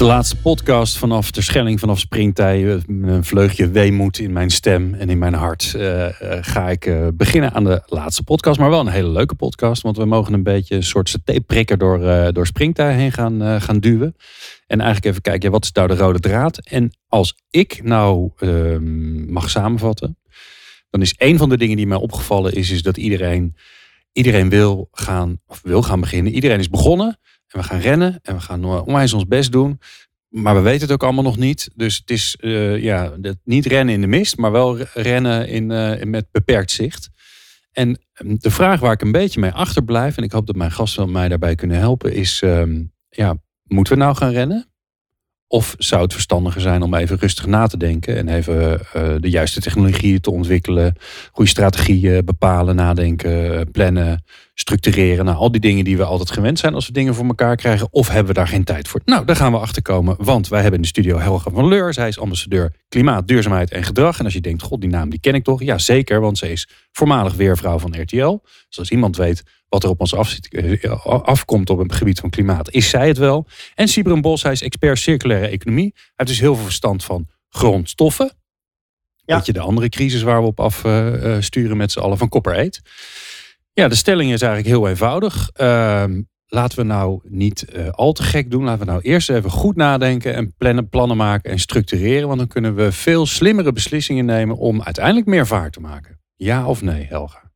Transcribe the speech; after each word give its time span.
De 0.00 0.06
laatste 0.06 0.36
podcast 0.36 0.98
vanaf 0.98 1.30
de 1.30 1.42
Schelling, 1.42 1.80
vanaf 1.80 1.98
Springtij. 1.98 2.62
Met 2.86 3.14
een 3.14 3.24
vleugje 3.24 3.70
weemoed 3.70 4.18
in 4.18 4.32
mijn 4.32 4.50
stem 4.50 4.94
en 4.94 5.10
in 5.10 5.18
mijn 5.18 5.34
hart 5.34 5.72
uh, 5.76 5.82
uh, 5.82 6.10
ga 6.40 6.70
ik 6.70 6.92
beginnen 7.14 7.52
aan 7.52 7.64
de 7.64 7.82
laatste 7.86 8.22
podcast. 8.22 8.58
Maar 8.58 8.70
wel 8.70 8.80
een 8.80 8.88
hele 8.88 9.08
leuke 9.08 9.34
podcast, 9.34 9.82
want 9.82 9.96
we 9.96 10.04
mogen 10.04 10.32
een 10.32 10.42
beetje 10.42 10.74
een 10.74 10.82
soort 10.82 11.08
satéprikker 11.08 11.78
door, 11.78 12.32
door 12.32 12.46
Springtij 12.46 12.94
heen 12.94 13.12
gaan, 13.12 13.60
gaan 13.60 13.80
duwen. 13.80 14.14
En 14.66 14.80
eigenlijk 14.80 15.10
even 15.10 15.22
kijken, 15.22 15.50
wat 15.50 15.64
is 15.64 15.72
nou 15.72 15.88
de 15.88 15.96
rode 15.96 16.20
draad? 16.20 16.58
En 16.58 16.90
als 17.08 17.34
ik 17.50 17.80
nou 17.82 18.30
ehm, 18.36 19.32
mag 19.32 19.50
samenvatten, 19.50 20.18
dan 20.90 21.00
is 21.00 21.14
een 21.16 21.38
van 21.38 21.48
de 21.48 21.56
dingen 21.56 21.76
die 21.76 21.86
mij 21.86 21.98
opgevallen 21.98 22.52
is, 22.52 22.70
is 22.70 22.82
dat 22.82 22.96
iedereen, 22.96 23.56
iedereen 24.12 24.48
wil, 24.48 24.88
gaan, 24.92 25.40
of 25.46 25.60
wil 25.62 25.82
gaan 25.82 26.00
beginnen. 26.00 26.32
Iedereen 26.32 26.58
is 26.58 26.68
begonnen. 26.68 27.18
En 27.50 27.60
we 27.60 27.62
gaan 27.62 27.80
rennen 27.80 28.18
en 28.22 28.34
we 28.34 28.40
gaan 28.40 28.64
onwijs 28.64 29.12
ons 29.12 29.26
best 29.26 29.52
doen. 29.52 29.80
Maar 30.28 30.54
we 30.54 30.60
weten 30.60 30.80
het 30.80 30.92
ook 30.92 31.02
allemaal 31.02 31.24
nog 31.24 31.36
niet. 31.36 31.70
Dus 31.74 31.96
het 31.96 32.10
is 32.10 32.36
uh, 32.40 32.82
ja, 32.82 33.12
niet 33.44 33.66
rennen 33.66 33.94
in 33.94 34.00
de 34.00 34.06
mist, 34.06 34.36
maar 34.36 34.52
wel 34.52 34.78
rennen 34.78 35.48
in, 35.48 35.70
uh, 35.70 36.02
met 36.02 36.26
beperkt 36.30 36.70
zicht. 36.70 37.08
En 37.72 38.00
ehm, 38.12 38.36
de 38.38 38.50
vraag 38.50 38.80
waar 38.80 38.92
ik 38.92 39.02
een 39.02 39.12
beetje 39.12 39.40
mee 39.40 39.52
achterblijf, 39.52 40.16
en 40.16 40.22
ik 40.22 40.32
hoop 40.32 40.46
dat 40.46 40.56
mijn 40.56 40.70
gasten 40.70 41.12
mij 41.12 41.28
daarbij 41.28 41.54
kunnen 41.54 41.78
helpen, 41.78 42.12
is: 42.12 42.42
um, 42.44 42.92
ja, 43.08 43.36
moeten 43.64 43.92
we 43.92 43.98
nou 43.98 44.16
gaan 44.16 44.32
rennen? 44.32 44.69
Of 45.52 45.74
zou 45.78 46.02
het 46.02 46.12
verstandiger 46.12 46.60
zijn 46.60 46.82
om 46.82 46.94
even 46.94 47.18
rustig 47.18 47.46
na 47.46 47.66
te 47.66 47.76
denken 47.76 48.16
en 48.16 48.28
even 48.28 48.80
uh, 48.96 49.14
de 49.20 49.30
juiste 49.30 49.60
technologieën 49.60 50.20
te 50.20 50.30
ontwikkelen, 50.30 50.94
goede 51.32 51.50
strategieën 51.50 52.24
bepalen, 52.24 52.76
nadenken, 52.76 53.70
plannen, 53.70 54.24
structureren. 54.54 55.24
Nou, 55.24 55.36
al 55.36 55.50
die 55.50 55.60
dingen 55.60 55.84
die 55.84 55.96
we 55.96 56.04
altijd 56.04 56.30
gewend 56.30 56.58
zijn 56.58 56.74
als 56.74 56.86
we 56.86 56.92
dingen 56.92 57.14
voor 57.14 57.26
elkaar 57.26 57.56
krijgen. 57.56 57.88
Of 57.90 58.08
hebben 58.08 58.26
we 58.26 58.32
daar 58.32 58.48
geen 58.48 58.64
tijd 58.64 58.88
voor? 58.88 59.00
Nou, 59.04 59.24
daar 59.24 59.36
gaan 59.36 59.52
we 59.52 59.58
achter 59.58 59.82
komen. 59.82 60.16
Want 60.18 60.48
wij 60.48 60.60
hebben 60.60 60.76
in 60.76 60.82
de 60.82 60.88
studio 60.88 61.18
Helga 61.18 61.50
van 61.50 61.68
Leur. 61.68 61.92
Zij 61.92 62.08
is 62.08 62.18
ambassadeur 62.18 62.72
klimaat, 62.88 63.28
duurzaamheid 63.28 63.70
en 63.70 63.84
gedrag. 63.84 64.18
En 64.18 64.24
als 64.24 64.34
je 64.34 64.40
denkt, 64.40 64.62
god, 64.62 64.80
die 64.80 64.90
naam 64.90 65.10
die 65.10 65.20
ken 65.20 65.34
ik 65.34 65.44
toch? 65.44 65.62
Ja, 65.62 65.78
zeker, 65.78 66.20
want 66.20 66.38
ze 66.38 66.50
is 66.50 66.68
voormalig 66.92 67.34
weervrouw 67.34 67.78
van 67.78 68.00
RTL. 68.00 68.38
Dus 68.68 68.78
als 68.78 68.90
iemand 68.90 69.16
weet 69.16 69.42
wat 69.70 69.84
er 69.84 69.90
op 69.90 70.00
ons 70.00 70.14
af, 70.14 70.38
eh, 70.38 71.06
afkomt 71.06 71.70
op 71.70 71.78
het 71.78 71.92
gebied 71.92 72.20
van 72.20 72.30
klimaat, 72.30 72.70
is 72.70 72.88
zij 72.88 73.08
het 73.08 73.18
wel. 73.18 73.46
En 73.74 73.88
Sibren 73.88 74.20
Bos, 74.20 74.42
hij 74.42 74.52
is 74.52 74.62
expert 74.62 74.98
circulaire 74.98 75.46
economie. 75.46 75.90
Hij 75.94 76.02
heeft 76.14 76.30
dus 76.30 76.40
heel 76.40 76.54
veel 76.54 76.64
verstand 76.64 77.04
van 77.04 77.28
grondstoffen. 77.48 78.32
Ja. 79.24 79.36
Weet 79.36 79.46
je, 79.46 79.52
de 79.52 79.60
andere 79.60 79.88
crisis 79.88 80.22
waar 80.22 80.40
we 80.40 80.46
op 80.46 80.60
afsturen 80.60 81.36
uh, 81.36 81.42
sturen 81.42 81.76
met 81.76 81.92
z'n 81.92 81.98
allen 81.98 82.18
van 82.18 82.28
kopper 82.28 82.58
eet. 82.58 82.80
Ja, 83.72 83.88
de 83.88 83.94
stelling 83.94 84.32
is 84.32 84.42
eigenlijk 84.42 84.74
heel 84.74 84.88
eenvoudig. 84.88 85.50
Uh, 85.60 86.04
laten 86.46 86.78
we 86.78 86.84
nou 86.84 87.20
niet 87.22 87.66
uh, 87.72 87.88
al 87.88 88.12
te 88.12 88.22
gek 88.22 88.50
doen. 88.50 88.64
Laten 88.64 88.86
we 88.86 88.90
nou 88.90 89.00
eerst 89.02 89.30
even 89.30 89.50
goed 89.50 89.76
nadenken 89.76 90.34
en 90.34 90.54
plannen, 90.56 90.88
plannen 90.88 91.16
maken 91.16 91.50
en 91.50 91.58
structureren. 91.58 92.26
Want 92.26 92.38
dan 92.38 92.48
kunnen 92.48 92.74
we 92.74 92.92
veel 92.92 93.26
slimmere 93.26 93.72
beslissingen 93.72 94.24
nemen 94.24 94.56
om 94.56 94.82
uiteindelijk 94.82 95.26
meer 95.26 95.46
vaart 95.46 95.72
te 95.72 95.80
maken. 95.80 96.20
Ja 96.36 96.66
of 96.66 96.82
nee, 96.82 97.06
Helga? 97.08 97.49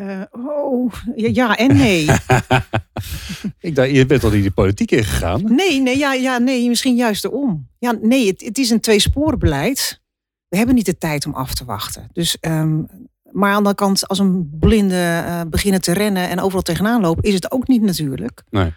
Uh, 0.00 0.22
oh, 0.30 0.92
ja, 1.14 1.28
ja, 1.32 1.56
en 1.56 1.76
nee. 1.76 2.02
ik 3.60 3.74
dacht, 3.74 3.90
je 3.90 4.06
bent 4.06 4.24
al 4.24 4.30
in 4.30 4.42
de 4.42 4.50
politiek 4.50 4.90
ingegaan. 4.90 5.54
Nee, 5.54 5.80
nee, 5.80 5.98
ja, 5.98 6.12
ja, 6.12 6.38
nee, 6.38 6.68
misschien 6.68 6.96
juist 6.96 7.24
erom. 7.24 7.68
Ja, 7.78 7.94
nee, 8.00 8.26
het, 8.26 8.40
het 8.40 8.58
is 8.58 8.70
een 8.70 8.80
tweesporenbeleid. 8.80 10.00
We 10.48 10.56
hebben 10.56 10.74
niet 10.74 10.86
de 10.86 10.98
tijd 10.98 11.26
om 11.26 11.34
af 11.34 11.54
te 11.54 11.64
wachten. 11.64 12.08
Dus 12.12 12.36
um, 12.40 12.86
maar 13.32 13.48
aan 13.48 13.50
de 13.50 13.56
andere 13.56 13.74
kant, 13.74 14.08
als 14.08 14.18
een 14.18 14.56
blinde 14.58 15.22
uh, 15.26 15.40
beginnen 15.50 15.80
te 15.80 15.92
rennen 15.92 16.28
en 16.28 16.40
overal 16.40 16.62
tegenaan 16.62 17.00
lopen, 17.00 17.22
is 17.22 17.34
het 17.34 17.50
ook 17.50 17.68
niet 17.68 17.82
natuurlijk. 17.82 18.42
Nee. 18.50 18.72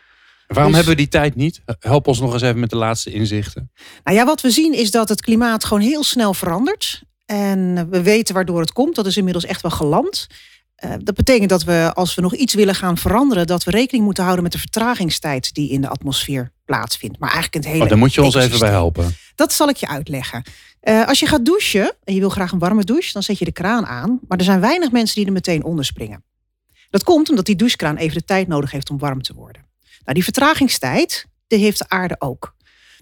Waarom 0.47 0.71
dus- 0.71 0.75
hebben 0.75 0.97
we 0.97 1.01
die 1.01 1.11
tijd 1.11 1.35
niet? 1.35 1.61
Help 1.79 2.07
ons 2.07 2.19
nog 2.19 2.33
eens 2.33 2.41
even 2.41 2.59
met 2.59 2.69
de 2.69 2.75
laatste 2.75 3.11
inzichten. 3.11 3.71
Nou 4.03 4.17
ja, 4.17 4.25
wat 4.25 4.41
we 4.41 4.49
zien 4.49 4.73
is 4.73 4.91
dat 4.91 5.09
het 5.09 5.21
klimaat 5.21 5.63
gewoon 5.65 5.83
heel 5.83 6.03
snel 6.03 6.33
verandert. 6.33 7.03
En 7.25 7.89
we 7.89 8.01
weten 8.01 8.33
waardoor 8.33 8.59
het 8.59 8.71
komt. 8.71 8.95
Dat 8.95 9.05
is 9.05 9.17
inmiddels 9.17 9.45
echt 9.45 9.61
wel 9.61 9.71
geland. 9.71 10.27
Uh, 10.85 10.93
dat 10.97 11.15
betekent 11.15 11.49
dat 11.49 11.63
we, 11.63 11.91
als 11.93 12.15
we 12.15 12.21
nog 12.21 12.35
iets 12.35 12.53
willen 12.53 12.75
gaan 12.75 12.97
veranderen, 12.97 13.47
dat 13.47 13.63
we 13.63 13.71
rekening 13.71 14.03
moeten 14.05 14.23
houden 14.23 14.43
met 14.43 14.51
de 14.51 14.59
vertragingstijd 14.59 15.53
die 15.53 15.69
in 15.69 15.81
de 15.81 15.89
atmosfeer 15.89 16.51
plaatsvindt. 16.65 17.19
Maar 17.19 17.31
eigenlijk 17.31 17.63
het 17.63 17.73
hele. 17.73 17.83
Oh, 17.83 17.89
daar 17.89 17.97
moet 17.97 18.13
je 18.13 18.23
ons 18.23 18.35
even 18.35 18.59
bij 18.59 18.69
helpen. 18.69 19.15
Dat 19.35 19.53
zal 19.53 19.69
ik 19.69 19.77
je 19.77 19.87
uitleggen. 19.87 20.43
Uh, 20.83 21.07
als 21.07 21.19
je 21.19 21.25
gaat 21.25 21.45
douchen 21.45 21.95
en 22.03 22.13
je 22.13 22.19
wil 22.19 22.29
graag 22.29 22.51
een 22.51 22.59
warme 22.59 22.83
douche, 22.83 23.13
dan 23.13 23.23
zet 23.23 23.39
je 23.39 23.45
de 23.45 23.51
kraan 23.51 23.85
aan. 23.85 24.19
Maar 24.27 24.37
er 24.37 24.43
zijn 24.43 24.59
weinig 24.59 24.91
mensen 24.91 25.15
die 25.15 25.25
er 25.25 25.31
meteen 25.31 25.63
onder 25.63 25.85
springen. 25.85 26.23
Dat 26.89 27.03
komt 27.03 27.29
omdat 27.29 27.45
die 27.45 27.55
douchekraan 27.55 27.95
even 27.95 28.17
de 28.17 28.25
tijd 28.25 28.47
nodig 28.47 28.71
heeft 28.71 28.89
om 28.89 28.97
warm 28.97 29.21
te 29.21 29.33
worden. 29.33 29.65
Nou, 30.03 30.13
die 30.13 30.23
vertragingstijd, 30.23 31.25
die 31.47 31.59
heeft 31.59 31.77
de 31.77 31.89
aarde 31.89 32.15
ook. 32.19 32.55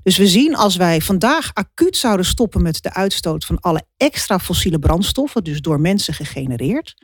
Dus 0.03 0.17
we 0.17 0.27
zien 0.27 0.55
als 0.55 0.75
wij 0.75 1.01
vandaag 1.01 1.51
acuut 1.53 1.97
zouden 1.97 2.25
stoppen 2.25 2.61
met 2.61 2.83
de 2.83 2.93
uitstoot 2.93 3.45
van 3.45 3.59
alle 3.59 3.85
extra 3.97 4.39
fossiele 4.39 4.79
brandstoffen, 4.79 5.43
dus 5.43 5.61
door 5.61 5.79
mensen 5.79 6.13
gegenereerd, 6.13 6.95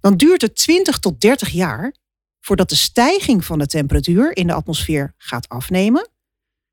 dan 0.00 0.16
duurt 0.16 0.42
het 0.42 0.56
20 0.56 0.98
tot 0.98 1.20
30 1.20 1.48
jaar 1.48 1.94
voordat 2.40 2.68
de 2.68 2.76
stijging 2.76 3.44
van 3.44 3.58
de 3.58 3.66
temperatuur 3.66 4.36
in 4.36 4.46
de 4.46 4.52
atmosfeer 4.52 5.14
gaat 5.16 5.48
afnemen. 5.48 6.10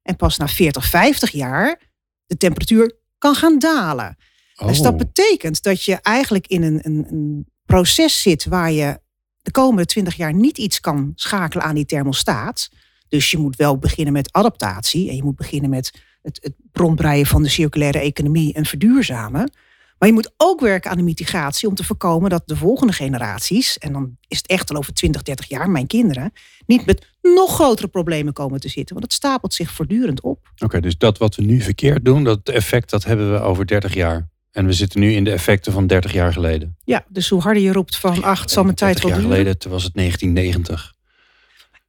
En 0.01 0.15
pas 0.15 0.37
na 0.37 0.47
40, 0.47 0.85
50 0.85 1.31
jaar 1.31 1.81
de 2.25 2.37
temperatuur 2.37 2.95
kan 3.17 3.35
gaan 3.35 3.59
dalen. 3.59 4.17
Dus 4.65 4.81
dat 4.81 4.91
oh. 4.91 4.97
betekent 4.97 5.63
dat 5.63 5.83
je 5.83 5.95
eigenlijk 5.95 6.47
in 6.47 6.63
een, 6.63 6.79
een, 6.83 7.05
een 7.09 7.47
proces 7.65 8.21
zit 8.21 8.45
waar 8.45 8.71
je 8.71 8.99
de 9.41 9.51
komende 9.51 9.85
20 9.85 10.15
jaar 10.15 10.33
niet 10.33 10.57
iets 10.57 10.79
kan 10.79 11.11
schakelen 11.15 11.65
aan 11.65 11.75
die 11.75 11.85
thermostaat. 11.85 12.69
Dus 13.07 13.31
je 13.31 13.37
moet 13.37 13.55
wel 13.55 13.77
beginnen 13.77 14.13
met 14.13 14.33
adaptatie 14.33 15.09
en 15.09 15.15
je 15.15 15.23
moet 15.23 15.35
beginnen 15.35 15.69
met 15.69 15.91
het, 16.21 16.39
het 16.41 16.53
rondbreien 16.71 17.25
van 17.25 17.43
de 17.43 17.49
circulaire 17.49 17.99
economie 17.99 18.53
en 18.53 18.65
verduurzamen. 18.65 19.51
Maar 19.97 20.07
je 20.07 20.13
moet 20.13 20.33
ook 20.37 20.59
werken 20.59 20.91
aan 20.91 20.97
de 20.97 21.03
mitigatie 21.03 21.67
om 21.67 21.75
te 21.75 21.83
voorkomen 21.83 22.29
dat 22.29 22.43
de 22.45 22.55
volgende 22.55 22.93
generaties, 22.93 23.77
en 23.77 23.93
dan 23.93 24.17
is 24.27 24.37
het 24.37 24.47
echt 24.47 24.69
al 24.69 24.77
over 24.77 24.93
20, 24.93 25.21
30 25.21 25.49
jaar, 25.49 25.69
mijn 25.69 25.87
kinderen, 25.87 26.31
niet 26.65 26.85
met 26.85 27.07
nog 27.21 27.53
grotere 27.53 27.87
problemen 27.87 28.33
komen 28.33 28.59
te 28.59 28.69
zitten. 28.69 28.95
Want 28.95 29.07
het 29.07 29.13
stapelt 29.13 29.53
zich 29.53 29.71
voortdurend 29.71 30.21
op. 30.21 30.51
Oké, 30.63 30.79
dus 30.79 30.97
dat 30.97 31.17
wat 31.17 31.35
we 31.35 31.43
nu 31.43 31.61
verkeerd 31.61 32.05
doen, 32.05 32.23
dat 32.23 32.49
effect, 32.49 32.89
dat 32.89 33.03
hebben 33.03 33.31
we 33.31 33.39
over 33.39 33.67
30 33.67 33.93
jaar. 33.93 34.29
En 34.51 34.65
we 34.65 34.73
zitten 34.73 34.99
nu 34.99 35.11
in 35.11 35.23
de 35.23 35.31
effecten 35.31 35.71
van 35.71 35.87
30 35.87 36.13
jaar 36.13 36.33
geleden. 36.33 36.77
Ja, 36.83 37.05
dus 37.07 37.29
hoe 37.29 37.41
harder 37.41 37.63
je 37.63 37.71
roept 37.71 37.97
van 37.97 38.23
acht, 38.23 38.51
zal 38.51 38.63
mijn 38.63 38.75
tijd 38.75 39.01
wel 39.01 39.11
duren. 39.11 39.27
jaar 39.27 39.31
geleden 39.31 39.69
was 39.69 39.83
het 39.83 39.93
1990. 39.93 40.93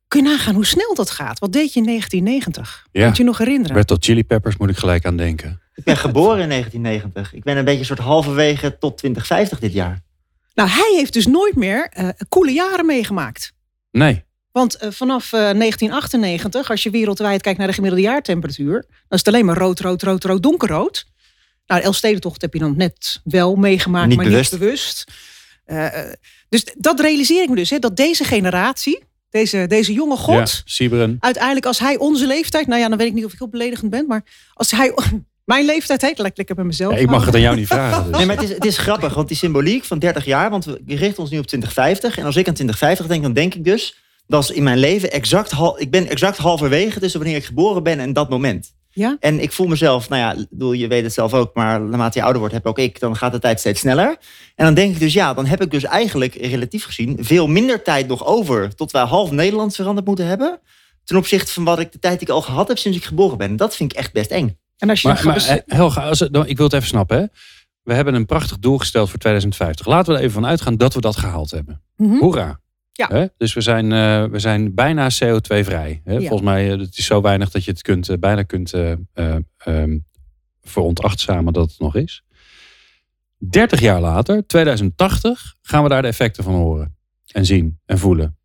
Kun 0.09 0.23
je 0.23 0.29
nagaan 0.29 0.55
hoe 0.55 0.67
snel 0.67 0.95
dat 0.95 1.11
gaat? 1.11 1.39
Wat 1.39 1.53
deed 1.53 1.73
je 1.73 1.81
in 1.81 1.87
1990? 1.87 2.87
Ja. 2.93 3.07
Moet 3.07 3.17
je 3.17 3.25
nog 3.25 3.39
herinneren? 3.39 3.77
Red 3.77 3.91
Hot 3.91 4.05
Chili 4.05 4.25
Peppers 4.25 4.57
moet 4.57 4.71
ik 4.71 4.77
gelijk 4.77 5.05
aan 5.05 5.17
denken. 5.17 5.61
Ik 5.77 5.85
ben 5.85 5.97
geboren 5.97 6.41
in 6.43 6.49
1990. 6.49 7.35
Ik 7.35 7.43
ben 7.43 7.57
een 7.57 7.65
beetje 7.65 7.81
een 7.81 7.87
soort 7.87 7.99
halverwege 7.99 8.79
tot 8.79 8.99
2050 8.99 9.59
dit 9.59 9.73
jaar. 9.73 10.05
Nou, 10.55 10.69
hij 10.69 10.95
heeft 10.97 11.13
dus 11.13 11.27
nooit 11.27 11.57
meer 11.57 11.93
uh, 11.99 12.09
coole 12.29 12.53
jaren 12.53 12.87
meegemaakt. 12.87 13.53
Nee. 13.91 14.25
Want 14.53 14.83
uh, 14.83 14.91
vanaf 14.91 15.25
uh, 15.25 15.41
1998, 15.41 16.71
als 16.71 16.83
je 16.83 16.91
wereldwijd 16.91 17.43
kijkt 17.43 17.59
naar 17.59 17.67
de 17.67 17.73
gemiddelde 17.73 18.05
jaartemperatuur, 18.05 18.85
dan 18.89 19.19
is 19.19 19.19
het 19.19 19.29
alleen 19.29 19.45
maar 19.45 19.57
rood, 19.57 19.81
rood, 19.81 20.03
rood, 20.03 20.25
rood, 20.25 20.43
donkerrood. 20.43 21.07
Nou, 21.67 21.81
de 21.81 21.87
Elfstedentocht 21.87 22.41
heb 22.41 22.53
je 22.53 22.59
dan 22.59 22.77
net 22.77 23.21
wel 23.25 23.57
meegemaakt, 23.57 24.09
niet 24.09 24.17
maar 24.17 24.27
bewust. 24.27 24.53
niet 24.53 24.61
bewust. 24.61 25.05
dus 26.49 26.75
dat 26.79 27.01
realiseer 27.01 27.43
ik 27.43 27.49
me 27.49 27.57
dus, 27.57 27.71
hè, 27.71 27.79
dat 27.79 27.97
deze 27.97 28.25
generatie, 28.25 29.05
deze, 29.31 29.67
deze 29.67 29.93
jonge 29.93 30.17
god, 30.17 30.63
ja, 30.65 31.09
uiteindelijk 31.21 31.67
als 31.67 31.79
hij 31.79 31.97
onze 31.97 32.27
leeftijd, 32.27 32.67
nou 32.67 32.81
ja, 32.81 32.89
dan 32.89 32.99
weet 32.99 33.07
ik 33.07 33.15
niet 33.15 33.25
of 33.25 33.33
ik 33.33 33.39
heel 33.39 33.49
beledigend 33.49 33.91
ben, 33.91 34.07
maar 34.07 34.25
als 34.55 34.71
hij 34.71 34.93
mijn 35.47 35.65
leeftijd 35.65 36.03
heet 36.03 36.19
lekker 36.19 36.55
bij 36.55 36.65
mezelf. 36.65 36.93
Ja, 36.93 36.99
ik 36.99 37.11
mag 37.11 37.25
het 37.25 37.35
aan 37.35 37.41
jou 37.41 37.57
niet 37.57 37.67
vragen. 37.67 38.05
Dus. 38.05 38.13
Nee, 38.17 38.27
maar 38.27 38.37
het 38.37 38.45
is, 38.45 38.55
het 38.55 38.65
is 38.65 38.79
grappig, 38.79 39.15
want 39.15 39.29
die 39.29 39.37
symboliek 39.37 39.85
van 39.85 39.99
30 39.99 40.25
jaar, 40.25 40.51
want 40.51 40.65
we 40.65 40.81
richten 40.87 41.19
ons 41.19 41.31
nu 41.31 41.39
op 41.39 41.47
2050. 41.47 42.19
En 42.19 42.25
als 42.25 42.37
ik 42.37 42.49
aan 42.49 42.55
2050 42.55 43.07
denk, 43.07 43.23
dan 43.23 43.33
denk 43.33 43.55
ik 43.55 43.65
dus, 43.65 43.97
dat 44.27 44.43
is 44.43 44.51
in 44.51 44.63
mijn 44.63 44.79
leven 44.79 45.13
exact, 45.13 45.53
ik 45.77 45.91
ben 45.91 46.09
exact 46.09 46.37
halverwege 46.37 47.01
tussen 47.01 47.21
wanneer 47.21 47.39
ik 47.39 47.45
geboren 47.45 47.83
ben 47.83 47.99
en 47.99 48.13
dat 48.13 48.29
moment. 48.29 48.75
Ja? 48.91 49.17
En 49.21 49.41
ik 49.41 49.53
voel 49.53 49.67
mezelf, 49.67 50.09
nou 50.09 50.23
ja, 50.23 50.47
bedoel, 50.51 50.73
je 50.73 50.89
weet 50.89 51.03
het 51.03 51.13
zelf 51.13 51.35
ook, 51.35 51.55
maar 51.55 51.81
naarmate 51.81 52.19
je 52.19 52.23
ouder 52.23 52.41
wordt, 52.41 52.55
heb 52.55 52.67
ook 52.67 52.79
ik, 52.79 53.01
dan 53.01 53.17
gaat 53.17 53.33
de 53.33 53.39
tijd 53.39 53.61
steeds 53.61 53.81
sneller. 53.81 54.17
En 54.55 54.65
dan 54.65 54.75
denk 54.75 54.93
ik 54.95 55.01
dus, 55.01 55.13
ja, 55.13 55.35
dan 55.35 55.47
heb 55.47 55.63
ik 55.63 55.71
dus 55.71 55.85
eigenlijk 55.85 56.35
relatief 56.35 56.85
gezien 56.85 57.17
veel 57.21 57.47
minder 57.47 57.83
tijd 57.83 58.09
nog 58.09 58.27
over 58.27 58.75
tot 58.75 58.91
wij 58.91 59.03
half 59.03 59.31
Nederland 59.31 59.75
veranderd 59.75 60.07
moeten 60.07 60.27
hebben. 60.27 60.61
Ten 61.05 61.17
opzichte 61.17 61.53
van 61.53 61.65
wat 61.65 61.79
ik 61.79 61.93
de 61.93 61.99
tijd 61.99 62.19
die 62.19 62.29
ik 62.29 62.35
al 62.35 62.43
gehad 62.43 62.69
heb 62.69 62.79
sinds 62.79 62.99
ik 62.99 63.05
geboren 63.05 63.39
ben. 63.39 63.57
Dat 63.57 63.77
vind 63.77 63.93
ik 63.93 63.99
echt 63.99 64.13
best 64.13 64.31
eng. 64.31 64.59
En 64.77 64.91
als 64.91 65.03
je 65.03 65.09
maar, 65.09 65.25
maar, 65.25 65.63
Helga, 65.67 66.09
als 66.09 66.21
ik 66.21 66.57
wil 66.57 66.67
het 66.67 66.73
even 66.73 66.87
snappen. 66.87 67.19
Hè? 67.19 67.27
we 67.87 67.95
hebben 67.95 68.15
een 68.15 68.27
prachtig 68.27 68.59
doel 68.59 68.79
gesteld 68.79 69.11
voor 69.11 69.19
2050. 69.19 69.87
Laten 69.87 70.13
we 70.13 70.19
er 70.19 70.25
even 70.25 70.41
van 70.41 70.47
uitgaan 70.47 70.77
dat 70.77 70.95
we 70.95 71.01
dat 71.01 71.17
gehaald 71.17 71.51
hebben. 71.51 71.83
Mhm. 71.97 72.19
Hoera. 72.19 72.61
Ja. 72.93 73.09
Hè? 73.09 73.27
Dus 73.37 73.55
we 73.55 73.61
zijn, 73.61 73.93
eh, 73.93 74.25
we 74.25 74.39
zijn 74.39 74.75
bijna 74.75 75.11
CO2-vrij. 75.11 76.01
Hè? 76.05 76.13
Ja. 76.13 76.19
Volgens 76.19 76.43
mij 76.43 76.73
uh, 76.73 76.81
het 76.81 76.99
is 76.99 77.05
zo 77.05 77.21
weinig 77.21 77.51
dat 77.51 77.65
je 77.65 77.71
het 77.71 77.83
kunt, 77.83 78.09
uh, 78.09 78.17
bijna 78.19 78.43
kunt 78.43 78.73
um, 79.65 80.05
veronachtzamen 80.63 81.53
dat 81.53 81.71
het 81.71 81.79
nog 81.79 81.95
is. 81.95 82.25
30 83.39 83.81
jaar 83.81 84.01
later, 84.01 84.47
2080, 84.47 85.55
gaan 85.63 85.83
we 85.83 85.89
daar 85.89 86.03
de 86.03 86.09
effecten 86.09 86.45
van 86.45 86.55
horen. 86.55 86.97
En 87.33 87.47
zien 87.47 87.79
en 87.85 87.99
voelen. 87.99 88.39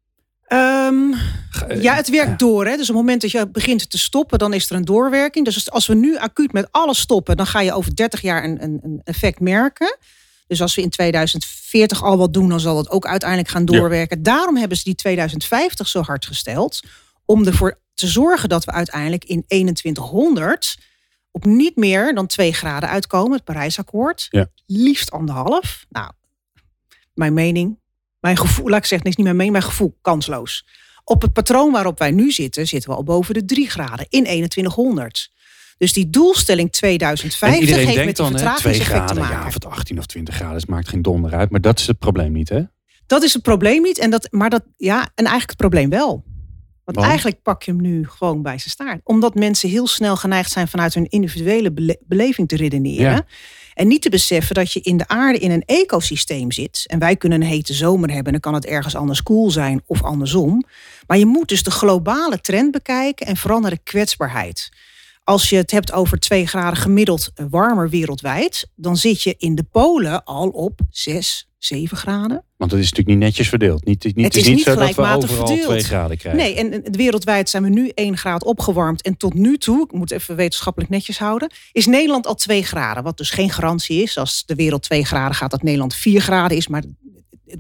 Um, 0.48 1.11
ja, 1.80 1.96
het 1.96 2.10
werkt 2.10 2.30
ja. 2.30 2.36
door. 2.36 2.66
Hè? 2.66 2.72
Dus 2.72 2.90
op 2.90 2.96
het 2.96 2.96
moment 2.96 3.22
dat 3.22 3.32
je 3.32 3.48
begint 3.48 3.90
te 3.90 3.98
stoppen, 3.98 4.40
dan 4.40 4.54
is 4.54 4.70
er 4.70 4.76
een 4.76 4.86
doorwerking. 4.86 5.46
Dus 5.46 5.72
als 5.72 5.88
we 5.88 5.96
nu 5.96 6.18
acuut 6.18 6.54
met 6.54 6.68
alles 6.72 7.00
stoppen, 7.00 7.38
dan 7.38 7.46
ga 7.48 7.62
je 7.62 7.74
over 7.74 7.96
30 7.96 8.22
jaar 8.22 8.44
een, 8.44 8.64
een, 8.64 8.80
een 8.84 9.02
effect 9.04 9.40
merken. 9.40 9.98
Dus 10.48 10.62
als 10.62 10.76
we 10.76 10.82
in 10.82 10.90
2040 10.90 12.04
al 12.04 12.18
wat 12.18 12.34
doen, 12.34 12.50
dan 12.50 12.60
zal 12.60 12.76
dat 12.76 12.90
ook 12.90 13.06
uiteindelijk 13.06 13.50
gaan 13.50 13.66
doorwerken. 13.66 14.18
Ja. 14.18 14.24
Daarom 14.24 14.58
hebben 14.58 14.78
ze 14.78 14.84
die 14.84 14.96
2050 14.96 15.88
zo 15.88 16.02
hard 16.02 16.26
gesteld. 16.26 16.82
Om 17.26 17.46
ervoor 17.46 17.80
te 17.94 18.08
zorgen 18.08 18.50
dat 18.50 18.66
we 18.66 18.72
uiteindelijk 18.72 19.24
in 19.26 19.46
2100 19.48 20.78
op 21.32 21.46
niet 21.46 21.76
meer 21.76 22.14
dan 22.14 22.28
2 22.28 22.54
graden 22.54 22.90
uitkomen. 22.90 23.32
Het 23.32 23.44
Parijsakkoord. 23.44 24.28
Ja. 24.30 24.48
Liefst 24.66 25.12
anderhalf. 25.12 25.86
Nou, 25.90 26.12
mijn 27.14 27.34
mening. 27.34 27.80
Mijn 28.20 28.38
gevoel, 28.38 28.70
laat 28.70 28.80
ik 28.80 28.86
zeggen, 28.86 29.10
is 29.10 29.16
niet 29.16 29.26
mijn 29.26 29.38
mening, 29.38 29.56
mijn 29.56 29.70
gevoel 29.70 29.98
kansloos. 30.02 30.66
Op 31.04 31.22
het 31.22 31.34
patroon 31.34 31.72
waarop 31.72 32.00
wij 32.00 32.12
nu 32.12 32.32
zitten, 32.32 32.68
zitten 32.68 32.90
we 32.90 32.96
al 32.96 33.04
boven 33.04 33.34
de 33.34 33.46
3 33.46 33.70
graden 33.70 34.06
in 34.10 34.24
2100. 34.24 35.32
Dus 35.78 35.94
die 35.94 36.10
doelstelling 36.10 36.72
2050 36.72 37.60
iedereen 37.62 37.86
heeft 37.88 37.98
denkt 37.98 38.20
met 38.20 38.28
2 38.28 38.28
vertragingseffect 38.28 39.08
te 39.08 39.14
maken. 39.14 39.40
ja, 39.40 39.48
of 39.48 39.54
het 39.54 39.66
18 39.66 39.98
of 39.98 40.06
20 40.06 40.36
graden, 40.36 40.56
het 40.56 40.68
maakt 40.68 40.90
geen 40.90 41.02
donder 41.02 41.34
uit. 41.34 41.50
Maar 41.50 41.62
dat 41.62 41.80
is 41.80 41.88
het 41.88 42.00
probleem 42.00 42.32
niet, 42.32 42.50
hè? 42.50 42.62
Dat 43.06 43.24
is 43.24 43.34
het 43.34 43.42
probleem 43.42 43.82
niet. 43.82 43.98
En 43.98 44.10
dat, 44.10 44.28
maar 44.32 44.50
dat, 44.50 44.64
ja, 44.78 45.00
en 45.00 45.26
eigenlijk 45.26 45.50
het 45.50 45.58
probleem 45.58 45.90
wel. 45.90 46.24
Want 46.94 47.06
Want? 47.06 47.08
eigenlijk 47.08 47.42
pak 47.44 47.64
je 47.64 47.72
hem 47.72 47.82
nu 47.82 48.08
gewoon 48.08 48.42
bij 48.42 48.58
zijn 48.58 48.70
staart. 48.70 49.02
Omdat 49.04 49.36
mensen 49.36 49.70
heel 49.70 49.88
snel 49.88 50.16
geneigd 50.16 50.52
zijn 50.52 50.68
vanuit 50.68 50.94
hun 50.94 51.10
individuele 51.10 51.72
bele- 51.72 51.98
beleving 52.08 52.48
te 52.48 52.56
redeneren. 52.56 53.12
Ja. 53.12 53.26
En 53.74 53.88
niet 53.88 54.02
te 54.02 54.10
beseffen 54.10 54.56
dat 54.56 54.72
je 54.72 54.82
in 54.82 54.98
de 54.98 55.08
aarde 55.08 55.40
in 55.40 55.52
een 55.52 55.64
ecosysteem 55.66 56.52
zit. 56.52 56.84
En 56.88 57.00
wij 57.00 57.16
kunnen 57.16 57.42
een 57.42 57.48
hete 57.48 57.74
zomer 57.74 58.08
hebben. 58.08 58.26
En 58.26 58.32
dan 58.32 58.40
kan 58.40 58.54
het 58.54 58.66
ergens 58.66 58.96
anders 58.96 59.24
koel 59.24 59.52
zijn 59.52 59.82
of 59.86 60.04
andersom. 60.04 60.66
Maar 61.08 61.18
je 61.18 61.26
moet 61.26 61.48
dus 61.48 61.64
de 61.64 61.72
globale 61.72 62.42
trend 62.42 62.72
bekijken. 62.72 63.28
En 63.28 63.38
vooral 63.38 63.60
naar 63.60 63.72
de 63.72 63.80
kwetsbaarheid. 63.84 64.70
Als 65.32 65.50
je 65.50 65.56
het 65.56 65.72
hebt 65.72 65.92
over 65.92 66.20
2 66.20 66.48
graden 66.48 66.80
gemiddeld 66.80 67.32
warmer 67.50 67.90
wereldwijd. 67.90 68.70
Dan 68.76 68.98
zit 68.98 69.22
je 69.22 69.36
in 69.38 69.56
de 69.56 69.64
polen 69.64 70.24
al 70.24 70.48
op 70.48 70.80
6, 70.90 71.50
7 71.58 71.98
graden. 71.98 72.44
Want 72.58 72.72
het 72.72 72.80
is 72.80 72.90
natuurlijk 72.90 73.18
niet 73.18 73.28
netjes 73.28 73.50
verdeeld. 73.50 73.86
Niet, 73.86 74.04
niet, 74.04 74.26
Het 74.26 74.36
is 74.36 74.46
niet 74.46 74.56
niet 74.56 74.64
zo 74.64 74.76
dat 74.76 74.96
we 74.96 75.02
overal 75.02 75.22
verdeeld. 75.22 75.64
2 75.64 75.84
graden 75.84 76.18
krijgen. 76.18 76.42
Nee, 76.42 76.56
en 76.56 76.84
en 76.84 76.96
wereldwijd 76.96 77.50
zijn 77.50 77.64
we 77.64 77.70
nu 77.70 77.92
1 77.94 78.18
graad 78.18 78.44
opgewarmd. 78.44 79.02
En 79.02 79.18
tot 79.18 79.34
nu 79.34 79.58
toe, 79.58 79.84
ik 79.84 79.92
moet 79.92 80.12
even 80.12 80.36
wetenschappelijk 80.36 80.92
netjes 80.92 81.20
houden, 81.20 81.52
is 81.72 81.86
Nederland 81.86 82.28
al 82.28 82.36
2 82.36 82.64
graden. 82.64 83.04
Wat 83.04 83.18
dus 83.18 83.30
geen 83.30 83.50
garantie 83.50 84.02
is. 84.02 84.18
Als 84.18 84.46
de 84.46 84.56
wereld 84.56 84.84
2 84.84 85.06
graden 85.06 85.36
gaat, 85.36 85.52
dat 85.52 85.64
Nederland 85.64 85.96
4 85.96 86.22
graden 86.22 86.58
is. 86.58 86.68
Maar 86.68 86.84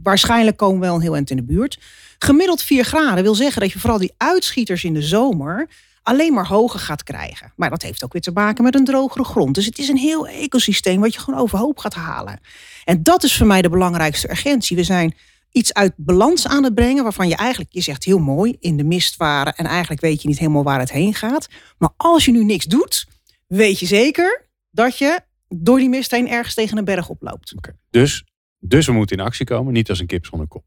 waarschijnlijk 0.04 0.58
komen 0.58 0.80
we 0.80 0.86
wel 0.86 0.96
een 0.96 1.02
heel 1.02 1.16
eind 1.16 1.30
in 1.30 1.38
de 1.38 1.44
buurt. 1.44 1.80
Gemiddeld 2.20 2.62
4 2.64 2.84
graden 2.84 3.24
wil 3.24 3.36
zeggen 3.36 3.62
dat 3.62 3.72
je 3.72 3.80
vooral 3.80 4.00
die 4.00 4.14
uitschieters 4.18 4.84
in 4.84 4.94
de 4.94 5.02
zomer 5.02 5.68
alleen 6.04 6.34
maar 6.34 6.48
hoger 6.48 6.80
gaat 6.80 7.04
krijgen. 7.04 7.54
Maar 7.56 7.70
dat 7.70 7.82
heeft 7.82 8.04
ook 8.04 8.14
weer 8.14 8.22
te 8.22 8.32
maken 8.32 8.64
met 8.64 8.76
een 8.76 8.86
drogere 8.86 9.24
grond. 9.24 9.56
Dus 9.56 9.66
het 9.66 9.78
is 9.78 9.88
een 9.88 9.98
heel 9.98 10.28
ecosysteem 10.28 11.02
wat 11.02 11.14
je 11.14 11.20
gewoon 11.20 11.40
overhoop 11.40 11.78
gaat 11.78 11.94
halen. 11.94 12.40
En 12.84 13.04
dat 13.04 13.24
is 13.24 13.38
voor 13.38 13.48
mij 13.48 13.62
de 13.62 13.70
belangrijkste 13.70 14.30
urgentie. 14.30 14.76
We 14.76 14.84
zijn 14.84 15.14
iets 15.52 15.74
uit 15.74 15.94
balans 15.96 16.48
aan 16.48 16.64
het 16.64 16.74
brengen 16.74 17.04
waarvan 17.04 17.28
je 17.28 17.36
eigenlijk, 17.36 17.74
je 17.74 17.82
zegt 17.82 18.04
heel 18.04 18.20
mooi, 18.20 18.56
in 18.60 18.78
de 18.78 18.84
mist 18.84 19.16
waren 19.16 19.56
en 19.56 19.66
eigenlijk 19.66 20.02
weet 20.02 20.22
je 20.22 20.28
niet 20.28 20.40
helemaal 20.40 20.64
waar 20.64 20.80
het 20.80 20.92
heen 20.92 21.14
gaat. 21.14 21.48
Maar 21.78 21.90
als 21.98 22.26
je 22.26 22.32
nu 22.32 22.44
niks 22.44 22.66
doet, 22.66 23.08
weet 23.48 23.80
je 23.80 23.86
zeker 23.86 24.50
dat 24.70 24.98
je 24.98 25.20
door 25.48 25.78
die 25.78 25.90
mist 25.90 26.12
heen 26.12 26.30
ergens 26.30 26.54
tegen 26.54 26.78
een 26.78 26.86
berg 26.86 27.10
oploopt. 27.10 27.56
Dus, 27.90 28.26
dus 28.60 28.86
we 28.86 28.92
moeten 28.92 29.18
in 29.18 29.24
actie 29.24 29.46
komen, 29.46 29.74
niet 29.74 29.90
als 29.90 30.00
een 30.00 30.08
kip 30.08 30.26
zonder 30.26 30.48
kop. 30.48 30.66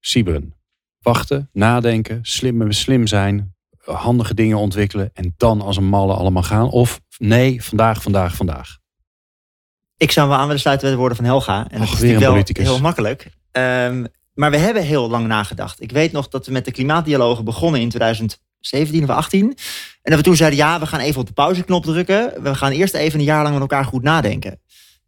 Sieberen. 0.00 0.54
Wachten, 0.98 1.48
nadenken, 1.52 2.18
slim, 2.22 2.72
slim 2.72 3.06
zijn, 3.06 3.55
handige 3.92 4.34
dingen 4.34 4.58
ontwikkelen 4.58 5.10
en 5.14 5.34
dan 5.36 5.60
als 5.60 5.76
een 5.76 5.88
malle 5.88 6.14
allemaal 6.14 6.42
gaan. 6.42 6.70
Of 6.70 7.00
nee, 7.18 7.64
vandaag, 7.64 8.02
vandaag, 8.02 8.34
vandaag. 8.36 8.78
Ik 9.96 10.12
zou 10.12 10.28
wel 10.28 10.36
aan 10.38 10.46
willen 10.46 10.60
sluiten 10.60 10.86
bij 10.86 10.94
de 10.94 11.00
woorden 11.00 11.16
van 11.18 11.26
Helga. 11.26 11.66
En 11.70 11.78
dat 11.78 11.88
Och, 11.88 11.94
is 11.94 12.00
weer 12.00 12.14
een 12.14 12.14
natuurlijk 12.14 12.20
wel 12.20 12.30
politicus. 12.32 12.64
heel 12.64 12.80
makkelijk. 12.80 13.30
Ehm, 13.52 14.04
maar 14.34 14.50
we 14.50 14.56
hebben 14.56 14.82
heel 14.82 15.10
lang 15.10 15.26
nagedacht. 15.26 15.82
Ik 15.82 15.92
weet 15.92 16.12
nog 16.12 16.28
dat 16.28 16.46
we 16.46 16.52
met 16.52 16.64
de 16.64 16.70
klimaatdialogen 16.72 17.44
begonnen 17.44 17.80
in 17.80 17.88
2017 17.88 19.02
of 19.02 19.08
18. 19.08 19.42
En 19.42 19.56
dat 20.02 20.18
we 20.18 20.22
toen 20.22 20.36
zeiden, 20.36 20.58
ja, 20.58 20.80
we 20.80 20.86
gaan 20.86 21.00
even 21.00 21.20
op 21.20 21.26
de 21.26 21.32
pauzeknop 21.32 21.84
drukken. 21.84 22.42
We 22.42 22.54
gaan 22.54 22.72
eerst 22.72 22.94
even 22.94 23.18
een 23.18 23.24
jaar 23.24 23.42
lang 23.42 23.52
met 23.52 23.62
elkaar 23.62 23.84
goed 23.84 24.02
nadenken. 24.02 24.60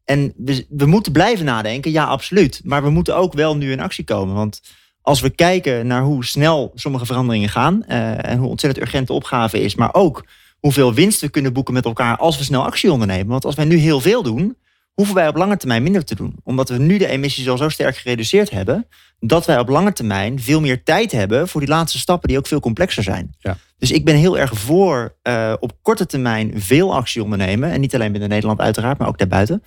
En 0.05 0.33
we, 0.37 0.67
we 0.69 0.87
moeten 0.87 1.13
blijven 1.13 1.45
nadenken, 1.45 1.91
ja, 1.91 2.05
absoluut. 2.05 2.61
Maar 2.65 2.83
we 2.83 2.91
moeten 2.91 3.17
ook 3.17 3.33
wel 3.33 3.57
nu 3.57 3.73
in 3.73 3.81
actie 3.81 4.05
komen. 4.05 4.35
Want 4.35 4.61
als 5.08 5.20
we 5.20 5.31
kijken 5.31 5.87
naar 5.87 6.02
hoe 6.02 6.25
snel 6.25 6.72
sommige 6.75 7.06
veranderingen 7.06 7.49
gaan... 7.49 7.84
eh, 7.84 8.31
en 8.31 8.38
hoe 8.38 8.49
ontzettend 8.49 8.84
urgent 8.84 9.06
de 9.06 9.12
opgave 9.12 9.60
is... 9.60 9.75
maar 9.75 9.94
ook 9.94 10.25
hoeveel 10.58 10.94
winst 10.94 11.20
we 11.20 11.28
kunnen 11.28 11.52
boeken 11.52 11.75
met 11.75 11.84
elkaar 11.84 12.16
als 12.16 12.38
we 12.38 12.44
snel 12.44 12.64
actie 12.64 12.93
ondernemen. 12.93 13.26
Want 13.26 13.44
als 13.44 13.55
wij 13.55 13.64
nu 13.64 13.76
heel 13.76 14.00
veel 14.00 14.22
doen, 14.22 14.56
hoeven 14.93 15.14
wij 15.14 15.28
op 15.28 15.37
lange 15.37 15.56
termijn 15.56 15.82
minder 15.82 16.05
te 16.05 16.14
doen. 16.14 16.37
Omdat 16.44 16.69
we 16.69 16.78
nu 16.78 16.99
de 16.99 17.06
emissies 17.06 17.49
al 17.49 17.56
zo 17.56 17.69
sterk 17.69 17.96
gereduceerd 17.96 18.50
hebben, 18.50 18.87
dat 19.20 19.46
wij 19.46 19.58
op 19.58 19.69
lange 19.69 19.93
termijn 19.93 20.40
veel 20.40 20.60
meer 20.60 20.82
tijd 20.82 21.12
hebben 21.12 21.49
voor 21.49 21.60
die 21.60 21.70
laatste 21.70 21.99
stappen 21.99 22.28
die 22.28 22.38
ook 22.38 22.46
veel 22.46 22.60
complexer 22.60 23.02
zijn. 23.02 23.34
Ja. 23.38 23.56
Dus 23.78 23.90
ik 23.90 24.05
ben 24.05 24.16
heel 24.16 24.38
erg 24.38 24.58
voor 24.58 25.14
eh, 25.22 25.55
op 25.60 25.72
korte 25.82 26.06
termijn 26.06 26.52
veel 26.56 26.94
actie 26.94 27.22
ondernemen. 27.22 27.70
En 27.70 27.81
niet 27.81 27.94
alleen 27.94 28.12
binnen 28.12 28.31
Nederland 28.31 28.60
uiteraard, 28.60 28.99
maar 28.99 29.08
ook 29.08 29.19
daarbuiten. 29.19 29.62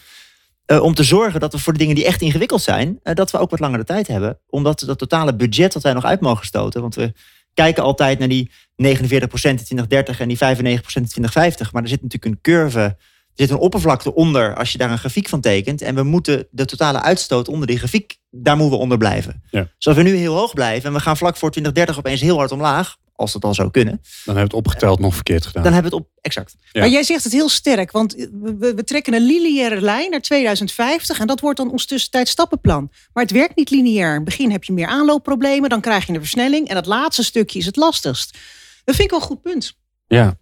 Eh, 0.65 0.83
om 0.83 0.93
te 0.93 1.03
zorgen 1.03 1.39
dat 1.39 1.53
we 1.53 1.59
voor 1.59 1.73
de 1.73 1.79
dingen 1.79 1.95
die 1.95 2.05
echt 2.05 2.21
ingewikkeld 2.21 2.61
zijn, 2.61 2.99
eh, 3.03 3.15
dat 3.15 3.31
we 3.31 3.37
ook 3.37 3.49
wat 3.49 3.59
langer 3.59 3.77
de 3.77 3.85
tijd 3.85 4.07
hebben. 4.07 4.39
Omdat 4.49 4.79
dat 4.79 4.97
totale 4.97 5.35
budget 5.35 5.73
dat 5.73 5.83
wij 5.83 5.93
nog 5.93 6.05
uit 6.05 6.21
mogen 6.21 6.45
stoten. 6.45 6.81
Want 6.81 6.95
we 6.95 7.13
kijken 7.53 7.83
altijd 7.83 8.19
naar 8.19 8.27
die 8.27 8.51
49% 8.75 9.59
in 9.59 9.65
2030 9.65 10.19
en 10.19 10.27
die 10.27 10.37
95% 10.37 11.03
in 11.03 11.09
2050. 11.09 11.71
Maar 11.71 11.81
er 11.81 11.89
zit 11.89 12.01
natuurlijk 12.01 12.33
een 12.33 12.41
curve, 12.41 12.79
er 12.79 12.97
zit 13.33 13.49
een 13.49 13.57
oppervlakte 13.57 14.13
onder 14.15 14.55
als 14.55 14.71
je 14.71 14.77
daar 14.77 14.91
een 14.91 14.97
grafiek 14.97 15.29
van 15.29 15.41
tekent. 15.41 15.81
En 15.81 15.95
we 15.95 16.03
moeten 16.03 16.47
de 16.51 16.65
totale 16.65 17.01
uitstoot 17.01 17.47
onder 17.47 17.67
die 17.67 17.77
grafiek, 17.77 18.17
daar 18.29 18.57
moeten 18.57 18.75
we 18.75 18.83
onder 18.83 18.97
blijven. 18.97 19.43
Ja. 19.49 19.67
Dus 19.77 19.87
als 19.87 19.95
we 19.95 20.03
nu 20.03 20.15
heel 20.15 20.35
hoog 20.35 20.53
blijven 20.53 20.87
en 20.89 20.95
we 20.95 21.01
gaan 21.01 21.17
vlak 21.17 21.37
voor 21.37 21.51
2030 21.51 21.97
opeens 21.97 22.21
heel 22.21 22.37
hard 22.37 22.51
omlaag, 22.51 22.97
als 23.21 23.31
dat 23.31 23.43
al 23.43 23.53
zou 23.53 23.71
kunnen, 23.71 23.93
Dan 23.93 24.03
hebben 24.15 24.33
we 24.35 24.41
het 24.41 24.53
opgeteld 24.53 24.99
nog 24.99 25.13
verkeerd 25.13 25.45
gedaan. 25.45 25.63
dan 25.63 25.73
hebben 25.73 25.91
we 25.91 25.97
het 25.97 26.05
op 26.05 26.11
exact. 26.21 26.55
Ja. 26.71 26.79
Maar 26.81 26.89
jij 26.89 27.03
zegt 27.03 27.23
het 27.23 27.33
heel 27.33 27.49
sterk, 27.49 27.91
want 27.91 28.13
we, 28.13 28.81
trekken 28.85 29.13
een 29.13 29.21
lineaire 29.25 29.81
lijn 29.81 30.09
naar 30.11 30.21
2050 30.21 31.19
en 31.19 31.27
dat 31.27 31.39
wordt 31.39 31.57
dan 31.57 31.71
ons 31.71 31.85
tussentijds 31.85 32.31
stappenplan. 32.31 32.91
Maar 33.13 33.23
het 33.23 33.31
werkt 33.33 33.55
niet 33.55 33.69
lineair. 33.69 34.09
In 34.09 34.15
het 34.15 34.23
begin 34.23 34.51
heb 34.51 34.63
je 34.63 34.73
meer 34.73 34.87
aanloopproblemen, 34.87 35.69
dan 35.69 35.81
krijg 35.81 36.05
je 36.07 36.13
een 36.13 36.19
versnelling 36.19 36.67
en 36.67 36.75
dat 36.75 36.85
laatste 36.85 37.23
stukje 37.23 37.59
is 37.59 37.65
het 37.65 37.75
lastigst. 37.75 38.37
Dat 38.83 38.95
vind 38.95 38.99
ik 39.07 39.09
wel 39.09 39.19
een 39.19 39.25
goed 39.25 39.41
punt. 39.41 39.77
Ja. 40.07 40.37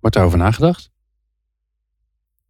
Wordt 0.00 0.16
daarover 0.16 0.38
nagedacht? 0.38 0.90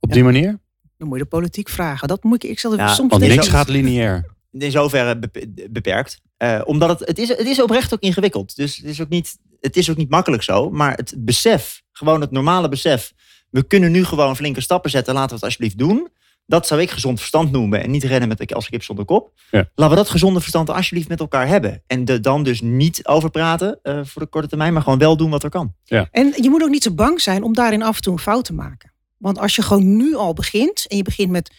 Op 0.01 0.13
die 0.13 0.25
manier? 0.25 0.61
Dan 0.99 1.09
moet 1.09 1.17
je 1.19 1.23
de 1.23 1.29
politiek 1.31 1.69
vragen. 1.69 2.09
Dat 2.09 2.23
moet 2.25 2.45
ik, 2.45 2.51
ik 2.51 2.59
zal 2.59 2.77
Ja, 2.77 2.95
soms 2.95 3.11
Want 3.11 3.23
niks 3.27 3.49
gaat 3.49 3.69
lineair. 3.69 4.35
in 4.53 4.71
zoverre 4.71 5.19
bep- 5.19 5.47
beperkt. 5.71 6.21
Eh, 6.37 6.61
omdat 6.65 6.89
het, 6.89 7.09
het, 7.09 7.19
is, 7.19 7.29
het 7.29 7.47
is 7.47 7.63
oprecht 7.63 7.95
ook 7.95 8.01
ingewikkeld. 8.01 8.57
Dus 8.57 8.77
het 8.77 8.85
is 8.85 9.01
ook, 9.01 9.09
niet, 9.09 9.37
het 9.61 9.77
is 9.77 9.91
ook 9.91 9.97
niet 9.97 10.11
makkelijk 10.11 10.43
zo. 10.43 10.71
Maar 10.71 10.95
het 10.95 11.15
besef, 11.19 11.83
gewoon 11.93 12.21
het 12.21 12.31
normale 12.31 12.69
besef. 12.69 13.13
We 13.51 13.67
kunnen 13.67 13.93
nu 13.93 14.05
gewoon 14.05 14.37
flinke 14.37 14.61
stappen 14.61 14.91
zetten. 14.91 15.15
Laten 15.15 15.29
we 15.29 15.35
het 15.35 15.45
alsjeblieft 15.45 15.79
doen. 15.79 16.09
Dat 16.47 16.67
zou 16.67 16.81
ik 16.81 16.91
gezond 16.91 17.19
verstand 17.19 17.51
noemen. 17.53 17.83
En 17.83 17.91
niet 17.91 18.05
rennen 18.05 18.29
met 18.29 18.39
de 18.39 18.55
als 18.55 18.69
kip 18.69 18.83
zonder 18.83 19.05
kop. 19.05 19.33
Ja. 19.51 19.71
Laten 19.75 19.97
we 19.97 20.03
dat 20.03 20.11
gezonde 20.11 20.41
verstand 20.41 20.71
alsjeblieft 20.71 21.09
met 21.09 21.21
elkaar 21.21 21.47
hebben. 21.49 21.83
En 21.87 22.07
er 22.07 22.23
dan 22.23 22.43
dus 22.43 22.61
niet 22.61 23.07
over 23.07 23.31
praten 23.31 23.79
eh, 23.83 24.01
voor 24.03 24.23
de 24.23 24.29
korte 24.29 24.49
termijn. 24.49 24.73
Maar 24.73 24.83
gewoon 24.83 24.99
wel 24.99 25.17
doen 25.17 25.31
wat 25.31 25.43
er 25.43 25.51
kan. 25.51 25.75
En 26.11 26.33
je 26.41 26.51
moet 26.51 26.63
ook 26.63 26.69
niet 26.69 26.83
zo 26.83 26.95
bang 26.95 27.21
zijn 27.21 27.43
om 27.43 27.55
daarin 27.55 27.83
af 27.83 27.97
en 27.97 28.03
toe 28.03 28.13
een 28.13 28.19
fout 28.19 28.45
te 28.45 28.53
maken. 28.53 28.93
Want 29.17 29.39
als 29.39 29.57
je 29.57 29.63
gewoon 29.63 29.97
nu 29.97 30.15
al 30.15 30.33
begint 30.33 30.87
en 30.89 30.97
je 30.97 31.03
begint 31.03 31.31
met 31.31 31.51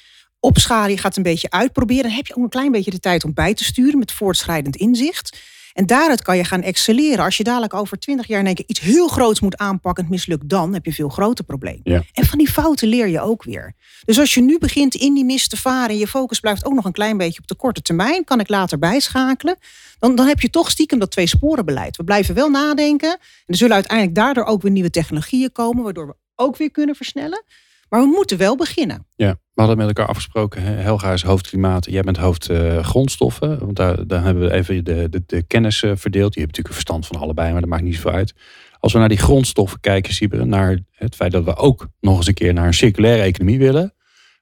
opschalen, 0.47 0.89
je 0.89 0.97
gaat 0.97 1.17
een 1.17 1.23
beetje 1.23 1.49
uitproberen, 1.49 2.03
dan 2.03 2.11
heb 2.11 2.27
je 2.27 2.35
ook 2.35 2.43
een 2.43 2.49
klein 2.49 2.71
beetje 2.71 2.91
de 2.91 2.99
tijd 2.99 3.23
om 3.23 3.33
bij 3.33 3.53
te 3.53 3.63
sturen 3.63 3.99
met 3.99 4.11
voortschrijdend 4.11 4.75
inzicht. 4.75 5.37
En 5.73 5.85
daaruit 5.85 6.21
kan 6.21 6.37
je 6.37 6.43
gaan 6.43 6.61
excelleren. 6.61 7.25
Als 7.25 7.37
je 7.37 7.43
dadelijk 7.43 7.73
over 7.73 7.99
twintig 7.99 8.27
jaar 8.27 8.39
in 8.39 8.45
één 8.45 8.55
keer 8.55 8.65
iets 8.67 8.79
heel 8.79 9.07
groots 9.07 9.39
moet 9.39 9.57
aanpakken 9.57 10.03
en 10.03 10.09
het 10.09 10.19
mislukt, 10.19 10.49
dan 10.49 10.73
heb 10.73 10.83
je 10.83 10.89
een 10.89 10.95
veel 10.95 11.09
groter 11.09 11.45
probleem. 11.45 11.79
Ja. 11.83 12.03
En 12.13 12.25
van 12.25 12.37
die 12.37 12.49
fouten 12.49 12.87
leer 12.87 13.07
je 13.07 13.21
ook 13.21 13.43
weer. 13.43 13.75
Dus 14.05 14.19
als 14.19 14.33
je 14.33 14.41
nu 14.41 14.57
begint 14.59 14.95
in 14.95 15.13
die 15.13 15.25
mist 15.25 15.49
te 15.49 15.57
varen 15.57 15.89
en 15.89 15.97
je 15.97 16.07
focus 16.07 16.39
blijft 16.39 16.65
ook 16.65 16.73
nog 16.73 16.85
een 16.85 16.91
klein 16.91 17.17
beetje 17.17 17.39
op 17.39 17.47
de 17.47 17.55
korte 17.55 17.81
termijn, 17.81 18.23
kan 18.23 18.39
ik 18.39 18.49
later 18.49 18.79
bijschakelen. 18.79 19.57
Dan, 19.99 20.15
dan 20.15 20.27
heb 20.27 20.39
je 20.39 20.49
toch 20.49 20.69
stiekem 20.69 20.99
dat 20.99 21.11
twee 21.11 21.27
sporen 21.27 21.65
beleid. 21.65 21.97
We 21.97 22.03
blijven 22.03 22.35
wel 22.35 22.49
nadenken. 22.49 23.11
En 23.11 23.19
er 23.45 23.55
zullen 23.55 23.75
uiteindelijk 23.75 24.15
daardoor 24.15 24.45
ook 24.45 24.61
weer 24.61 24.71
nieuwe 24.71 24.89
technologieën 24.89 25.51
komen, 25.51 25.83
waardoor 25.83 26.07
we 26.07 26.15
ook 26.35 26.57
weer 26.57 26.71
kunnen 26.71 26.95
versnellen. 26.95 27.43
Maar 27.89 28.01
we 28.01 28.07
moeten 28.07 28.37
wel 28.37 28.55
beginnen. 28.55 29.07
Ja, 29.15 29.31
we 29.53 29.61
hadden 29.61 29.77
met 29.77 29.87
elkaar 29.87 30.07
afgesproken. 30.07 30.61
hè, 30.61 30.71
Helga 30.71 31.13
is 31.13 31.23
hoofd 31.23 31.47
klimaat, 31.47 31.85
jij 31.85 32.01
bent 32.01 32.17
hoofd 32.17 32.49
eh, 32.49 32.83
grondstoffen. 32.83 33.59
Want 33.59 33.75
daar, 33.75 34.07
daar 34.07 34.23
hebben 34.23 34.43
we 34.43 34.53
even 34.53 34.83
de, 34.83 35.09
de, 35.09 35.23
de 35.25 35.43
kennis 35.43 35.83
eh, 35.83 35.91
verdeeld. 35.95 36.33
Je 36.33 36.39
hebt 36.39 36.55
natuurlijk 36.55 36.67
een 36.67 36.73
verstand 36.73 37.07
van 37.07 37.19
allebei, 37.19 37.51
maar 37.51 37.61
dat 37.61 37.69
maakt 37.69 37.83
niet 37.83 37.95
zoveel 37.95 38.11
uit. 38.11 38.33
Als 38.79 38.93
we 38.93 38.99
naar 38.99 39.09
die 39.09 39.17
grondstoffen 39.17 39.79
kijken, 39.79 40.13
Sibre, 40.13 40.45
naar 40.45 40.79
het 40.91 41.15
feit 41.15 41.31
dat 41.31 41.43
we 41.43 41.55
ook 41.55 41.87
nog 41.99 42.17
eens 42.17 42.27
een 42.27 42.33
keer 42.33 42.53
naar 42.53 42.67
een 42.67 42.73
circulaire 42.73 43.23
economie 43.23 43.59
willen. 43.59 43.93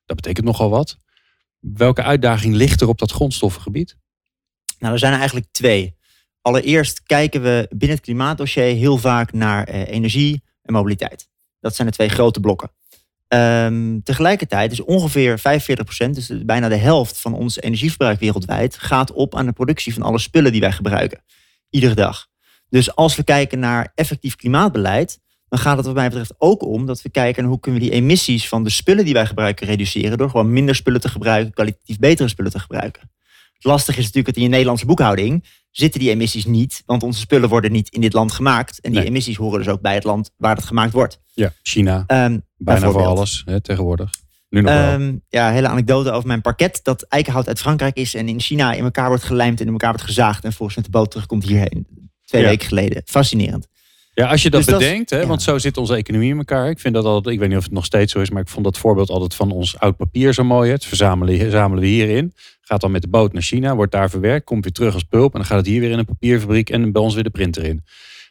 Dat 0.06 0.16
betekent 0.16 0.46
nogal 0.46 0.70
wat. 0.70 0.98
Welke 1.60 2.04
uitdaging 2.04 2.56
ligt 2.56 2.82
er 2.82 2.88
op 2.88 2.98
dat 2.98 3.12
grondstoffengebied? 3.12 3.98
Nou, 4.80 4.94
er 4.94 5.00
zijn 5.00 5.12
er 5.12 5.18
eigenlijk 5.18 5.48
twee. 5.52 5.96
Allereerst 6.42 7.04
kijken 7.04 7.42
we 7.42 7.66
binnen 7.70 7.98
het 7.98 8.06
klimaatdossier 8.06 8.64
heel 8.76 8.98
vaak 8.98 9.34
naar 9.34 9.68
eh, 9.68 9.88
energie 9.88 10.44
en 10.62 10.74
mobiliteit. 10.74 11.30
Dat 11.60 11.76
zijn 11.76 11.88
de 11.88 11.94
twee 11.94 12.10
grote 12.10 12.40
blokken. 12.40 12.72
Ehm, 13.28 14.00
tegelijkertijd 14.04 14.72
is 14.72 14.84
ongeveer 14.84 15.40
45%, 15.40 16.16
dus 16.16 16.32
bijna 16.46 16.70
de 16.70 16.76
helft 16.76 17.20
van 17.22 17.34
ons 17.34 17.62
energieverbruik 17.62 18.20
wereldwijd, 18.20 18.78
gaat 18.78 19.12
op 19.12 19.36
aan 19.36 19.46
de 19.46 19.52
productie 19.52 19.94
van 19.94 20.04
alle 20.04 20.20
spullen 20.20 20.52
die 20.52 20.62
wij 20.62 20.72
gebruiken. 20.72 21.24
Iedere 21.70 21.96
dag. 21.96 22.28
Dus 22.70 22.96
als 22.96 23.16
we 23.16 23.24
kijken 23.24 23.60
naar 23.60 23.92
effectief 23.96 24.36
klimaatbeleid, 24.36 25.20
dan 25.50 25.60
gaat 25.60 25.78
het 25.78 25.86
wat 25.86 25.96
mij 25.96 26.10
betreft 26.10 26.34
ook 26.38 26.64
om 26.64 26.86
dat 26.86 27.02
we 27.02 27.10
kijken 27.10 27.42
naar 27.42 27.52
hoe 27.52 27.60
kunnen 27.60 27.82
we 27.82 27.88
die 27.88 27.96
emissies 27.96 28.48
van 28.48 28.64
de 28.64 28.70
spullen 28.70 29.06
die 29.06 29.14
wij 29.14 29.26
gebruiken 29.26 29.68
reduceren 29.68 30.18
door 30.18 30.30
gewoon 30.30 30.54
minder 30.54 30.76
spullen 30.76 31.02
te 31.02 31.10
gebruiken, 31.10 31.54
kwalitatief 31.54 32.00
betere 32.00 32.28
spullen 32.30 32.52
te 32.52 32.60
gebruiken. 32.60 33.10
Het 33.58 33.88
is 33.88 33.96
natuurlijk 33.96 34.26
dat 34.26 34.36
in 34.36 34.42
je 34.42 34.48
Nederlandse 34.48 34.86
boekhouding 34.86 35.46
zitten 35.78 36.00
die 36.00 36.10
emissies 36.10 36.46
niet, 36.46 36.84
want 36.86 37.04
onze 37.04 37.20
spullen 37.20 37.50
worden 37.50 37.72
niet 37.72 37.90
in 37.90 38.02
dit 38.02 38.14
land 38.14 38.32
gemaakt. 38.32 38.80
En 38.82 38.92
die 38.92 39.00
Nee. 39.00 39.10
emissies 39.10 39.36
horen 39.38 39.60
dus 39.60 39.68
ook 39.68 39.82
bij 39.82 39.94
het 39.94 40.04
land 40.04 40.32
waar 40.38 40.56
het 40.56 40.66
gemaakt 40.66 40.94
wordt. 40.94 41.20
Ja, 41.34 41.54
China, 41.64 42.04
Ehm, 42.08 42.40
bijna 42.58 42.92
voor 42.92 43.06
alles 43.06 43.42
hè, 43.46 43.62
tegenwoordig. 43.62 44.10
Nu 44.50 44.62
nog 44.62 44.72
wel. 44.74 44.92
Ehm, 44.92 45.16
ja, 45.30 45.52
hele 45.52 45.68
anekdote 45.68 46.12
over 46.12 46.28
mijn 46.28 46.42
parket. 46.42 46.80
Dat 46.84 47.02
eikenhout 47.04 47.48
uit 47.48 47.60
Frankrijk 47.60 47.96
is 47.96 48.14
en 48.16 48.28
in 48.28 48.40
China 48.40 48.74
in 48.74 48.84
elkaar 48.84 49.08
wordt 49.08 49.24
gelijmd 49.24 49.60
en 49.60 49.66
in 49.66 49.72
elkaar 49.72 49.90
wordt 49.90 50.06
gezaagd. 50.06 50.44
En 50.44 50.54
volgens 50.54 50.76
met 50.78 50.86
de 50.86 50.92
boot 50.92 51.12
terugkomt 51.12 51.44
hierheen. 51.44 51.88
Twee 52.26 52.42
Ja. 52.42 52.48
weken 52.48 52.68
geleden. 52.68 53.02
Fascinerend. 53.06 53.68
Ja, 54.16 54.28
als 54.30 54.44
je 54.44 54.50
dat 54.50 54.62
Dus 54.64 54.70
dat 54.72 54.82
is- 54.82 54.88
bedenkt, 54.88 55.10
hè, 55.10 55.20
ja. 55.20 55.26
want 55.28 55.42
zo 55.42 55.58
zit 55.58 55.78
onze 55.78 55.96
economie 55.96 56.32
in 56.32 56.38
elkaar. 56.38 56.70
Ik 56.70 56.80
vind 56.80 56.94
dat 56.94 57.06
altijd, 57.06 57.34
ik 57.34 57.40
weet 57.40 57.50
niet 57.50 57.58
of 57.58 57.64
het 57.64 57.74
nog 57.74 57.86
steeds 57.86 58.12
zo 58.12 58.20
is, 58.20 58.30
maar 58.30 58.42
ik 58.42 58.48
vond 58.48 58.66
dat 58.66 58.78
voorbeeld 58.78 59.10
altijd 59.10 59.36
van 59.36 59.52
ons 59.52 59.80
oud 59.80 59.98
papier 59.98 60.34
zo 60.34 60.44
mooi. 60.44 60.72
Het 60.72 60.86
verzamelen, 60.86 61.38
verzamelen 61.40 61.84
we 61.84 61.90
hierin. 61.90 62.34
Gaat 62.62 62.82
dan 62.82 62.92
met 62.92 63.02
de 63.02 63.08
boot 63.08 63.34
naar 63.34 63.42
China, 63.42 63.76
wordt 63.76 63.92
daar 63.92 64.10
verwerkt, 64.10 64.46
komt 64.46 64.64
weer 64.64 64.74
terug 64.74 64.94
als 64.94 65.04
pulp. 65.04 65.34
En 65.34 65.40
dan 65.40 65.48
gaat 65.48 65.58
het 65.58 65.66
hier 65.66 65.80
weer 65.82 65.92
in 65.92 65.98
een 66.00 66.06
papierfabriek 66.06 66.70
en 66.70 66.92
bij 66.92 67.02
ons 67.02 67.14
weer 67.14 67.24
de 67.24 67.30
printer 67.30 67.64
in. 67.64 67.84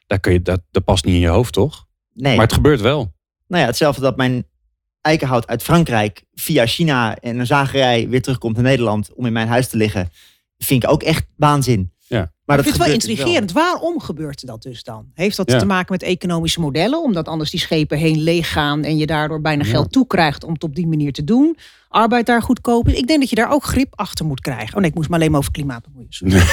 Daar 0.06 0.20
kun 0.20 0.32
je, 0.32 0.42
dat, 0.42 0.60
dat 0.70 0.84
past 0.84 1.04
niet 1.04 1.14
in 1.14 1.20
je 1.20 1.28
hoofd, 1.28 1.52
toch? 1.52 1.86
Nee, 2.12 2.34
Maar 2.36 2.44
het 2.44 2.54
gebeurt 2.54 2.80
wel. 2.80 3.12
nou 3.46 3.60
ja, 3.62 3.68
hetzelfde 3.68 4.00
dat 4.02 4.16
mijn 4.16 4.46
eikenhout 5.00 5.46
uit 5.46 5.62
Frankrijk 5.62 6.24
via 6.34 6.66
China 6.66 7.16
en 7.18 7.38
een 7.38 7.46
zagerij 7.46 8.08
weer 8.08 8.22
terugkomt 8.22 8.54
naar 8.54 8.64
Nederland 8.64 9.12
om 9.14 9.26
in 9.26 9.32
mijn 9.32 9.48
huis 9.48 9.68
te 9.68 9.76
liggen. 9.76 10.10
Vind 10.58 10.82
ik 10.84 10.90
ook 10.90 11.02
echt 11.02 11.26
waanzin. 11.36 11.92
Ja. 12.06 12.16
Maar 12.44 12.58
ik 12.58 12.64
dat 12.64 12.72
vind 12.72 12.76
het 12.76 12.76
wel 12.76 12.94
dus 12.94 13.08
intrigerend. 13.08 13.52
Waarom 13.52 14.00
gebeurt 14.00 14.46
dat 14.46 14.62
dus 14.62 14.82
dan? 14.82 15.10
Heeft 15.14 15.36
dat 15.36 15.50
Ja. 15.50 15.58
te 15.58 15.66
maken 15.66 15.92
met 15.92 16.02
economische 16.02 16.60
modellen? 16.60 17.02
Omdat 17.02 17.28
anders 17.28 17.50
die 17.50 17.60
schepen 17.60 17.98
heen 17.98 18.22
leeg 18.22 18.52
gaan 18.52 18.82
en 18.84 18.96
je 18.96 19.06
daardoor 19.06 19.40
bijna 19.40 19.64
Ja. 19.64 19.70
geld 19.70 19.92
toekrijgt 19.92 20.44
om 20.44 20.52
het 20.52 20.64
op 20.64 20.74
die 20.74 20.86
manier 20.86 21.12
te 21.12 21.24
doen. 21.24 21.56
Arbeid 21.88 22.26
daar 22.26 22.42
goedkoop 22.42 22.88
is. 22.88 22.94
Ik 22.94 23.06
denk 23.06 23.20
dat 23.20 23.30
je 23.30 23.36
daar 23.36 23.50
ook 23.52 23.64
grip 23.64 23.92
achter 23.96 24.24
moet 24.24 24.40
krijgen. 24.40 24.74
Oh 24.74 24.80
nee, 24.80 24.90
ik 24.90 24.94
moest 24.96 25.08
me 25.08 25.14
alleen 25.14 25.30
maar 25.30 25.40
over 25.40 25.52
klimaat 25.52 25.82
bemoeien. 25.82 26.46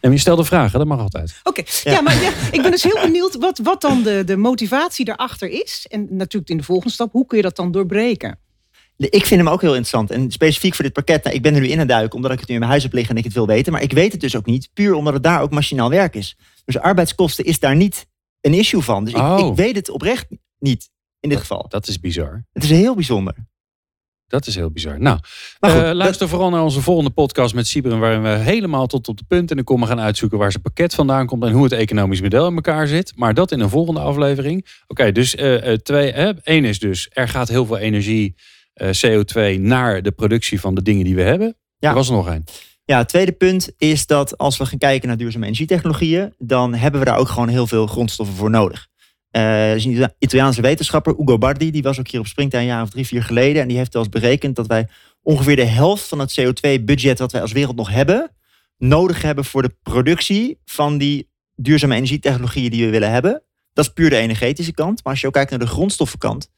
En 0.00 0.12
je 0.12 0.18
stelde 0.18 0.44
vragen, 0.44 0.78
dat 0.78 0.88
mag 0.88 1.00
altijd. 1.00 1.40
Oké, 1.42 1.62
ja. 1.82 2.00
maar 2.00 2.22
ja, 2.22 2.30
ik 2.52 2.62
ben 2.62 2.70
dus 2.70 2.82
heel 2.82 3.00
benieuwd 3.02 3.36
wat, 3.36 3.58
wat 3.58 3.80
dan 3.80 4.02
de, 4.02 4.22
de 4.26 4.36
motivatie 4.36 5.04
daarachter 5.04 5.48
is. 5.48 5.86
En 5.88 6.06
natuurlijk 6.10 6.50
in 6.50 6.56
de 6.56 6.62
volgende 6.62 6.92
stap, 6.92 7.12
hoe 7.12 7.26
kun 7.26 7.36
je 7.36 7.42
dat 7.42 7.56
dan 7.56 7.70
doorbreken? 7.72 8.38
Ik 9.08 9.26
vind 9.26 9.40
hem 9.40 9.48
ook 9.48 9.60
heel 9.60 9.74
interessant. 9.74 10.10
En 10.10 10.30
specifiek 10.30 10.74
voor 10.74 10.84
dit 10.84 10.92
pakket, 10.92 11.24
nou, 11.24 11.36
ik 11.36 11.42
ben 11.42 11.54
er 11.54 11.60
nu 11.60 11.66
in 11.66 11.72
aan 11.72 11.78
het 11.78 11.88
duiken 11.88 12.16
omdat 12.16 12.32
ik 12.32 12.38
het 12.38 12.48
nu 12.48 12.54
in 12.54 12.60
mijn 12.60 12.70
huis 12.70 12.84
heb 12.84 12.92
liggen 12.92 13.12
en 13.12 13.18
ik 13.18 13.24
het 13.24 13.34
wil 13.34 13.46
weten. 13.46 13.72
Maar 13.72 13.82
ik 13.82 13.92
weet 13.92 14.12
het 14.12 14.20
dus 14.20 14.36
ook 14.36 14.46
niet, 14.46 14.70
puur 14.74 14.94
omdat 14.94 15.12
het 15.14 15.22
daar 15.22 15.42
ook 15.42 15.50
machinaal 15.50 15.90
werk 15.90 16.14
is. 16.14 16.36
Dus 16.64 16.78
arbeidskosten 16.78 17.44
is 17.44 17.58
daar 17.58 17.76
niet 17.76 18.06
een 18.40 18.54
issue 18.54 18.80
van. 18.80 19.04
Dus 19.04 19.12
ik, 19.14 19.20
Oh. 19.20 19.48
ik 19.48 19.54
weet 19.56 19.76
het 19.76 19.90
oprecht 19.90 20.26
niet 20.58 20.90
in 21.20 21.28
dit 21.28 21.38
geval. 21.38 21.66
Dat 21.68 21.88
is 21.88 22.00
bizar. 22.00 22.44
Het 22.52 22.62
is 22.62 22.70
heel 22.70 22.94
bijzonder. 22.94 23.34
Dat 24.26 24.46
is 24.46 24.54
heel 24.54 24.70
bizar. 24.70 25.00
Nou, 25.00 25.18
Maar 25.60 25.70
goed, 25.70 25.82
eh, 25.82 25.92
luister 25.92 26.28
vooral 26.28 26.50
naar 26.50 26.62
onze 26.62 26.80
volgende 26.80 27.10
podcast 27.10 27.54
met 27.54 27.66
Sibren, 27.66 27.98
waarin 27.98 28.22
we 28.22 28.28
helemaal 28.28 28.86
tot 28.86 29.08
op 29.08 29.16
de 29.18 29.24
punt 29.28 29.50
en 29.50 29.56
de 29.56 29.62
komma 29.64 29.86
gaan 29.86 30.00
uitzoeken 30.00 30.38
waar 30.38 30.50
zijn 30.50 30.62
pakket 30.62 30.94
vandaan 30.94 31.26
komt 31.26 31.44
en 31.44 31.52
hoe 31.52 31.62
het 31.64 31.72
economisch 31.72 32.20
model 32.20 32.46
in 32.46 32.54
elkaar 32.54 32.86
zit. 32.86 33.12
Maar 33.16 33.34
dat 33.34 33.52
in 33.52 33.60
een 33.60 33.68
volgende 33.68 34.00
aflevering. 34.00 34.66
Oké, 34.86 35.12
dus 35.12 35.34
eh, 35.34 35.72
eh, 35.72 35.78
twee. 35.78 36.12
Één 36.42 36.64
is 36.64 36.78
dus, 36.78 37.08
er 37.12 37.28
gaat 37.28 37.48
heel 37.48 37.66
veel 37.66 37.78
energie, 37.78 38.34
eh, 38.36 38.44
CO2, 38.82 39.60
naar 39.60 40.02
de 40.02 40.10
productie 40.10 40.60
van 40.60 40.74
de 40.74 40.82
dingen 40.82 41.04
die 41.04 41.14
we 41.14 41.22
hebben. 41.22 41.56
Ja. 41.78 41.88
Er 41.88 41.94
was 41.94 42.08
er 42.08 42.14
nog 42.14 42.28
één. 42.28 42.44
Ja, 42.84 42.98
het 42.98 43.08
tweede 43.08 43.32
punt 43.32 43.70
is 43.78 44.06
dat 44.06 44.38
als 44.38 44.56
we 44.56 44.66
gaan 44.66 44.78
kijken 44.78 45.08
naar 45.08 45.16
duurzame 45.16 45.44
energietechnologieën, 45.44 46.34
dan 46.38 46.74
hebben 46.74 47.00
we 47.00 47.06
daar 47.06 47.18
ook 47.18 47.28
gewoon 47.28 47.48
heel 47.48 47.66
veel 47.66 47.86
grondstoffen 47.86 48.36
voor 48.36 48.50
nodig. 48.50 48.88
Eh, 49.30 49.70
er 49.70 49.76
is 49.76 49.84
een 49.84 50.12
Italiaanse 50.18 50.60
wetenschapper, 50.60 51.14
Ugo 51.20 51.38
Bardi, 51.38 51.70
die 51.70 51.82
was 51.82 51.98
ook 51.98 52.08
hier 52.08 52.20
op 52.20 52.26
Springtime 52.26 52.62
een 52.62 52.68
jaar 52.68 52.82
of 52.82 52.90
drie, 52.90 53.06
vier 53.06 53.22
geleden. 53.22 53.62
En 53.62 53.68
die 53.68 53.76
heeft 53.76 53.92
wel 53.92 54.02
eens 54.02 54.10
berekend 54.10 54.56
dat 54.56 54.66
wij 54.66 54.88
ongeveer 55.22 55.56
de 55.56 55.64
helft 55.64 56.08
van 56.08 56.18
het 56.18 56.40
CO2-budget 56.40 57.18
wat 57.18 57.32
wij 57.32 57.40
als 57.40 57.52
wereld 57.52 57.76
nog 57.76 57.90
hebben, 57.90 58.30
nodig 58.76 59.22
hebben 59.22 59.44
voor 59.44 59.62
de 59.62 59.74
productie 59.82 60.58
van 60.64 60.98
die 60.98 61.30
duurzame 61.54 61.94
energietechnologieën 61.94 62.70
die 62.70 62.84
we 62.84 62.90
willen 62.90 63.10
hebben. 63.10 63.42
Dat 63.72 63.84
is 63.84 63.92
puur 63.92 64.10
de 64.10 64.16
energetische 64.16 64.72
kant. 64.72 65.04
Maar 65.04 65.12
als 65.12 65.20
je 65.20 65.26
ook 65.26 65.32
kijkt 65.32 65.50
naar 65.50 65.58
de 65.58 65.66
grondstoffenkant, 65.66 66.50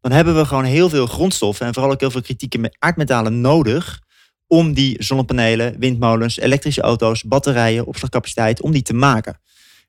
dan 0.00 0.12
hebben 0.12 0.36
we 0.36 0.44
gewoon 0.44 0.64
heel 0.64 0.88
veel 0.88 1.06
grondstoffen 1.06 1.66
en 1.66 1.74
vooral 1.74 1.92
ook 1.92 2.00
heel 2.00 2.10
veel 2.10 2.22
kritieke 2.22 2.58
me- 2.58 2.76
aardmetalen 2.78 3.40
nodig 3.40 4.04
om 4.46 4.72
die 4.72 5.02
zonnepanelen, 5.02 5.78
windmolens, 5.78 6.38
elektrische 6.38 6.80
auto's, 6.80 7.22
batterijen, 7.22 7.86
opslagcapaciteit, 7.86 8.60
om 8.60 8.72
die 8.72 8.82
te 8.82 8.94
maken. 8.94 9.40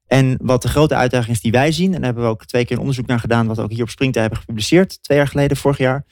En 0.07 0.37
wat 0.41 0.61
de 0.61 0.67
grote 0.67 0.95
uitdaging 0.95 1.35
is 1.35 1.41
die 1.41 1.51
wij 1.51 1.71
zien, 1.71 1.85
en 1.85 1.91
daar 1.91 2.03
hebben 2.03 2.23
we 2.23 2.29
ook 2.29 2.45
twee 2.45 2.63
keer 2.65 2.75
een 2.75 2.81
onderzoek 2.81 3.05
naar 3.05 3.19
gedaan, 3.19 3.47
wat 3.47 3.57
we 3.57 3.63
ook 3.63 3.71
hier 3.71 3.83
op 3.83 3.89
Springtime 3.89 4.21
hebben 4.21 4.39
gepubliceerd, 4.39 5.03
twee 5.03 5.17
jaar 5.17 5.27
geleden, 5.27 5.57
vorig 5.57 5.77
jaar, 5.77 6.05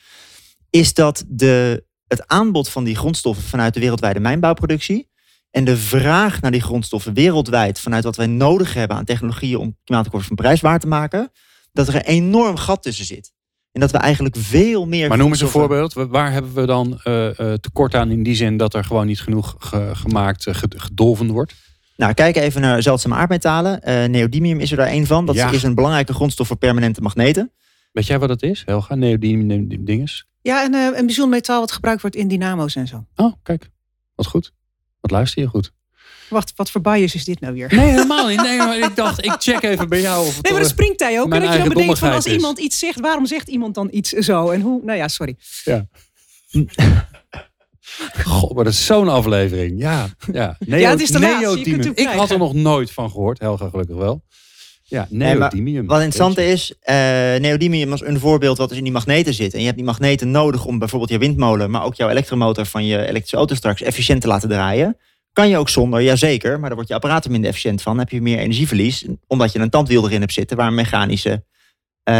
is 0.70 0.94
dat 0.94 1.24
de, 1.28 1.86
het 2.08 2.28
aanbod 2.28 2.70
van 2.70 2.84
die 2.84 2.96
grondstoffen 2.96 3.44
vanuit 3.44 3.74
de 3.74 3.80
wereldwijde 3.80 4.20
mijnbouwproductie 4.20 5.10
en 5.52 5.66
de 5.66 5.78
vraag 5.78 6.42
naar 6.42 6.52
die 6.52 6.62
grondstoffen 6.62 7.14
wereldwijd 7.14 7.80
vanuit 7.80 8.04
wat 8.04 8.16
wij 8.16 8.28
nodig 8.28 8.74
hebben 8.74 8.98
aan 8.98 9.06
technologieën 9.06 9.58
om 9.58 9.78
klimaatakkoord 9.84 10.25
van 10.25 10.36
prijs 10.36 10.62
waar 10.62 10.80
te 10.80 10.88
maken, 10.88 11.32
dat 11.72 11.88
er 11.88 11.96
een 11.96 12.02
enorm 12.02 12.58
gat 12.58 12.84
tussen 12.84 13.06
zit. 13.06 13.34
En 13.75 13.82
dat 13.82 13.91
we 13.91 13.98
eigenlijk 13.98 14.36
veel 14.39 14.88
meer. 14.88 15.08
Maar 15.10 15.17
noem 15.17 15.29
eens 15.29 15.41
een 15.41 15.48
voorbeeld. 15.48 15.94
Waar 15.94 16.32
hebben 16.32 16.53
we 16.53 16.65
dan 16.65 17.00
eh, 17.03 17.39
eh, 17.39 17.53
tekort 17.53 17.96
aan 17.96 18.12
in 18.12 18.24
die 18.24 18.36
zin 18.36 18.58
dat 18.58 18.74
er 18.74 18.84
gewoon 18.84 19.05
niet 19.05 19.22
genoeg 19.22 19.55
ge- 19.60 19.91
gemaakt, 19.94 20.48
eh, 20.48 20.53
ged- 20.53 20.74
gedolven 20.77 21.32
wordt? 21.32 21.53
Nou, 21.98 22.13
kijk 22.13 22.36
even 22.36 22.62
naar 22.62 22.82
zeldzame 22.82 23.15
aardmetalen. 23.15 23.82
Eh, 23.82 24.05
neodymium 24.10 24.60
is 24.60 24.72
er 24.72 24.77
daar 24.77 24.88
één 24.88 25.05
van. 25.05 25.25
Dat 25.25 25.36
Ja. 25.36 25.51
is 25.51 25.63
een 25.63 25.75
belangrijke 25.75 26.13
grondstof 26.13 26.48
voor 26.48 26.55
permanente 26.58 27.01
magneten. 27.01 27.51
Weet 27.91 28.05
jij 28.08 28.20
wat 28.20 28.27
dat 28.27 28.44
is, 28.44 28.63
Helga? 28.65 28.96
Neodymium 28.96 29.86
dinges? 29.86 30.27
Ja, 30.41 30.63
en 30.63 30.74
een 30.74 31.05
bijzonder 31.05 31.36
metaal 31.36 31.60
wat 31.60 31.72
gebruikt 31.72 32.01
wordt 32.01 32.15
in 32.15 32.27
dynamo's 32.27 32.75
en 32.75 32.88
zo. 32.88 33.05
Oh, 33.15 33.34
kijk. 33.44 33.70
Wat 34.15 34.25
goed. 34.27 34.51
Wat 35.01 35.12
luister 35.12 35.41
je 35.41 35.48
goed. 35.48 35.72
Wacht, 36.29 36.53
wat 36.55 36.72
voor 36.72 36.82
bias 36.82 37.15
is 37.15 37.24
dit 37.25 37.39
nou 37.39 37.53
weer? 37.53 37.74
Nee, 37.75 37.86
helemaal 37.89 38.27
niet. 38.27 38.41
Nee, 38.41 38.58
maar 38.58 38.77
ik 38.77 38.96
dacht, 38.96 39.25
ik 39.25 39.36
check 39.39 39.63
even 39.63 39.89
bij 39.89 40.01
jou. 40.01 40.20
Of 40.27 40.34
het 40.36 40.44
Nee, 40.44 40.51
maar 40.53 40.62
dat 40.62 40.72
al- 40.72 40.77
springt 40.77 41.00
hij 41.00 41.20
ook. 41.22 41.34
En 41.34 41.41
dat 41.41 41.51
je 41.53 41.58
dan 41.60 41.70
bedenkt 41.70 42.00
van 42.00 42.12
als 42.12 42.25
is. 42.25 42.34
iemand 42.34 42.60
iets 42.60 42.79
zegt, 42.79 43.00
waarom 43.00 43.25
zegt 43.25 43.48
iemand 43.48 43.75
dan 43.75 43.88
iets 43.91 44.10
zo? 44.10 44.50
En 44.50 44.62
hoe? 44.62 44.82
Nou 44.84 44.98
ja, 44.98 45.08
sorry. 45.08 45.36
God, 48.24 48.53
maar 48.55 48.63
dat 48.63 48.74
is 48.74 48.86
zo'n 48.86 49.10
aflevering. 49.10 49.82
Ja, 49.82 50.08
ja. 50.34 50.55
Neo, 50.60 50.79
Ja, 50.79 50.89
het 50.89 51.01
is 51.01 51.10
de 51.12 51.20
laatste. 51.20 51.39
Je 51.39 51.63
kunt 51.63 51.65
neodymium. 51.65 51.94
hem 51.96 52.08
Ik 52.13 52.20
had 52.20 52.32
er 52.32 52.38
nog 52.38 52.53
nooit 52.53 52.91
van 52.91 53.10
gehoord. 53.12 53.39
Helga 53.39 53.70
gelukkig 53.70 53.96
wel. 53.96 54.24
Ja, 54.84 55.08
Nee, 55.10 55.27
maar 55.29 55.38
neodymium. 55.38 55.86
Wat 55.86 56.01
interessant 56.01 56.38
is, 56.38 56.74
eh 56.82 56.96
neodymium 57.39 57.94
is 57.94 58.01
een 58.01 58.20
voorbeeld 58.20 58.58
wat 58.58 58.70
dus 58.70 58.77
in 58.77 58.84
die 58.84 58.94
magneten 58.94 59.34
zit. 59.34 59.53
En 59.53 59.60
je 59.60 59.65
hebt 59.65 59.77
die 59.77 59.86
magneten 59.86 60.32
nodig 60.32 60.65
om 60.65 60.79
bijvoorbeeld 60.79 61.12
je 61.12 61.17
windmolen, 61.17 61.70
maar 61.72 61.84
ook 61.84 61.96
jouw 61.96 62.10
elektromotor 62.10 62.65
van 62.65 62.86
je 62.86 62.98
elektrische 62.98 63.38
auto 63.38 63.55
straks 63.55 63.82
efficiënt 63.82 64.22
te 64.22 64.27
laten 64.27 64.50
draaien. 64.50 64.98
Kan 65.36 65.50
je 65.50 65.58
ook 65.58 65.70
zonder, 65.70 66.01
jazeker, 66.01 66.51
maar 66.51 66.68
daar 66.68 66.74
wordt 66.75 66.89
je 66.89 66.96
apparaat 66.96 67.25
er 67.25 67.32
minder 67.32 67.50
efficiënt 67.50 67.82
van. 67.82 67.92
Dan 67.92 68.01
heb 68.01 68.13
je 68.13 68.22
meer 68.22 68.38
energieverlies, 68.38 69.06
omdat 69.27 69.51
je 69.51 69.60
een 69.60 69.70
tandwiel 69.70 70.06
erin 70.06 70.20
hebt 70.20 70.34
zitten 70.34 70.58
waar, 70.58 70.74
mechanische, 70.74 71.44
eh, 72.04 72.13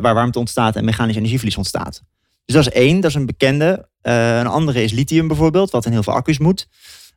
waar 0.00 0.14
warmte 0.14 0.38
ontstaat 0.38 0.76
en 0.76 0.84
mechanisch 0.84 1.16
energieverlies 1.16 1.56
ontstaat. 1.56 2.02
Dus 2.44 2.54
dat 2.54 2.66
is 2.66 2.72
één, 2.72 3.00
dat 3.00 3.10
is 3.10 3.16
een 3.16 3.26
bekende. 3.26 3.88
Eh, 4.00 4.38
een 4.38 4.46
andere 4.46 4.82
is 4.82 4.92
lithium 4.92 5.28
bijvoorbeeld, 5.28 5.70
wat 5.70 5.86
in 5.86 5.92
heel 5.92 6.02
veel 6.02 6.12
accu's 6.12 6.38
moet. 6.38 6.68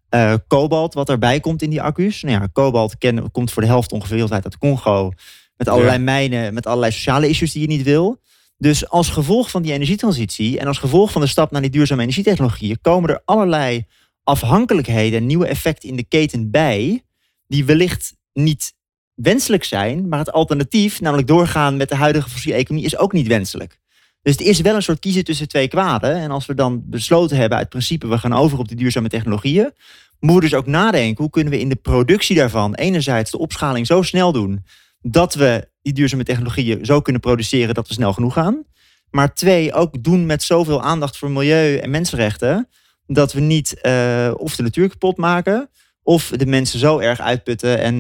Eh, 0.10 0.34
kobalt, 0.48 0.94
wat 0.94 1.10
erbij 1.10 1.40
komt 1.40 1.62
in 1.62 1.70
die 1.70 1.82
accu's. 1.82 2.22
Nou 2.22 2.40
ja, 2.40 2.48
kobalt 2.54 2.98
ken- 2.98 3.32
komt 3.32 3.52
voor 3.52 3.62
de 3.62 3.68
helft 3.68 3.92
ongeveer 3.92 4.32
uit 4.32 4.58
Congo. 4.58 5.12
Met 5.58 5.68
allerlei 5.68 5.98
mijnen, 5.98 6.54
met 6.54 6.66
allerlei 6.66 6.92
sociale 6.92 7.30
issues 7.30 7.52
die 7.52 7.62
je 7.62 7.68
niet 7.68 7.84
wil. 7.84 8.22
Dus 8.58 8.90
als 8.90 9.10
gevolg 9.10 9.50
van 9.50 9.62
die 9.62 9.74
energietransitie 9.74 10.60
en 10.60 10.68
als 10.68 10.78
gevolg 10.78 11.12
van 11.12 11.22
de 11.22 11.28
stap 11.28 11.52
naar 11.52 11.62
die 11.62 11.70
duurzame 11.70 12.02
energietechnologieën, 12.02 12.78
komen 12.82 13.10
er 13.10 13.22
allerlei 13.26 13.86
afhankelijkheden 14.24 15.20
en 15.20 15.26
nieuwe 15.26 15.48
effecten 15.48 15.90
in 15.90 15.96
de 15.96 16.04
keten 16.04 16.52
bij, 16.52 17.04
die 17.48 17.66
wellicht 17.66 18.16
niet 18.34 18.74
wenselijk 19.14 19.64
zijn, 19.64 20.08
maar 20.08 20.20
het 20.20 20.32
alternatief, 20.32 21.02
namelijk 21.02 21.28
doorgaan 21.28 21.78
met 21.78 21.90
de 21.90 21.96
huidige 21.96 22.30
fossiele 22.30 22.58
economie, 22.58 22.86
is 22.86 22.98
ook 22.98 23.14
niet 23.14 23.28
wenselijk. 23.28 23.80
Dus 24.22 24.32
het 24.32 24.42
is 24.42 24.62
wel 24.62 24.76
een 24.76 24.84
soort 24.84 25.00
kiezen 25.00 25.24
tussen 25.24 25.48
twee 25.48 25.68
kwaden. 25.68 26.16
En 26.16 26.32
als 26.32 26.46
we 26.46 26.54
dan 26.54 26.84
besloten 26.86 27.38
hebben 27.38 27.58
uit 27.58 27.70
principe, 27.70 28.08
we 28.08 28.18
gaan 28.18 28.34
over 28.34 28.60
op 28.60 28.68
die 28.68 28.78
duurzame 28.78 29.10
technologieën, 29.10 29.72
moeten 30.20 30.42
we 30.42 30.50
dus 30.50 30.60
ook 30.60 30.66
nadenken, 30.66 31.24
hoe 31.24 31.32
kunnen 31.32 31.54
we 31.54 31.60
in 31.60 31.70
de 31.70 31.76
productie 31.76 32.36
daarvan 32.36 32.76
enerzijds 32.76 33.32
de 33.32 33.38
opschaling 33.38 33.88
zo 33.88 34.02
snel 34.02 34.32
doen, 34.32 34.66
dat 35.02 35.34
we 35.34 35.70
die 35.82 35.94
duurzame 35.94 36.24
technologieën 36.24 36.86
zo 36.86 37.02
kunnen 37.02 37.22
produceren 37.22 37.74
dat 37.74 37.88
we 37.88 37.94
snel 37.94 38.14
genoeg 38.14 38.34
gaan. 38.34 38.64
Maar 39.10 39.34
twee, 39.34 39.74
ook 39.74 40.04
doen 40.04 40.26
met 40.26 40.44
zoveel 40.44 40.82
aandacht 40.82 41.18
voor 41.18 41.32
milieu 41.32 41.78
en 41.78 41.90
mensenrechten, 41.90 42.70
dat 43.14 43.34
we 43.34 43.40
niet 43.40 43.80
uh, 43.82 44.32
of 44.38 44.56
de 44.56 44.64
natuur 44.64 44.90
kapot 44.90 45.18
maken, 45.18 45.70
of 46.04 46.30
de 46.30 46.46
mensen 46.46 46.80
zo 46.80 47.00
erg 47.00 47.20
uitputten 47.20 47.80
en 47.80 47.96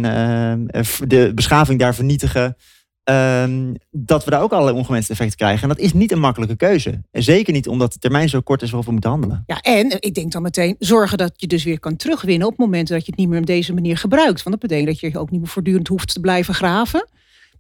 uh, 0.75 0.84
de 1.08 1.32
beschaving 1.36 1.79
daar 1.79 1.96
vernietigen, 1.96 2.55
um, 3.03 3.75
dat 3.91 4.24
we 4.24 4.32
daar 4.32 4.41
ook 4.41 4.51
allerlei 4.51 4.77
ongewenste 4.77 5.12
effecten 5.12 5.38
krijgen. 5.38 5.62
En 5.62 5.67
dat 5.67 5.79
is 5.79 5.93
niet 5.93 6.12
een 6.12 6.20
makkelijke 6.20 6.55
keuze. 6.55 7.01
En 7.12 7.24
zeker 7.24 7.53
niet 7.53 7.67
omdat 7.67 7.93
de 7.93 8.00
termijn 8.00 8.29
zo 8.29 8.41
kort 8.41 8.62
is 8.62 8.67
waarop 8.67 8.86
we 8.86 8.91
moeten 8.91 9.10
handelen. 9.10 9.43
Ja, 9.46 9.60
en 9.62 10.01
ik 10.01 10.13
denk 10.13 10.32
dan 10.32 10.41
meteen 10.41 10.75
zorgen 10.79 11.17
dat 11.17 11.32
je 11.36 11.48
dus 11.48 11.63
weer 11.63 11.79
kan 11.79 11.96
terugwinnen 11.96 12.48
op 12.48 12.53
het 12.53 12.62
moment 12.62 12.88
dat 12.88 13.05
je 13.05 13.12
het 13.12 13.20
niet 13.20 13.29
meer 13.29 13.39
op 13.39 13.46
deze 13.46 13.74
manier 13.74 13.98
gebruikt. 13.98 14.43
Want 14.43 14.60
dat 14.60 14.70
betekent 14.70 15.00
dat 15.01 15.12
je 15.12 15.20
ook 15.20 15.32
niet 15.32 15.39
meer 15.39 15.50
voortdurend 15.50 15.88
hoeft 15.88 16.13
te 16.13 16.20
blijven 16.20 16.53
graven. 16.53 17.08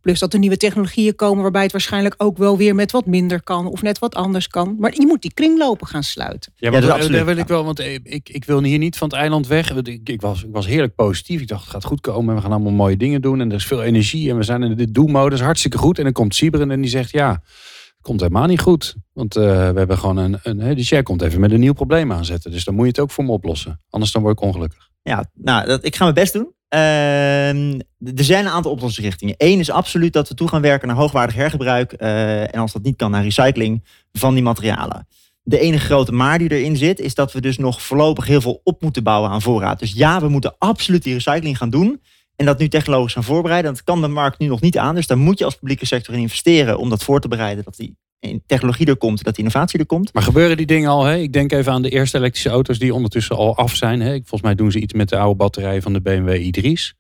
Plus 0.03 0.19
dat 0.19 0.33
er 0.33 0.39
nieuwe 0.39 0.57
technologieën 0.57 1.15
komen 1.15 1.41
waarbij 1.41 1.61
het 1.61 1.71
waarschijnlijk 1.71 2.15
ook 2.17 2.37
wel 2.37 2.57
weer 2.57 2.75
met 2.75 2.91
wat 2.91 3.05
minder 3.05 3.43
kan 3.43 3.67
of 3.67 3.81
net 3.81 3.99
wat 3.99 4.15
anders 4.15 4.47
kan. 4.47 4.75
Maar 4.79 4.93
je 4.95 5.05
moet 5.05 5.21
die 5.21 5.33
kringlopen 5.33 5.87
gaan 5.87 6.03
sluiten. 6.03 6.53
Ja, 6.55 6.71
maar 6.71 6.81
ja, 6.81 6.97
dat, 6.97 7.25
wil 7.25 7.37
ik 7.37 7.47
wel, 7.47 7.63
want 7.63 7.79
ik, 8.03 8.29
ik 8.29 8.45
wil 8.45 8.63
hier 8.63 8.77
niet 8.77 8.97
van 8.97 9.07
het 9.07 9.17
eiland 9.17 9.47
weg. 9.47 9.75
Ik, 9.75 10.09
ik, 10.09 10.21
was, 10.21 10.43
ik 10.43 10.49
was 10.51 10.65
heerlijk 10.65 10.95
positief. 10.95 11.41
Ik 11.41 11.47
dacht, 11.47 11.63
het 11.63 11.71
gaat 11.71 11.83
goed 11.83 12.01
komen 12.01 12.29
en 12.29 12.35
we 12.35 12.41
gaan 12.41 12.51
allemaal 12.51 12.71
mooie 12.71 12.97
dingen 12.97 13.21
doen. 13.21 13.41
En 13.41 13.49
er 13.49 13.55
is 13.55 13.65
veel 13.65 13.83
energie 13.83 14.29
en 14.29 14.37
we 14.37 14.43
zijn 14.43 14.63
in 14.63 14.75
de 14.75 14.91
do-modus 14.91 15.41
hartstikke 15.41 15.77
goed. 15.77 15.97
En 15.97 16.03
dan 16.03 16.13
komt 16.13 16.35
Siberen 16.35 16.71
en 16.71 16.81
die 16.81 16.89
zegt, 16.89 17.11
ja, 17.11 17.31
het 17.31 18.01
komt 18.01 18.19
helemaal 18.19 18.47
niet 18.47 18.61
goed. 18.61 18.95
Want 19.13 19.37
uh, 19.37 19.43
we 19.43 19.77
hebben 19.77 19.97
gewoon 19.97 20.17
een, 20.17 20.39
een 20.43 20.75
dus 20.75 20.89
jij 20.89 21.03
komt 21.03 21.21
even 21.21 21.39
met 21.39 21.51
een 21.51 21.59
nieuw 21.59 21.73
probleem 21.73 22.11
aanzetten. 22.11 22.51
Dus 22.51 22.63
dan 22.63 22.73
moet 22.73 22.83
je 22.83 22.89
het 22.89 22.99
ook 22.99 23.11
voor 23.11 23.25
me 23.25 23.31
oplossen. 23.31 23.81
Anders 23.89 24.11
dan 24.11 24.21
word 24.21 24.33
ik 24.33 24.43
ongelukkig. 24.43 24.89
Ja, 25.01 25.25
nou, 25.33 25.67
dat, 25.67 25.85
ik 25.85 25.95
ga 25.95 26.03
mijn 26.03 26.15
best 26.15 26.33
doen. 26.33 26.53
Uh, 26.73 27.73
er 27.99 28.23
zijn 28.23 28.45
een 28.45 28.51
aantal 28.51 28.71
oplossingsrichtingen. 28.71 29.35
Eén 29.37 29.59
is 29.59 29.69
absoluut 29.69 30.13
dat 30.13 30.29
we 30.29 30.35
toe 30.35 30.47
gaan 30.47 30.61
werken 30.61 30.87
naar 30.87 30.97
hoogwaardig 30.97 31.35
hergebruik. 31.35 31.93
Uh, 31.97 32.41
en 32.41 32.59
als 32.59 32.71
dat 32.71 32.83
niet 32.83 32.95
kan, 32.95 33.11
naar 33.11 33.23
recycling 33.23 33.83
van 34.11 34.33
die 34.33 34.43
materialen. 34.43 35.07
De 35.43 35.59
enige 35.59 35.85
grote 35.85 36.11
maar 36.11 36.37
die 36.37 36.51
erin 36.51 36.77
zit, 36.77 36.99
is 36.99 37.15
dat 37.15 37.31
we 37.31 37.41
dus 37.41 37.57
nog 37.57 37.81
voorlopig 37.81 38.27
heel 38.27 38.41
veel 38.41 38.61
op 38.63 38.81
moeten 38.81 39.03
bouwen 39.03 39.29
aan 39.29 39.41
voorraad. 39.41 39.79
Dus 39.79 39.93
ja, 39.93 40.21
we 40.21 40.27
moeten 40.27 40.55
absoluut 40.57 41.03
die 41.03 41.13
recycling 41.13 41.57
gaan 41.57 41.69
doen. 41.69 42.01
En 42.35 42.45
dat 42.45 42.59
nu 42.59 42.67
technologisch 42.67 43.13
gaan 43.13 43.23
voorbereiden. 43.23 43.73
Dat 43.73 43.83
kan 43.83 44.01
de 44.01 44.07
markt 44.07 44.39
nu 44.39 44.47
nog 44.47 44.61
niet 44.61 44.77
aan. 44.77 44.95
Dus 44.95 45.07
daar 45.07 45.17
moet 45.17 45.39
je 45.39 45.45
als 45.45 45.55
publieke 45.55 45.85
sector 45.85 46.13
in 46.13 46.19
investeren 46.19 46.77
om 46.77 46.89
dat 46.89 47.03
voor 47.03 47.19
te 47.19 47.27
bereiden. 47.27 47.63
Dat 47.63 47.75
die 47.75 47.97
technologie 48.45 48.85
er 48.85 48.97
komt, 48.97 49.23
dat 49.23 49.37
innovatie 49.37 49.79
er 49.79 49.85
komt. 49.85 50.13
Maar 50.13 50.23
gebeuren 50.23 50.57
die 50.57 50.65
dingen 50.65 50.89
al? 50.89 51.03
Hè? 51.03 51.15
Ik 51.15 51.33
denk 51.33 51.51
even 51.51 51.71
aan 51.71 51.81
de 51.81 51.89
eerste 51.89 52.17
elektrische 52.17 52.49
auto's 52.49 52.79
die 52.79 52.93
ondertussen 52.93 53.35
al 53.35 53.57
af 53.57 53.75
zijn. 53.75 54.01
Hè? 54.01 54.11
Volgens 54.11 54.41
mij 54.41 54.55
doen 54.55 54.71
ze 54.71 54.79
iets 54.79 54.93
met 54.93 55.09
de 55.09 55.17
oude 55.17 55.35
batterijen 55.35 55.81
van 55.81 55.93
de 55.93 56.01
BMW 56.01 56.57
i3's. 56.57 56.93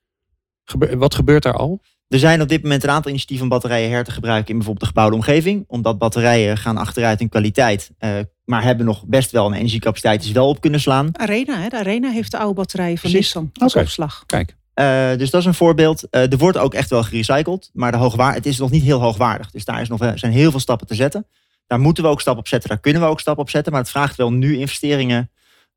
wat 0.97 1.15
gebeurt 1.15 1.43
daar 1.43 1.57
al? 1.57 1.81
Er 2.07 2.19
zijn 2.19 2.41
op 2.41 2.49
dit 2.49 2.61
moment 2.61 2.83
een 2.83 2.89
aantal 2.89 3.09
initiatieven 3.09 3.45
om 3.45 3.51
batterijen 3.51 3.89
her 3.89 4.03
te 4.03 4.11
gebruiken 4.11 4.49
in 4.49 4.55
bijvoorbeeld 4.55 4.85
de 4.85 4.93
gebouwde 4.95 5.15
omgeving. 5.15 5.63
Omdat 5.67 5.97
batterijen 5.97 6.57
gaan 6.57 6.77
achteruit 6.77 7.21
in 7.21 7.29
kwaliteit, 7.29 7.91
uh, 7.99 8.19
maar 8.45 8.63
hebben 8.63 8.85
nog 8.85 9.05
best 9.05 9.31
wel 9.31 9.45
een 9.45 9.53
energiecapaciteit 9.53 10.19
die 10.19 10.27
ze 10.27 10.33
wel 10.33 10.47
op 10.47 10.61
kunnen 10.61 10.79
slaan. 10.79 11.09
Arena, 11.17 11.61
hè? 11.61 11.67
de 11.67 11.77
Arena 11.77 12.09
heeft 12.09 12.31
de 12.31 12.37
oude 12.37 12.53
batterijen 12.53 12.97
van 12.97 13.11
Nissan 13.11 13.49
als 13.53 13.75
opslag. 13.75 14.23
Kijk. 14.25 14.55
Uh, 14.75 15.17
dus 15.17 15.29
dat 15.29 15.41
is 15.41 15.47
een 15.47 15.53
voorbeeld. 15.53 16.03
Uh, 16.11 16.31
er 16.31 16.37
wordt 16.37 16.57
ook 16.57 16.73
echt 16.73 16.89
wel 16.89 17.03
gerecycled, 17.03 17.69
maar 17.73 17.91
de 17.91 17.97
hoogwaar 17.97 18.33
het 18.33 18.45
is 18.45 18.57
nog 18.57 18.71
niet 18.71 18.83
heel 18.83 18.99
hoogwaardig. 18.99 19.51
Dus 19.51 19.65
daar 19.65 19.81
is 19.81 19.89
nog, 19.89 20.11
zijn 20.15 20.31
heel 20.31 20.51
veel 20.51 20.59
stappen 20.59 20.87
te 20.87 20.95
zetten. 20.95 21.27
Daar 21.67 21.79
moeten 21.79 22.03
we 22.03 22.09
ook 22.09 22.21
stappen 22.21 22.41
op 22.41 22.47
zetten, 22.47 22.69
daar 22.69 22.79
kunnen 22.79 23.01
we 23.01 23.07
ook 23.07 23.19
stappen 23.19 23.43
op 23.43 23.49
zetten. 23.49 23.71
Maar 23.71 23.81
het 23.81 23.91
vraagt 23.91 24.15
wel 24.15 24.31
nu 24.31 24.57
investeringen 24.57 25.31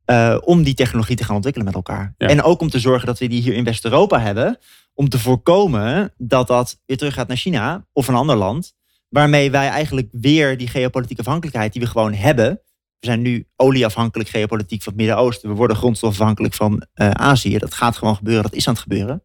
uh, 0.06 0.36
om 0.40 0.62
die 0.62 0.74
technologie 0.74 1.16
te 1.16 1.24
gaan 1.24 1.34
ontwikkelen 1.34 1.66
met 1.66 1.76
elkaar. 1.76 2.14
Ja. 2.18 2.28
En 2.28 2.42
ook 2.42 2.60
om 2.60 2.70
te 2.70 2.78
zorgen 2.78 3.06
dat 3.06 3.18
we 3.18 3.28
die 3.28 3.42
hier 3.42 3.54
in 3.54 3.64
West-Europa 3.64 4.20
hebben. 4.20 4.58
Om 4.94 5.08
te 5.08 5.18
voorkomen 5.18 6.12
dat 6.16 6.46
dat 6.46 6.80
weer 6.86 6.96
terug 6.96 7.14
gaat 7.14 7.28
naar 7.28 7.36
China 7.36 7.86
of 7.92 8.08
een 8.08 8.14
ander 8.14 8.36
land. 8.36 8.74
Waarmee 9.08 9.50
wij 9.50 9.68
eigenlijk 9.68 10.08
weer 10.10 10.58
die 10.58 10.68
geopolitieke 10.68 11.22
afhankelijkheid 11.22 11.72
die 11.72 11.82
we 11.82 11.88
gewoon 11.88 12.14
hebben 12.14 12.60
we 13.00 13.06
zijn 13.06 13.22
nu 13.22 13.46
olieafhankelijk 13.56 14.28
geopolitiek 14.28 14.82
van 14.82 14.92
het 14.92 15.02
Midden-Oosten. 15.02 15.48
We 15.48 15.54
worden 15.54 15.76
grondstofafhankelijk 15.76 16.54
van 16.54 16.86
uh, 16.94 17.10
Azië. 17.10 17.58
Dat 17.58 17.74
gaat 17.74 17.96
gewoon 17.96 18.16
gebeuren, 18.16 18.42
dat 18.42 18.54
is 18.54 18.68
aan 18.68 18.74
het 18.74 18.82
gebeuren. 18.82 19.22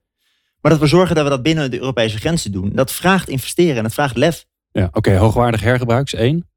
Maar 0.62 0.72
dat 0.72 0.82
we 0.82 0.88
zorgen 0.88 1.16
dat 1.16 1.24
we 1.24 1.30
dat 1.30 1.44
binnen 1.44 1.72
de 1.72 1.80
Europese 1.80 2.18
grenzen 2.18 2.52
doen. 2.52 2.72
Dat 2.74 2.92
vraagt 2.92 3.30
investeren 3.30 3.78
en 3.78 3.84
dat 3.84 3.94
vraagt 3.94 4.18
lef. 4.18 4.46
Ja, 4.72 4.90
oké. 4.92 5.16
Hoogwaardig 5.16 5.62
hergebruik 5.62 6.06
is 6.06 6.14
één. 6.14 6.50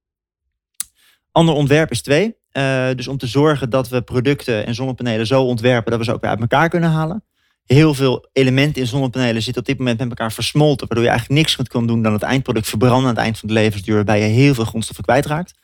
Ander 1.33 1.55
ontwerp 1.55 1.91
is 1.91 2.03
twee. 2.03 2.37
Uh, 2.53 2.87
dus 2.95 3.09
om 3.09 3.19
te 3.19 3.27
zorgen 3.27 3.71
dat 3.71 3.89
we 3.89 4.03
producten 4.03 4.67
en 4.67 4.75
zonnepanelen 4.75 5.27
zo 5.27 5.43
ontwerpen 5.43 5.91
dat 5.91 6.01
we 6.01 6.07
ze 6.07 6.13
ook 6.13 6.21
weer 6.21 6.31
uit 6.31 6.41
elkaar 6.41 6.69
kunnen 6.69 6.91
halen. 6.91 7.25
Heel 7.65 7.95
veel 7.95 8.29
elementen 8.33 8.81
in 8.83 8.89
zonnepanelen 8.89 9.43
zitten 9.43 9.63
op 9.63 9.69
dit 9.69 9.79
moment 9.79 9.99
met 9.99 10.09
elkaar 10.09 10.33
versmolten, 10.33 10.87
waardoor 10.87 11.07
je 11.07 11.11
eigenlijk 11.11 11.41
niks 11.41 11.69
kan 11.69 11.87
doen 11.87 12.03
dan 12.03 12.13
het 12.13 12.23
eindproduct 12.23 12.69
verbranden 12.69 13.03
aan 13.03 13.15
het 13.15 13.25
eind 13.25 13.39
van 13.39 13.49
de 13.49 13.55
levensduur, 13.55 13.95
waarbij 13.95 14.21
je 14.21 14.27
heel 14.27 14.55
veel 14.55 14.65
grondstoffen 14.65 15.05
kwijtraakt. 15.05 15.55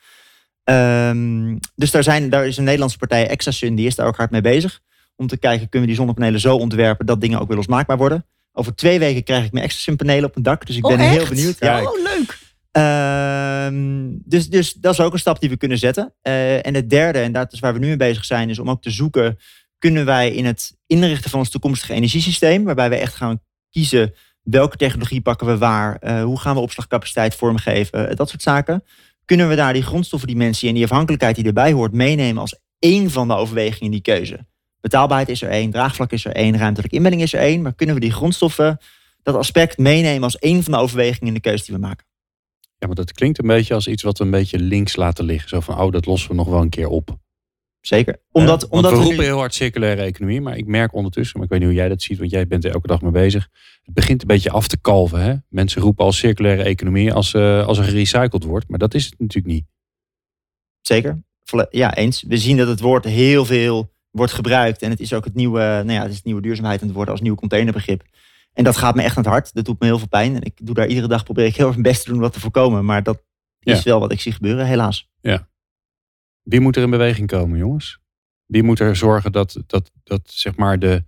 Um, 0.70 1.58
dus 1.74 1.90
daar, 1.90 2.02
zijn, 2.02 2.30
daar 2.30 2.46
is 2.46 2.56
een 2.56 2.64
Nederlandse 2.64 2.98
partij, 2.98 3.28
Exasun, 3.28 3.74
die 3.74 3.86
is 3.86 3.94
daar 3.94 4.06
ook 4.06 4.16
hard 4.16 4.30
mee 4.30 4.40
bezig. 4.40 4.80
Om 5.16 5.26
te 5.26 5.38
kijken, 5.38 5.68
kunnen 5.68 5.80
we 5.80 5.86
die 5.86 5.96
zonnepanelen 5.96 6.40
zo 6.40 6.56
ontwerpen 6.56 7.06
dat 7.06 7.20
dingen 7.20 7.40
ook 7.40 7.48
weer 7.48 7.56
losmaakbaar 7.56 7.96
worden. 7.96 8.26
Over 8.52 8.74
twee 8.74 8.98
weken 8.98 9.22
krijg 9.22 9.44
ik 9.44 9.52
mijn 9.52 9.64
Exasun 9.64 9.96
panelen 9.96 10.24
op 10.24 10.34
mijn 10.34 10.44
dak. 10.44 10.66
Dus 10.66 10.76
ik 10.76 10.82
ben 10.82 11.00
oh, 11.00 11.10
heel 11.10 11.26
benieuwd. 11.28 11.56
Ja, 11.58 11.82
oh, 11.82 12.02
leuk. 12.02 12.38
Um, 12.72 14.22
dus, 14.24 14.48
dus 14.48 14.72
dat 14.72 14.92
is 14.92 15.00
ook 15.00 15.12
een 15.12 15.18
stap 15.18 15.40
die 15.40 15.48
we 15.48 15.56
kunnen 15.56 15.78
zetten. 15.78 16.14
Uh, 16.22 16.66
en 16.66 16.74
het 16.74 16.90
derde, 16.90 17.18
en 17.18 17.32
dat 17.32 17.52
is 17.52 17.60
waar 17.60 17.72
we 17.72 17.78
nu 17.78 17.86
mee 17.86 17.96
bezig 17.96 18.24
zijn, 18.24 18.50
is 18.50 18.58
om 18.58 18.70
ook 18.70 18.82
te 18.82 18.90
zoeken, 18.90 19.38
kunnen 19.78 20.04
wij 20.04 20.30
in 20.30 20.44
het 20.44 20.76
inrichten 20.86 21.30
van 21.30 21.38
ons 21.38 21.50
toekomstige 21.50 21.92
energiesysteem, 21.92 22.64
waarbij 22.64 22.88
we 22.88 22.96
echt 22.96 23.14
gaan 23.14 23.40
kiezen 23.70 24.14
welke 24.42 24.76
technologie 24.76 25.20
pakken 25.20 25.46
we 25.46 25.58
waar, 25.58 25.98
uh, 26.00 26.22
hoe 26.22 26.40
gaan 26.40 26.54
we 26.54 26.60
opslagcapaciteit 26.60 27.34
vormgeven, 27.34 28.10
uh, 28.10 28.16
dat 28.16 28.28
soort 28.28 28.42
zaken 28.42 28.84
kunnen 29.30 29.48
we 29.48 29.54
daar 29.54 29.72
die 29.72 29.82
grondstoffendimensie 29.82 30.68
en 30.68 30.74
die 30.74 30.84
afhankelijkheid 30.84 31.36
die 31.36 31.44
erbij 31.44 31.72
hoort 31.72 31.92
meenemen 31.92 32.40
als 32.40 32.58
één 32.78 33.10
van 33.10 33.28
de 33.28 33.34
overwegingen 33.34 33.84
in 33.84 33.90
die 33.90 34.00
keuze. 34.00 34.46
Betaalbaarheid 34.80 35.28
is 35.28 35.42
er 35.42 35.48
één, 35.48 35.70
draagvlak 35.70 36.12
is 36.12 36.24
er 36.24 36.32
één, 36.32 36.56
ruimtelijke 36.56 36.96
inbedding 36.96 37.22
is 37.22 37.32
er 37.32 37.40
één. 37.40 37.62
Maar 37.62 37.74
kunnen 37.74 37.94
we 37.94 38.00
die 38.00 38.12
grondstoffen, 38.12 38.78
dat 39.22 39.34
aspect 39.34 39.78
meenemen 39.78 40.22
als 40.22 40.38
één 40.38 40.62
van 40.62 40.72
de 40.72 40.78
overwegingen 40.78 41.26
in 41.26 41.34
de 41.34 41.40
keuze 41.40 41.64
die 41.64 41.74
we 41.74 41.80
maken? 41.80 42.06
Ja, 42.78 42.86
maar 42.86 42.96
dat 42.96 43.12
klinkt 43.12 43.38
een 43.38 43.46
beetje 43.46 43.74
als 43.74 43.86
iets 43.86 44.02
wat 44.02 44.18
we 44.18 44.24
een 44.24 44.30
beetje 44.30 44.58
links 44.58 44.96
laten 44.96 45.24
liggen. 45.24 45.48
Zo 45.48 45.60
van, 45.60 45.80
oh, 45.80 45.92
dat 45.92 46.06
lossen 46.06 46.30
we 46.30 46.36
nog 46.36 46.48
wel 46.48 46.60
een 46.60 46.68
keer 46.68 46.88
op. 46.88 47.18
Zeker. 47.80 48.20
Omdat, 48.32 48.68
omdat 48.68 48.92
we, 48.92 48.98
roepen 48.98 49.24
heel 49.24 49.38
hard 49.38 49.54
circulaire 49.54 50.02
economie, 50.02 50.40
maar 50.40 50.56
ik 50.56 50.66
merk 50.66 50.94
ondertussen, 50.94 51.36
maar 51.36 51.44
ik 51.44 51.50
weet 51.52 51.60
niet 51.60 51.68
hoe 51.68 51.78
jij 51.78 51.88
dat 51.88 52.02
ziet, 52.02 52.18
want 52.18 52.30
jij 52.30 52.46
bent 52.46 52.64
er 52.64 52.72
elke 52.72 52.86
dag 52.86 53.00
mee 53.00 53.10
bezig. 53.10 53.48
Het 53.82 53.94
begint 53.94 54.20
een 54.20 54.26
beetje 54.26 54.50
af 54.50 54.68
te 54.68 54.80
kalven. 54.80 55.20
Hè? 55.20 55.34
Mensen 55.48 55.82
roepen 55.82 56.04
al 56.04 56.12
circulaire 56.12 56.62
economie 56.62 57.12
als, 57.12 57.32
uh, 57.34 57.66
als 57.66 57.78
er 57.78 57.84
gerecycled 57.84 58.44
wordt, 58.44 58.68
maar 58.68 58.78
dat 58.78 58.94
is 58.94 59.04
het 59.04 59.18
natuurlijk 59.18 59.54
niet. 59.54 59.64
Zeker. 60.80 61.22
Ja, 61.70 61.94
eens. 61.94 62.24
We 62.28 62.36
zien 62.36 62.56
dat 62.56 62.68
het 62.68 62.80
woord 62.80 63.04
heel 63.04 63.44
veel 63.44 63.92
wordt 64.10 64.32
gebruikt 64.32 64.82
en 64.82 64.90
het 64.90 65.00
is 65.00 65.12
ook 65.12 65.24
het 65.24 65.34
nieuwe, 65.34 65.58
nou 65.58 65.92
ja, 65.92 66.00
het 66.00 66.10
is 66.10 66.16
het 66.16 66.24
nieuwe 66.24 66.42
duurzaamheid 66.42 66.80
aan 66.80 66.86
het 66.86 66.96
worden 66.96 67.14
als 67.14 67.22
nieuw 67.22 67.34
containerbegrip. 67.34 68.02
En 68.52 68.64
dat 68.64 68.76
gaat 68.76 68.94
me 68.94 69.02
echt 69.02 69.16
aan 69.16 69.22
het 69.22 69.32
hart. 69.32 69.54
Dat 69.54 69.64
doet 69.64 69.80
me 69.80 69.86
heel 69.86 69.98
veel 69.98 70.08
pijn. 70.08 70.34
En 70.34 70.42
ik 70.42 70.66
doe 70.66 70.74
daar 70.74 70.86
iedere 70.86 71.08
dag 71.08 71.24
probeer 71.24 71.44
ik 71.44 71.56
heel 71.56 71.66
erg 71.66 71.76
mijn 71.76 71.88
best 71.88 72.02
te 72.02 72.08
doen 72.08 72.16
om 72.16 72.22
dat 72.22 72.32
te 72.32 72.40
voorkomen. 72.40 72.84
Maar 72.84 73.02
dat 73.02 73.22
is 73.60 73.82
wel 73.82 74.00
wat 74.00 74.12
ik 74.12 74.20
zie 74.20 74.32
gebeuren, 74.32 74.66
helaas. 74.66 75.08
Ja. 75.20 75.48
Wie 76.50 76.60
moet 76.60 76.76
er 76.76 76.82
in 76.82 76.90
beweging 76.90 77.28
komen, 77.28 77.58
jongens? 77.58 77.98
Wie 78.46 78.62
moet 78.62 78.80
er 78.80 78.96
zorgen 78.96 79.32
dat, 79.32 79.62
dat, 79.66 79.90
dat 80.04 80.20
zeg 80.24 80.56
maar 80.56 80.78
de, 80.78 81.04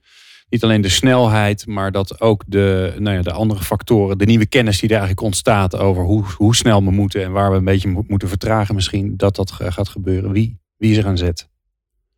niet 0.49 0.65
alleen 0.65 0.81
de 0.81 0.89
snelheid, 0.89 1.67
maar 1.67 1.93
dat 1.93 2.21
ook 2.21 2.45
de, 2.47 2.95
nou 2.99 3.17
ja, 3.17 3.23
de 3.23 3.33
andere 3.33 3.63
factoren, 3.63 4.19
de 4.19 4.25
nieuwe 4.25 4.47
kennis 4.47 4.79
die 4.79 4.89
er 4.89 4.97
eigenlijk 4.97 5.27
ontstaat 5.27 5.77
over 5.77 6.03
hoe, 6.03 6.25
hoe 6.37 6.57
snel 6.57 6.85
we 6.85 6.91
moeten 6.91 7.25
en 7.25 7.33
waar 7.33 7.51
we 7.51 7.57
een 7.57 7.65
beetje 7.65 8.05
moeten 8.07 8.29
vertragen 8.29 8.75
misschien, 8.75 9.17
dat 9.17 9.37
dat 9.37 9.53
gaat 9.53 9.89
gebeuren. 9.89 10.33
Wie, 10.33 10.61
wie 10.77 10.91
is 10.91 10.97
er 10.97 11.07
aan 11.07 11.19
zet? 11.19 11.49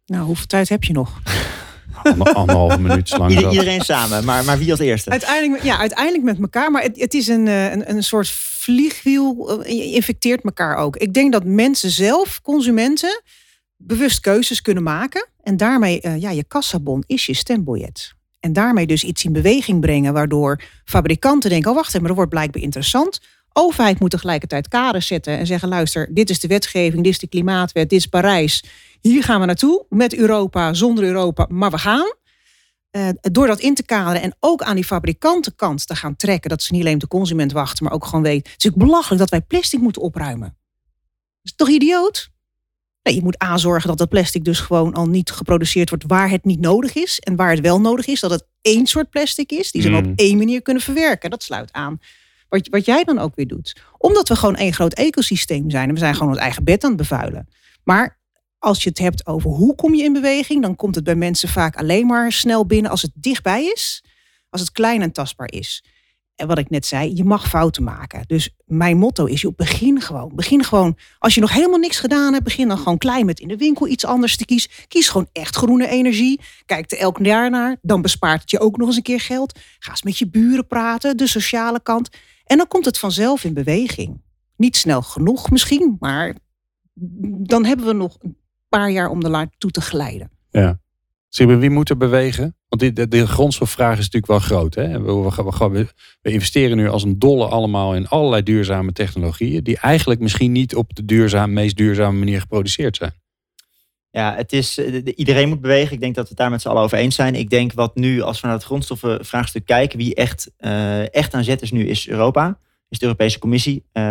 Nou, 0.06 0.24
hoeveel 0.24 0.46
tijd 0.46 0.68
heb 0.68 0.84
je 0.84 0.92
nog? 0.92 1.20
anderhalve 2.32 2.80
minuut 2.80 3.18
lang. 3.18 3.30
Ieder, 3.30 3.50
iedereen 3.50 3.80
samen, 3.80 4.24
maar, 4.24 4.44
maar 4.44 4.58
wie 4.58 4.70
als 4.70 4.80
eerste? 4.80 5.10
Uiteindelijk, 5.10 5.62
ja, 5.62 5.78
uiteindelijk 5.78 6.24
met 6.24 6.40
elkaar. 6.40 6.70
Maar 6.70 6.82
het, 6.82 7.00
het 7.00 7.14
is 7.14 7.28
een, 7.28 7.48
eh, 7.48 7.72
een, 7.72 7.90
een 7.90 8.02
soort 8.02 8.30
vliegwiel. 8.30 9.62
Eh, 9.62 9.76
je 9.76 9.92
infecteert 9.92 10.44
elkaar 10.44 10.76
ook. 10.76 10.96
Ik 10.96 11.14
denk 11.14 11.32
dat 11.32 11.44
mensen 11.44 11.90
zelf, 11.90 12.40
consumenten, 12.40 13.22
bewust 13.76 14.20
keuzes 14.20 14.62
kunnen 14.62 14.82
maken. 14.82 15.28
En 15.42 15.56
daarmee, 15.56 16.00
uh, 16.02 16.20
ja, 16.20 16.30
je 16.30 16.44
kassabon 16.44 17.02
is 17.06 17.26
je 17.26 17.34
stembiljet. 17.34 18.14
En 18.40 18.52
daarmee 18.52 18.86
dus 18.86 19.04
iets 19.04 19.24
in 19.24 19.32
beweging 19.32 19.80
brengen, 19.80 20.12
waardoor 20.12 20.60
fabrikanten 20.84 21.50
denken: 21.50 21.70
oh 21.70 21.76
wacht 21.76 21.88
even, 21.88 21.98
maar 21.98 22.08
dat 22.08 22.18
wordt 22.18 22.32
blijkbaar 22.32 22.62
interessant. 22.62 23.20
Overheid 23.56 24.00
moet 24.00 24.10
tegelijkertijd 24.10 24.68
kaders 24.68 25.06
zetten 25.06 25.38
en 25.38 25.46
zeggen: 25.46 25.68
luister, 25.68 26.08
dit 26.14 26.30
is 26.30 26.40
de 26.40 26.48
wetgeving, 26.48 27.02
dit 27.02 27.12
is 27.12 27.18
de 27.18 27.28
klimaatwet, 27.28 27.88
dit 27.90 27.98
is 27.98 28.06
Parijs. 28.06 28.64
Hier 29.00 29.22
gaan 29.22 29.40
we 29.40 29.46
naartoe 29.46 29.86
met 29.88 30.14
Europa, 30.14 30.72
zonder 30.74 31.04
Europa, 31.04 31.46
maar 31.48 31.70
we 31.70 31.78
gaan. 31.78 32.12
Uh, 32.96 33.08
door 33.20 33.46
dat 33.46 33.60
in 33.60 33.74
te 33.74 33.84
kaderen 33.84 34.22
en 34.22 34.36
ook 34.40 34.62
aan 34.62 34.74
die 34.74 34.84
fabrikantenkant 34.84 35.86
te 35.86 35.96
gaan 35.96 36.16
trekken, 36.16 36.50
dat 36.50 36.62
ze 36.62 36.72
niet 36.72 36.80
alleen 36.80 36.94
op 36.94 37.00
de 37.00 37.06
consument 37.08 37.52
wachten, 37.52 37.84
maar 37.84 37.92
ook 37.92 38.04
gewoon 38.04 38.22
weten. 38.22 38.52
Het 38.52 38.64
is 38.64 38.70
ook 38.70 38.76
belachelijk 38.76 39.20
dat 39.20 39.30
wij 39.30 39.40
plastic 39.40 39.80
moeten 39.80 40.02
opruimen. 40.02 40.56
is 41.42 41.54
toch 41.54 41.68
idioot? 41.68 42.30
Nee, 43.02 43.14
je 43.14 43.22
moet 43.22 43.38
aanzorgen 43.38 43.88
dat 43.88 43.98
dat 43.98 44.08
plastic 44.08 44.44
dus 44.44 44.60
gewoon 44.60 44.94
al 44.94 45.06
niet 45.06 45.30
geproduceerd 45.30 45.88
wordt 45.88 46.04
waar 46.06 46.30
het 46.30 46.44
niet 46.44 46.60
nodig 46.60 46.94
is. 46.94 47.18
En 47.18 47.36
waar 47.36 47.50
het 47.50 47.60
wel 47.60 47.80
nodig 47.80 48.06
is, 48.06 48.20
dat 48.20 48.30
het 48.30 48.46
één 48.60 48.86
soort 48.86 49.10
plastic 49.10 49.52
is 49.52 49.70
die 49.70 49.82
ze 49.82 49.88
Mm. 49.88 49.96
op 49.96 50.12
één 50.16 50.36
manier 50.38 50.62
kunnen 50.62 50.82
verwerken. 50.82 51.30
Dat 51.30 51.42
sluit 51.42 51.72
aan 51.72 51.98
wat, 52.54 52.68
wat 52.68 52.84
jij 52.84 53.04
dan 53.04 53.18
ook 53.18 53.34
weer 53.34 53.46
doet. 53.46 53.76
Omdat 53.98 54.28
we 54.28 54.36
gewoon 54.36 54.56
één 54.56 54.72
groot 54.72 54.94
ecosysteem 54.94 55.70
zijn. 55.70 55.88
En 55.88 55.94
we 55.94 56.00
zijn 56.00 56.14
gewoon 56.14 56.28
ons 56.28 56.38
eigen 56.38 56.64
bed 56.64 56.84
aan 56.84 56.90
het 56.90 56.98
bevuilen. 56.98 57.48
Maar 57.84 58.18
als 58.58 58.82
je 58.82 58.88
het 58.88 58.98
hebt 58.98 59.26
over 59.26 59.50
hoe 59.50 59.74
kom 59.74 59.94
je 59.94 60.02
in 60.02 60.12
beweging, 60.12 60.62
dan 60.62 60.76
komt 60.76 60.94
het 60.94 61.04
bij 61.04 61.14
mensen 61.14 61.48
vaak 61.48 61.76
alleen 61.76 62.06
maar 62.06 62.32
snel 62.32 62.66
binnen 62.66 62.90
als 62.90 63.02
het 63.02 63.12
dichtbij 63.14 63.64
is. 63.64 64.04
Als 64.50 64.60
het 64.60 64.72
klein 64.72 65.02
en 65.02 65.12
tastbaar 65.12 65.52
is. 65.52 65.84
En 66.34 66.46
wat 66.46 66.58
ik 66.58 66.70
net 66.70 66.86
zei, 66.86 67.16
je 67.16 67.24
mag 67.24 67.48
fouten 67.48 67.82
maken. 67.82 68.24
Dus 68.26 68.50
mijn 68.64 68.96
motto 68.96 69.24
is, 69.24 69.40
joh, 69.40 69.56
begin 69.56 70.00
gewoon. 70.00 70.32
Begin 70.34 70.64
gewoon, 70.64 70.98
als 71.18 71.34
je 71.34 71.40
nog 71.40 71.52
helemaal 71.52 71.78
niks 71.78 71.98
gedaan 71.98 72.32
hebt, 72.32 72.44
begin 72.44 72.68
dan 72.68 72.78
gewoon 72.78 72.98
klein 72.98 73.26
met 73.26 73.40
in 73.40 73.48
de 73.48 73.56
winkel 73.56 73.88
iets 73.88 74.04
anders 74.04 74.36
te 74.36 74.44
kiezen. 74.44 74.70
Kies 74.88 75.08
gewoon 75.08 75.28
echt 75.32 75.56
groene 75.56 75.88
energie. 75.88 76.40
Kijk 76.66 76.90
er 76.90 76.98
elk 76.98 77.18
jaar 77.22 77.50
naar. 77.50 77.76
Dan 77.82 78.02
bespaart 78.02 78.40
het 78.40 78.50
je 78.50 78.60
ook 78.60 78.76
nog 78.76 78.86
eens 78.86 78.96
een 78.96 79.02
keer 79.02 79.20
geld. 79.20 79.58
Ga 79.78 79.90
eens 79.90 80.02
met 80.02 80.18
je 80.18 80.28
buren 80.28 80.66
praten, 80.66 81.16
de 81.16 81.26
sociale 81.26 81.82
kant. 81.82 82.08
En 82.44 82.56
dan 82.56 82.68
komt 82.68 82.84
het 82.84 82.98
vanzelf 82.98 83.44
in 83.44 83.54
beweging. 83.54 84.22
Niet 84.56 84.76
snel 84.76 85.02
genoeg 85.02 85.50
misschien, 85.50 85.96
maar 85.98 86.34
dan 87.38 87.64
hebben 87.64 87.86
we 87.86 87.92
nog 87.92 88.16
een 88.20 88.36
paar 88.68 88.90
jaar 88.90 89.10
om 89.10 89.22
er 89.24 89.30
naartoe 89.30 89.70
te 89.70 89.80
glijden. 89.80 90.30
Ja. 90.50 90.78
Wie 91.28 91.70
moet 91.70 91.90
er 91.90 91.96
bewegen? 91.96 92.56
Want 92.68 92.96
de, 92.96 93.08
de 93.08 93.26
grondstofvraag 93.26 93.92
is 93.98 94.10
natuurlijk 94.10 94.26
wel 94.26 94.38
groot. 94.38 94.74
Hè? 94.74 95.00
We, 95.02 95.12
we- 95.70 95.88
we 96.22 96.30
investeren 96.30 96.76
nu 96.76 96.88
als 96.88 97.02
een 97.02 97.18
dolle 97.18 97.46
allemaal 97.46 97.94
in 97.94 98.08
allerlei 98.08 98.42
duurzame 98.42 98.92
technologieën. 98.92 99.64
Die 99.64 99.78
eigenlijk 99.78 100.20
misschien 100.20 100.52
niet 100.52 100.74
op 100.74 100.94
de 100.94 101.04
duurzaam, 101.04 101.52
meest 101.52 101.76
duurzame 101.76 102.18
manier 102.18 102.40
geproduceerd 102.40 102.96
zijn. 102.96 103.12
Ja, 104.16 104.34
het 104.36 104.52
is, 104.52 104.78
eh, 104.78 104.92
de- 104.92 105.02
de- 105.02 105.14
iedereen 105.14 105.48
moet 105.48 105.60
bewegen. 105.60 105.92
Ik 105.94 106.00
denk 106.00 106.14
dat 106.14 106.22
we 106.24 106.28
het 106.28 106.38
daar 106.38 106.50
met 106.50 106.60
z'n 106.62 106.68
allen 106.68 106.82
over 106.82 106.98
eens 106.98 107.14
zijn. 107.14 107.34
Ik 107.34 107.50
denk 107.50 107.72
wat 107.72 107.94
nu, 107.94 108.20
als 108.20 108.40
we 108.40 108.46
naar 108.46 108.56
het 108.56 108.64
grondstoffenvraagstuk 108.64 109.66
kijken, 109.66 109.98
wie 109.98 110.14
echt, 110.14 110.50
eh, 110.56 111.14
echt 111.14 111.34
aan 111.34 111.44
zet 111.44 111.62
is 111.62 111.70
nu, 111.70 111.86
is 111.88 112.08
Europa. 112.08 112.58
Is 112.88 112.98
de 112.98 113.04
Europese 113.04 113.38
Commissie. 113.38 113.84
Eh, 113.92 114.02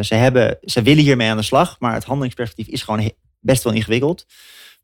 ze, 0.00 0.14
hebben, 0.14 0.58
ze 0.64 0.82
willen 0.82 1.02
hiermee 1.02 1.28
aan 1.30 1.36
de 1.36 1.42
slag, 1.42 1.76
maar 1.80 1.94
het 1.94 2.04
handelingsperspectief 2.04 2.66
is 2.74 2.82
gewoon 2.82 3.10
best 3.40 3.62
wel 3.62 3.72
ingewikkeld. 3.72 4.26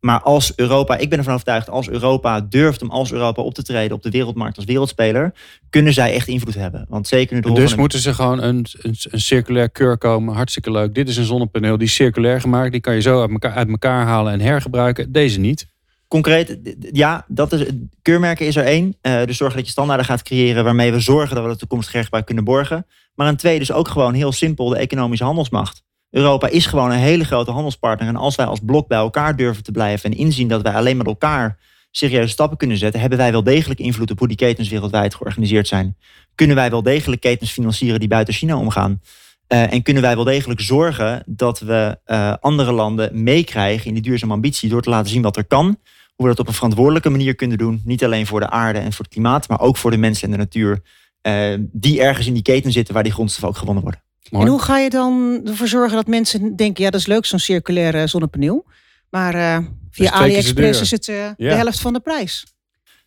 Maar 0.01 0.21
als 0.21 0.53
Europa, 0.57 0.97
ik 0.97 1.09
ben 1.09 1.19
ervan 1.19 1.33
overtuigd, 1.33 1.71
als 1.71 1.89
Europa 1.89 2.41
durft 2.41 2.83
om 2.83 2.91
als 2.91 3.13
Europa 3.13 3.43
op 3.43 3.55
te 3.55 3.63
treden 3.63 3.97
op 3.97 4.03
de 4.03 4.11
wereldmarkt 4.11 4.57
als 4.57 4.65
wereldspeler, 4.65 5.35
kunnen 5.71 5.93
zij 5.93 6.15
echt 6.15 6.29
invloed 6.29 6.55
hebben. 6.55 6.87
Want 6.89 7.07
zeker 7.07 7.35
nu 7.35 7.41
de 7.41 7.53
dus 7.53 7.71
van- 7.71 7.79
moeten 7.79 7.99
ze 7.99 8.15
gewoon 8.15 8.43
een, 8.43 8.67
een, 8.83 8.97
een 9.11 9.21
circulair 9.21 9.71
keur 9.71 9.99
komen. 9.99 10.35
Hartstikke 10.35 10.71
leuk. 10.71 10.95
Dit 10.95 11.09
is 11.09 11.17
een 11.17 11.25
zonnepaneel, 11.25 11.79
die 11.79 11.87
is 11.87 11.95
circulair 11.95 12.41
gemaakt. 12.41 12.73
Die 12.73 12.81
kan 12.81 12.95
je 12.95 13.01
zo 13.01 13.21
uit 13.21 13.31
elkaar, 13.31 13.53
uit 13.53 13.69
elkaar 13.69 14.07
halen 14.07 14.33
en 14.33 14.41
hergebruiken. 14.41 15.13
Deze 15.13 15.41
niet. 15.41 15.67
Concreet, 16.09 16.59
ja, 16.93 17.25
dat 17.29 17.53
is, 17.53 17.65
keurmerken 18.03 18.47
is 18.47 18.57
er 18.57 18.65
één. 18.65 18.97
Eh, 19.01 19.25
dus 19.25 19.37
zorgen 19.37 19.57
dat 19.57 19.67
je 19.67 19.73
standaarden 19.73 20.07
gaat 20.07 20.23
creëren 20.23 20.65
waarmee 20.65 20.93
we 20.93 21.01
zorgen 21.01 21.37
dat 21.37 21.45
we 21.45 21.51
de 21.51 21.57
toekomstige 21.59 21.97
hergebruik 21.97 22.27
kunnen 22.27 22.45
borgen. 22.45 22.87
Maar 23.15 23.29
een 23.29 23.37
tweede 23.37 23.61
is 23.61 23.73
ook 23.73 23.89
gewoon 23.89 24.15
heel 24.15 24.33
simpel 24.33 24.69
de 24.69 24.77
economische 24.77 25.25
handelsmacht. 25.25 25.83
Europa 26.11 26.49
is 26.49 26.67
gewoon 26.67 26.91
een 26.91 26.99
hele 26.99 27.25
grote 27.25 27.51
handelspartner. 27.51 28.09
En 28.09 28.17
als 28.17 28.37
wij 28.37 28.47
als 28.47 28.61
blok 28.65 28.89
bij 28.89 28.99
elkaar 28.99 29.37
durven 29.37 29.63
te 29.63 29.73
blijven 29.73 30.11
en 30.11 30.17
inzien 30.17 30.49
dat 30.49 30.63
wij 30.63 30.75
alleen 30.75 30.97
met 30.97 31.07
elkaar 31.07 31.59
serieuze 31.91 32.29
stappen 32.29 32.57
kunnen 32.57 32.77
zetten, 32.77 33.01
hebben 33.01 33.19
wij 33.19 33.33
wel 33.33 33.43
degelijk 33.43 33.81
invloed 33.81 34.11
op 34.11 34.19
hoe 34.19 34.29
die 34.29 34.37
ketens 34.37 34.69
wereldwijd 34.69 35.15
georganiseerd 35.15 35.69
zijn. 35.69 35.97
Kunnen 36.35 36.57
wij 36.57 36.71
wel 36.71 36.83
degelijk 36.83 37.21
ketens 37.21 37.51
financieren 37.51 38.01
die 38.01 38.09
buiten 38.09 38.35
China 38.35 38.57
omgaan? 38.57 39.01
Eh, 39.47 39.73
en 39.73 39.83
kunnen 39.83 40.03
wij 40.03 40.15
wel 40.15 40.25
degelijk 40.25 40.61
zorgen 40.61 41.23
dat 41.27 41.59
we 41.59 41.99
eh, 42.05 42.35
andere 42.41 42.73
landen 42.73 43.23
meekrijgen 43.23 43.87
in 43.87 43.95
die 43.95 44.03
duurzame 44.03 44.33
ambitie 44.33 44.69
door 44.69 44.83
te 44.83 44.91
laten 44.91 45.11
zien 45.11 45.23
wat 45.23 45.37
er 45.37 45.45
kan 45.45 45.79
hoe 46.15 46.27
we 46.27 46.33
dat 46.35 46.39
op 46.39 46.49
een 46.49 46.55
verantwoordelijke 46.55 47.09
manier 47.11 47.35
kunnen 47.35 47.59
doen. 47.59 47.83
Niet 47.85 48.05
alleen 48.05 48.27
voor 48.27 48.41
de 48.41 48.51
aarde 48.51 48.79
en 48.79 48.93
voor 48.93 49.05
het 49.05 49.15
klimaat, 49.15 49.49
maar 49.49 49.61
ook 49.61 49.77
voor 49.77 49.91
de 49.91 49.97
mensen 49.97 50.25
en 50.25 50.31
de 50.31 50.37
natuur. 50.37 50.83
eh, 51.21 51.55
die 51.61 52.01
ergens 52.01 52.27
in 52.27 52.35
die 52.35 52.43
keten 52.43 52.73
zitten 52.73 52.95
waar 52.95 53.03
die 53.03 53.13
grondstoffen 53.13 53.49
ook 53.49 53.57
gewonnen 53.57 53.83
worden. 53.83 54.03
Mooi. 54.31 54.45
En 54.45 54.51
hoe 54.51 54.63
ga 54.63 54.79
je 54.79 54.91
dan 54.91 55.41
ervoor 55.45 55.69
zorgen 55.69 55.97
dat 55.97 56.07
mensen 56.07 56.57
denken, 56.57 56.85
ja, 56.85 56.91
dat 56.91 57.01
is 57.01 57.07
leuk, 57.07 57.27
zo'n 57.27 57.39
circulaire 57.39 58.07
zonnepaneel. 58.07 58.65
Maar 59.11 59.35
eh, 59.35 59.59
via 59.91 60.07
ze 60.07 60.13
AliExpress 60.13 60.81
is 60.81 60.91
het 60.91 61.09
eh, 61.09 61.17
Ja. 61.17 61.33
de 61.37 61.45
helft 61.55 61.81
van 61.81 61.93
de 61.93 62.01
prijs. 62.01 62.47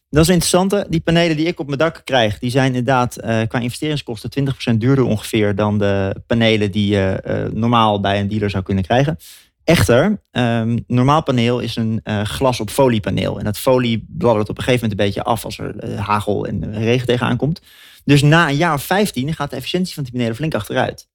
Dat 0.10 0.22
is 0.22 0.28
een 0.28 0.34
interessante. 0.34 0.86
Die 0.90 1.00
panelen 1.00 1.38
die 1.38 1.46
ik 1.46 1.60
op 1.60 1.66
mijn 1.66 1.78
dak 1.78 2.02
krijg, 2.04 2.40
die 2.40 2.50
zijn 2.50 2.68
inderdaad 2.68 3.16
eh, 3.18 3.42
qua 3.48 3.60
investeringskosten 3.60 4.30
20% 4.74 4.78
duurder 4.78 5.06
ongeveer 5.06 5.56
dan 5.56 5.78
de 5.78 6.16
panelen 6.28 6.72
die 6.72 6.88
je 6.88 7.20
eh, 7.24 7.44
normaal 7.54 8.00
bij 8.00 8.20
een 8.20 8.28
dealer 8.28 8.50
zou 8.50 8.64
kunnen 8.64 8.84
krijgen. 8.84 9.18
Echter, 9.64 10.22
ehm 10.32 10.78
normaal 10.88 11.24
paneel 11.24 11.60
is 11.60 11.76
een 11.76 12.00
eh, 12.04 12.22
glas 12.22 12.60
op 12.60 12.70
foliepaneel. 12.70 13.38
En 13.40 13.44
dat 13.46 13.58
folie 13.58 14.06
bladdert 14.10 14.50
op 14.50 14.58
een 14.58 14.64
gegeven 14.64 14.90
moment 14.90 15.00
een 15.00 15.06
beetje 15.08 15.30
af 15.30 15.46
als 15.46 15.58
er 15.60 16.00
hagel 16.00 16.46
en 16.46 16.74
regen 16.74 17.08
tegenaan 17.08 17.38
komt. 17.38 17.62
Dus 18.06 18.22
na 18.22 18.50
een 18.50 18.56
jaar 18.56 18.74
of 18.74 18.84
15 18.84 19.34
gaat 19.34 19.50
de 19.50 19.56
efficiëntie 19.56 19.94
van 19.94 20.04
die 20.04 20.12
panelen 20.12 20.36
flink 20.36 20.54
achteruit. 20.56 21.08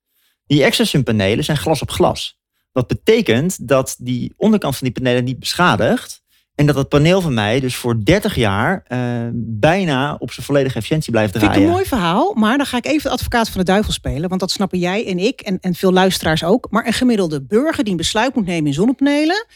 Die 0.47 0.65
Exersun 0.65 1.03
panelen 1.03 1.45
zijn 1.45 1.57
glas 1.57 1.83
op 1.83 1.91
glas. 1.91 2.39
Dat 2.73 2.87
betekent 2.87 3.69
dat 3.69 3.97
die 3.99 4.35
onderkant 4.37 4.77
van 4.77 4.87
die 4.87 5.03
panelen 5.03 5.25
niet 5.25 5.39
beschadigt. 5.39 6.25
En 6.55 6.67
dat 6.67 6.75
het 6.75 6.89
paneel 6.89 7.21
van 7.21 7.35
mij 7.35 7.61
dus 7.61 7.77
voor 7.77 8.05
30 8.05 8.35
jaar 8.35 8.83
eh, 8.87 9.01
bijna 9.35 10.17
op 10.19 10.33
zijn 10.33 10.47
volledige 10.47 10.77
efficiëntie 10.77 11.11
blijft 11.13 11.31
Vind 11.33 11.43
ik 11.43 11.51
draaien. 11.51 11.69
een 11.69 11.75
mooi 11.75 11.87
verhaal, 11.87 12.35
maar 12.35 12.57
dan 12.57 12.67
ga 12.67 12.77
ik 12.77 12.87
even 12.87 13.03
de 13.03 13.11
advocaat 13.11 13.49
van 13.49 13.61
de 13.61 13.67
duivel 13.67 13.93
spelen. 13.93 14.29
Want 14.29 14.41
dat 14.41 14.51
snappen 14.51 14.79
jij 14.79 15.07
en 15.07 15.19
ik 15.19 15.41
en, 15.41 15.59
en 15.61 15.75
veel 15.75 15.93
luisteraars 15.93 16.45
ook. 16.45 16.67
Maar 16.71 16.87
een 16.87 16.93
gemiddelde 16.93 17.43
burger 17.43 17.83
die 17.83 17.93
een 17.93 17.99
besluit 17.99 18.35
moet 18.35 18.47
nemen 18.47 18.67
in 18.67 18.75
zonnepanelen, 18.75 19.47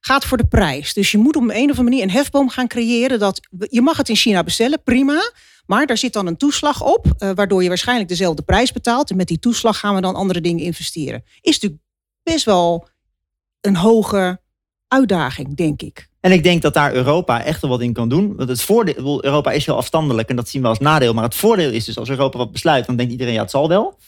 gaat 0.00 0.24
voor 0.24 0.36
de 0.36 0.46
prijs. 0.46 0.92
Dus 0.92 1.10
je 1.10 1.18
moet 1.18 1.36
op 1.36 1.42
een 1.42 1.48
of 1.48 1.54
andere 1.60 1.82
manier 1.82 2.02
een 2.02 2.10
hefboom 2.10 2.48
gaan 2.48 2.66
creëren. 2.66 3.18
Dat, 3.18 3.40
je 3.70 3.82
mag 3.82 3.96
het 3.96 4.08
in 4.08 4.16
China 4.16 4.44
bestellen, 4.44 4.82
prima. 4.82 5.32
Maar 5.66 5.86
daar 5.86 5.98
zit 5.98 6.12
dan 6.12 6.26
een 6.26 6.36
toeslag 6.36 6.82
op, 6.82 7.06
eh, 7.18 7.30
waardoor 7.34 7.62
je 7.62 7.68
waarschijnlijk 7.68 8.08
dezelfde 8.08 8.42
prijs 8.42 8.72
betaalt. 8.72 9.10
En 9.10 9.16
met 9.16 9.28
die 9.28 9.38
toeslag 9.38 9.78
gaan 9.78 9.94
we 9.94 10.00
dan 10.00 10.14
andere 10.14 10.40
dingen 10.40 10.64
investeren. 10.64 11.24
Is 11.40 11.52
natuurlijk 11.52 11.82
best 12.22 12.44
wel 12.44 12.88
een 13.60 13.76
hoge 13.76 14.40
uitdaging, 14.88 15.56
denk 15.56 15.82
ik. 15.82 16.08
En 16.20 16.32
ik 16.32 16.42
denk 16.42 16.62
dat 16.62 16.74
daar 16.74 16.94
Europa 16.94 17.44
echt 17.44 17.60
wel 17.60 17.70
wat 17.70 17.80
in 17.80 17.92
kan 17.92 18.08
doen. 18.08 18.36
Want 18.36 18.48
het 18.48 18.62
voordeel, 18.62 19.24
Europa 19.24 19.52
is 19.52 19.66
heel 19.66 19.76
afstandelijk 19.76 20.28
en 20.28 20.36
dat 20.36 20.48
zien 20.48 20.62
we 20.62 20.68
als 20.68 20.78
nadeel. 20.78 21.14
Maar 21.14 21.24
het 21.24 21.34
voordeel 21.34 21.70
is 21.70 21.84
dus 21.84 21.98
als 21.98 22.08
Europa 22.08 22.38
wat 22.38 22.52
besluit, 22.52 22.86
dan 22.86 22.96
denkt 22.96 23.12
iedereen 23.12 23.32
ja, 23.32 23.40
het 23.40 23.50
zal 23.50 23.68
wel. 23.68 23.98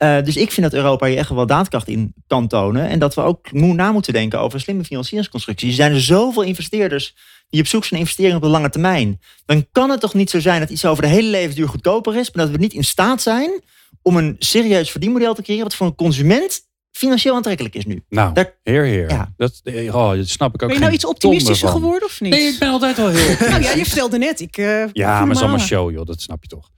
Eh, 0.00 0.22
dus 0.22 0.36
ik 0.36 0.50
vind 0.50 0.70
dat 0.70 0.80
Europa 0.80 1.06
hier 1.06 1.16
echt 1.16 1.28
wel 1.28 1.46
daadkracht 1.46 1.88
in 1.88 2.14
kan 2.26 2.48
tonen. 2.48 2.88
En 2.88 2.98
dat 2.98 3.14
we 3.14 3.20
ook 3.20 3.52
na 3.52 3.92
moeten 3.92 4.12
denken 4.12 4.40
over 4.40 4.60
slimme 4.60 4.84
financieringsconstructies. 4.84 5.68
Er 5.68 5.74
zijn 5.74 5.92
er 5.92 6.00
zoveel 6.00 6.42
investeerders 6.42 7.14
die 7.50 7.60
op 7.60 7.66
zoek 7.66 7.80
zijn 7.80 7.92
naar 7.92 8.00
investeringen 8.00 8.36
op 8.36 8.42
de 8.42 8.48
lange 8.48 8.70
termijn. 8.70 9.20
Dan 9.46 9.66
kan 9.72 9.90
het 9.90 10.00
toch 10.00 10.14
niet 10.14 10.30
zo 10.30 10.40
zijn 10.40 10.60
dat 10.60 10.70
iets 10.70 10.84
over 10.84 11.02
de 11.02 11.08
hele 11.08 11.28
levensduur 11.28 11.68
goedkoper 11.68 12.16
is, 12.16 12.30
maar 12.30 12.44
dat 12.44 12.54
we 12.54 12.60
niet 12.60 12.72
in 12.72 12.84
staat 12.84 13.22
zijn 13.22 13.62
om 14.02 14.16
een 14.16 14.36
serieus 14.38 14.90
verdienmodel 14.90 15.34
te 15.34 15.42
creëren 15.42 15.64
wat 15.64 15.74
voor 15.74 15.86
een 15.86 15.94
consument 15.94 16.60
financieel 16.90 17.34
aantrekkelijk 17.34 17.74
is 17.74 17.84
nu. 17.84 18.02
Nou, 18.08 18.34
Daar- 18.34 18.54
heer, 18.62 18.84
heer. 18.84 19.10
Ja. 19.10 19.32
Dat, 19.36 19.60
oh, 19.64 20.10
dat 20.10 20.28
snap 20.28 20.54
ik 20.54 20.62
ook 20.62 20.68
Ben 20.68 20.76
je 20.76 20.82
nou 20.82 20.92
iets 20.94 21.04
optimistischer 21.04 21.68
geworden 21.68 22.08
of 22.08 22.20
niet? 22.20 22.32
Nee, 22.32 22.42
ik 22.42 22.58
ben 22.58 22.68
altijd 22.68 22.96
wel 22.96 23.08
heel 23.08 23.36
Nou 23.48 23.62
ja, 23.62 23.72
je 23.72 23.84
vertelde 23.84 24.18
net. 24.18 24.40
Ik, 24.40 24.56
eh, 24.56 24.64
voel 24.80 24.90
Ja, 24.92 25.08
maar 25.10 25.20
het 25.20 25.30
is 25.30 25.36
allemaal 25.36 25.48
hangen. 25.48 25.60
show, 25.60 25.90
joh. 25.90 26.06
Dat 26.06 26.20
snap 26.20 26.42
je 26.42 26.48
toch. 26.48 26.70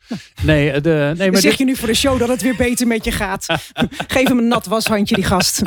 Nee, 0.42 0.70
eh, 0.70 0.82
de, 0.82 0.90
nee 0.90 1.14
Dan 1.14 1.30
maar 1.30 1.40
zeg 1.40 1.50
dit, 1.50 1.58
je 1.58 1.64
nu 1.64 1.76
voor 1.76 1.88
de 1.88 1.94
show 1.94 2.18
dat 2.18 2.28
het 2.28 2.42
weer 2.42 2.56
beter 2.56 2.86
met 2.86 3.04
je 3.04 3.12
gaat. 3.12 3.46
Geef 4.14 4.28
hem 4.28 4.38
een 4.38 4.48
nat 4.48 4.66
washandje, 4.66 5.14
die 5.14 5.24
gast. 5.24 5.62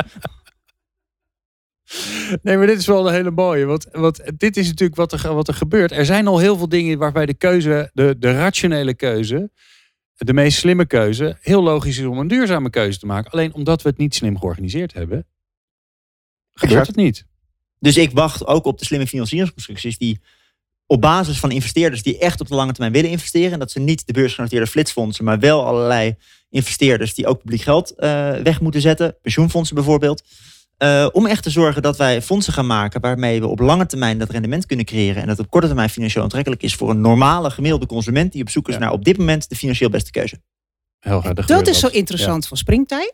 nee, 2.41 2.57
maar 2.57 2.67
dit 2.67 2.79
is 2.79 2.85
wel 2.87 3.07
een 3.07 3.13
hele 3.13 3.31
mooie. 3.31 3.65
Want, 3.65 3.87
want 3.91 4.21
dit 4.37 4.57
is 4.57 4.67
natuurlijk 4.67 4.95
wat 4.95 5.11
er, 5.13 5.33
wat 5.33 5.47
er 5.47 5.53
gebeurt. 5.53 5.91
Er 5.91 6.05
zijn 6.05 6.27
al 6.27 6.39
heel 6.39 6.57
veel 6.57 6.69
dingen 6.69 6.97
waarbij 6.97 7.25
de 7.25 7.33
keuze, 7.33 7.89
de, 7.93 8.15
de 8.19 8.31
rationele 8.33 8.93
keuze, 8.93 9.49
de 10.15 10.33
meest 10.33 10.57
slimme 10.57 10.85
keuze, 10.85 11.37
heel 11.41 11.63
logisch 11.63 11.97
is 11.97 12.05
om 12.05 12.17
een 12.17 12.27
duurzame 12.27 12.69
keuze 12.69 12.99
te 12.99 13.05
maken. 13.05 13.31
Alleen 13.31 13.53
omdat 13.53 13.81
we 13.81 13.89
het 13.89 13.97
niet 13.97 14.15
slim 14.15 14.39
georganiseerd 14.39 14.93
hebben, 14.93 15.27
gebeurt 16.51 16.79
Exact. 16.79 16.87
het 16.87 17.05
niet. 17.05 17.25
Dus 17.79 17.97
ik 17.97 18.11
wacht 18.11 18.47
ook 18.47 18.65
op 18.65 18.79
de 18.79 18.85
slimme 18.85 19.07
financieringsconstructies 19.07 19.97
die 19.97 20.19
op 20.87 21.01
basis 21.01 21.39
van 21.39 21.51
investeerders 21.51 22.03
die 22.03 22.17
echt 22.17 22.41
op 22.41 22.47
de 22.47 22.55
lange 22.55 22.71
termijn 22.71 22.93
willen 22.93 23.09
investeren. 23.09 23.51
En 23.51 23.59
dat 23.59 23.71
ze 23.71 23.79
niet 23.79 24.07
de 24.07 24.13
beursgenoteerde 24.13 24.67
flitsfondsen, 24.67 25.25
maar 25.25 25.39
wel 25.39 25.65
allerlei 25.65 26.15
investeerders 26.49 27.13
die 27.13 27.27
ook 27.27 27.39
publiek 27.39 27.61
geld 27.61 27.95
eh, 27.95 28.31
weg 28.31 28.61
moeten 28.61 28.81
zetten. 28.81 29.17
Pensioenfondsen 29.21 29.75
bijvoorbeeld. 29.75 30.23
Eh, 30.77 31.07
om 31.11 31.25
echt 31.25 31.43
te 31.43 31.49
zorgen 31.49 31.81
dat 31.81 31.97
wij 31.97 32.21
fondsen 32.21 32.53
gaan 32.53 32.67
maken 32.67 33.01
waarmee 33.01 33.39
we 33.39 33.47
op 33.47 33.59
lange 33.59 33.85
termijn 33.85 34.17
dat 34.17 34.29
rendement 34.29 34.65
kunnen 34.65 34.85
creëren. 34.85 35.21
En 35.21 35.27
dat 35.27 35.39
op 35.39 35.49
korte 35.49 35.67
termijn 35.67 35.89
financieel 35.89 36.23
aantrekkelijk 36.23 36.63
is 36.63 36.75
voor 36.75 36.89
een 36.89 37.01
normale 37.01 37.49
gemiddelde 37.49 37.85
consument 37.85 38.31
die 38.31 38.41
op 38.41 38.49
zoek 38.49 38.67
is 38.67 38.73
Ja. 38.73 38.79
naar 38.79 38.91
op 38.91 39.03
dit 39.03 39.17
moment 39.17 39.49
de 39.49 39.55
financieel 39.55 39.89
beste 39.89 40.11
keuze. 40.11 40.41
Dat 41.47 41.67
is 41.67 41.79
zo 41.79 41.87
interessant 41.87 42.47
van 42.47 42.57
springtij. 42.57 43.13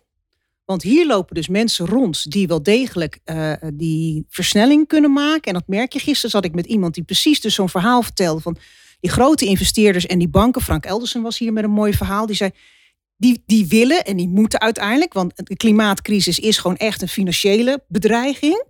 Want 0.65 0.83
hier 0.83 1.07
lopen 1.07 1.35
dus 1.35 1.47
mensen 1.47 1.85
rond 1.85 2.31
die 2.31 2.47
wel 2.47 2.63
degelijk 2.63 3.19
eh, 3.23 3.53
die 3.73 4.25
versnelling 4.29 4.87
kunnen 4.87 5.13
maken. 5.13 5.43
En 5.43 5.53
dat 5.53 5.67
merk 5.67 5.93
je. 5.93 5.99
Gisteren 5.99 6.29
zat 6.31 6.45
ik 6.45 6.53
met 6.53 6.65
iemand 6.65 6.93
die 6.93 7.03
precies 7.03 7.41
dus 7.41 7.55
zo'n 7.55 7.69
verhaal 7.69 8.01
vertelde 8.01 8.41
van 8.41 8.57
die 8.99 9.11
grote 9.11 9.45
investeerders 9.45 10.05
en 10.05 10.19
die 10.19 10.27
banken. 10.29 10.61
Frank 10.61 10.85
Eldersen 10.85 11.21
was 11.21 11.37
hier 11.37 11.53
met 11.53 11.63
een 11.63 11.71
mooi 11.71 11.93
verhaal. 11.93 12.25
Die 12.25 12.35
zei, 12.35 12.51
die, 13.21 13.43
die 13.45 13.67
willen 13.67 14.05
en 14.05 14.17
die 14.17 14.27
moeten 14.27 14.61
uiteindelijk, 14.61 15.13
want 15.13 15.31
de 15.35 15.57
klimaatcrisis 15.57 16.39
is 16.39 16.57
gewoon 16.57 16.77
echt 16.77 17.01
een 17.01 17.07
financiële 17.07 17.83
bedreiging. 17.87 18.63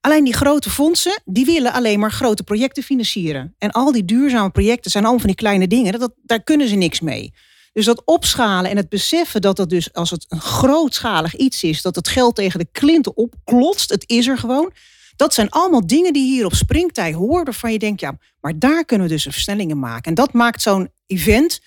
Alleen 0.00 0.24
die 0.24 0.34
grote 0.34 0.70
fondsen, 0.70 1.22
die 1.24 1.44
willen 1.44 1.72
alleen 1.72 1.98
maar 1.98 2.12
grote 2.12 2.42
projecten 2.42 2.82
financieren. 2.82 3.54
En 3.58 3.70
al 3.70 3.92
die 3.92 4.04
duurzame 4.04 4.50
projecten 4.50 4.90
zijn 4.90 5.04
allemaal 5.04 5.20
van 5.20 5.30
die 5.30 5.38
kleine 5.38 5.66
dingen. 5.66 5.98
Dat, 5.98 6.12
daar 6.22 6.42
kunnen 6.42 6.68
ze 6.68 6.74
niks 6.74 7.00
mee. 7.00 7.32
Dus 7.72 7.84
dat 7.84 8.02
opschalen 8.04 8.70
en 8.70 8.76
het 8.76 8.88
beseffen 8.88 9.40
dat 9.40 9.56
dat 9.56 9.70
dus 9.70 9.92
als 9.92 10.10
het 10.10 10.26
een 10.28 10.40
grootschalig 10.40 11.36
iets 11.36 11.62
is, 11.62 11.82
dat 11.82 11.96
het 11.96 12.08
geld 12.08 12.34
tegen 12.34 12.58
de 12.58 12.68
klinten 12.72 13.16
opklotst, 13.16 13.90
het 13.90 14.04
is 14.06 14.26
er 14.26 14.38
gewoon. 14.38 14.72
Dat 15.16 15.34
zijn 15.34 15.50
allemaal 15.50 15.86
dingen 15.86 16.12
die 16.12 16.34
hier 16.34 16.44
op 16.44 16.54
springtij 16.54 17.12
horen, 17.12 17.44
waarvan 17.44 17.72
je 17.72 17.78
denkt, 17.78 18.00
ja, 18.00 18.18
maar 18.40 18.58
daar 18.58 18.84
kunnen 18.84 19.06
we 19.06 19.12
dus 19.12 19.24
een 19.24 19.32
versnelling 19.32 19.70
in 19.70 19.78
maken. 19.78 20.04
En 20.04 20.14
dat 20.14 20.32
maakt 20.32 20.62
zo'n 20.62 20.90
event 21.06 21.60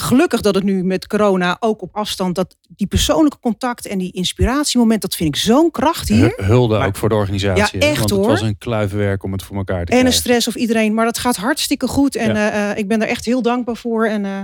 gelukkig 0.00 0.40
dat 0.40 0.54
het 0.54 0.64
nu 0.64 0.84
met 0.84 1.06
corona 1.06 1.56
ook 1.60 1.82
op 1.82 1.96
afstand, 1.96 2.34
dat 2.34 2.56
die 2.68 2.86
persoonlijke 2.86 3.38
contact 3.38 3.86
en 3.86 3.98
die 3.98 4.12
inspiratiemoment, 4.12 5.02
dat 5.02 5.14
vind 5.14 5.34
ik 5.36 5.40
zo'n 5.40 5.70
kracht 5.70 6.08
hier. 6.08 6.32
Hulde 6.36 6.78
ook 6.78 6.96
voor 6.96 7.08
de 7.08 7.14
organisatie. 7.14 7.80
Ja, 7.80 7.86
echt 7.86 7.98
want 7.98 8.10
hoor. 8.10 8.18
het 8.20 8.28
was 8.28 8.40
een 8.40 8.58
kluivenwerk 8.58 9.22
om 9.22 9.32
het 9.32 9.42
voor 9.42 9.56
elkaar 9.56 9.74
te 9.74 9.80
en 9.80 9.86
krijgen. 9.86 10.06
een 10.06 10.12
stress 10.12 10.48
of 10.48 10.54
iedereen, 10.54 10.94
maar 10.94 11.04
dat 11.04 11.18
gaat 11.18 11.36
hartstikke 11.36 11.86
goed. 11.88 12.16
En 12.16 12.34
Ja. 12.34 12.50
eh, 12.50 12.70
eh, 12.70 12.78
ik 12.78 12.88
ben 12.88 13.02
er 13.02 13.08
echt 13.08 13.24
heel 13.24 13.42
dankbaar 13.42 13.76
voor. 13.76 14.06
En 14.06 14.24
eh, 14.24 14.42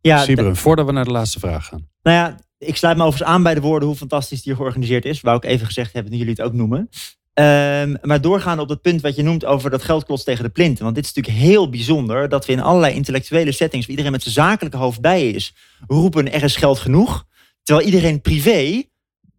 Ja, 0.00 0.18
Sibren, 0.22 0.56
voordat 0.56 0.86
we 0.86 0.92
naar 0.92 1.04
de 1.04 1.10
laatste 1.10 1.38
vraag 1.38 1.66
gaan. 1.66 1.88
Nou 2.02 2.16
ja, 2.16 2.36
ik 2.58 2.76
sluit 2.76 2.96
me 2.96 3.02
overigens 3.02 3.30
aan 3.30 3.42
bij 3.42 3.54
de 3.54 3.60
woorden 3.60 3.88
hoe 3.88 3.96
fantastisch 3.96 4.42
die 4.42 4.54
georganiseerd 4.54 5.04
is. 5.04 5.20
Wou 5.20 5.36
ik 5.36 5.44
even 5.44 5.66
gezegd 5.66 5.92
hebben, 5.92 6.12
nu 6.12 6.18
jullie 6.18 6.32
het 6.32 6.42
ook 6.42 6.52
noemen. 6.52 6.88
Ehm, 7.36 7.94
maar 8.02 8.20
doorgaan 8.20 8.58
op 8.58 8.68
het 8.68 8.80
punt 8.80 9.00
wat 9.00 9.16
je 9.16 9.22
noemt 9.22 9.44
over 9.44 9.70
dat 9.70 9.82
geld 9.82 10.04
klotst 10.04 10.24
tegen 10.24 10.44
de 10.44 10.50
plinten. 10.50 10.84
Want 10.84 10.94
dit 10.94 11.04
is 11.04 11.12
natuurlijk 11.12 11.44
heel 11.44 11.70
bijzonder 11.70 12.28
dat 12.28 12.46
we 12.46 12.52
in 12.52 12.60
allerlei 12.60 12.94
intellectuele 12.94 13.52
settings, 13.52 13.86
waar 13.86 13.90
iedereen 13.90 14.12
met 14.12 14.22
zijn 14.22 14.34
zakelijke 14.34 14.76
hoofd 14.76 15.00
bij 15.00 15.30
is, 15.30 15.54
roepen 15.86 16.32
er 16.32 16.42
is 16.42 16.56
geld 16.56 16.78
genoeg. 16.78 17.24
Terwijl 17.62 17.86
iedereen 17.86 18.20
privé, 18.20 18.82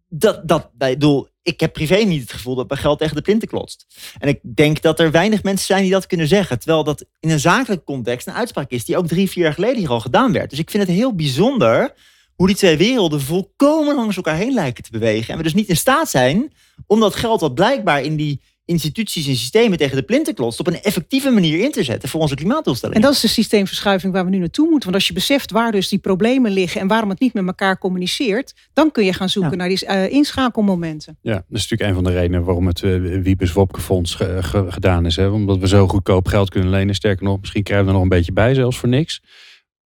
dat, 0.08 0.48
dat, 0.48 0.62
ik 0.78 0.78
bedoel, 0.78 1.28
ik 1.42 1.60
heb 1.60 1.72
privé 1.72 1.96
niet 1.96 2.20
het 2.20 2.32
gevoel 2.32 2.54
dat 2.54 2.68
mijn 2.68 2.80
geld 2.80 2.98
tegen 2.98 3.16
de 3.16 3.22
plinten 3.22 3.48
klotst. 3.48 3.86
En 4.18 4.28
ik 4.28 4.40
denk 4.42 4.82
dat 4.82 5.00
er 5.00 5.10
weinig 5.10 5.42
mensen 5.42 5.66
zijn 5.66 5.82
die 5.82 5.92
dat 5.92 6.06
kunnen 6.06 6.28
zeggen. 6.28 6.58
Terwijl 6.58 6.84
dat 6.84 7.04
in 7.20 7.30
een 7.30 7.40
zakelijke 7.40 7.84
context 7.84 8.26
een 8.26 8.34
uitspraak 8.34 8.70
is 8.70 8.84
die 8.84 8.96
ook 8.96 9.06
drie, 9.06 9.30
vier 9.30 9.44
jaar 9.44 9.54
geleden 9.54 9.78
hier 9.78 9.90
al 9.90 10.00
gedaan 10.00 10.32
werd. 10.32 10.50
Dus 10.50 10.58
ik 10.58 10.70
vind 10.70 10.86
het 10.86 10.96
heel 10.96 11.14
bijzonder 11.14 11.94
hoe 12.34 12.46
die 12.46 12.56
twee 12.56 12.76
werelden 12.76 13.20
volkomen 13.20 13.94
langs 13.94 14.16
elkaar 14.16 14.36
heen 14.36 14.52
lijken 14.52 14.84
te 14.84 14.90
bewegen. 14.90 15.32
En 15.32 15.36
we 15.36 15.42
dus 15.42 15.54
niet 15.54 15.68
in 15.68 15.76
staat 15.76 16.10
zijn 16.10 16.52
om 16.88 17.00
dat 17.00 17.14
geld 17.14 17.40
wat 17.40 17.54
blijkbaar 17.54 18.02
in 18.02 18.16
die 18.16 18.40
instituties 18.64 19.26
en 19.26 19.36
systemen 19.36 19.78
tegen 19.78 19.96
de 19.96 20.02
plinten 20.02 20.34
klotst, 20.34 20.60
op 20.60 20.66
een 20.66 20.82
effectieve 20.82 21.30
manier 21.30 21.60
in 21.60 21.72
te 21.72 21.82
zetten 21.82 22.08
voor 22.08 22.20
onze 22.20 22.34
En 22.34 22.40
klimaatdoelstellingen. 22.40 23.02
dat 23.02 23.12
is 23.12 23.20
de 23.20 23.28
systeemverschuiving 23.28 24.12
waar 24.12 24.24
we 24.24 24.30
nu 24.30 24.38
naartoe 24.38 24.64
moeten. 24.64 24.82
Want 24.90 24.94
als 24.94 25.06
je 25.06 25.12
beseft 25.12 25.50
waar 25.50 25.72
dus 25.72 25.88
die 25.88 25.98
problemen 25.98 26.50
liggen 26.52 26.80
en 26.80 26.86
waarom 26.86 27.08
het 27.08 27.20
niet 27.20 27.32
met 27.34 27.46
elkaar 27.46 27.78
communiceert, 27.78 28.54
dan 28.72 28.90
kun 28.90 29.04
je 29.04 29.12
gaan 29.12 29.28
zoeken 29.28 29.50
Ja. 29.52 29.56
naar 29.56 29.68
die 29.68 29.86
eh, 29.86 30.10
inschakelmomenten. 30.12 31.18
Ja, 31.22 31.32
dat 31.34 31.42
is 31.50 31.68
natuurlijk 31.68 31.90
een 31.90 31.94
van 31.94 32.04
de 32.04 32.18
redenen 32.18 32.44
waarom 32.44 32.66
het 32.66 32.82
uh, 32.82 33.22
Wiebes 33.22 33.52
Wopke 33.52 33.80
Fonds 33.80 34.14
ge- 34.14 34.38
ge- 34.40 34.66
gedaan 34.68 35.06
is. 35.06 35.16
Hè? 35.16 35.26
Omdat 35.28 35.58
we 35.58 35.68
zo 35.68 35.88
goedkoop 35.88 36.26
geld 36.26 36.50
kunnen 36.50 36.70
lenen. 36.70 36.94
Sterker 36.94 37.24
nog, 37.24 37.40
misschien 37.40 37.62
krijgen 37.62 37.84
we 37.86 37.90
er 37.92 37.96
nog 37.98 38.06
een 38.10 38.16
beetje 38.16 38.32
bij, 38.32 38.54
zelfs 38.54 38.78
voor 38.78 38.88
niks. 38.88 39.22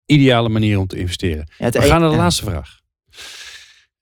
Ideale 0.05 0.49
manier 0.49 0.79
om 0.79 0.87
te 0.87 0.97
investeren. 0.97 1.47
Ja, 1.57 1.69
We 1.69 1.81
gaan 1.81 1.99
naar 2.01 2.09
de 2.09 2.15
ja. 2.15 2.21
laatste 2.21 2.43
vraag. 2.43 2.79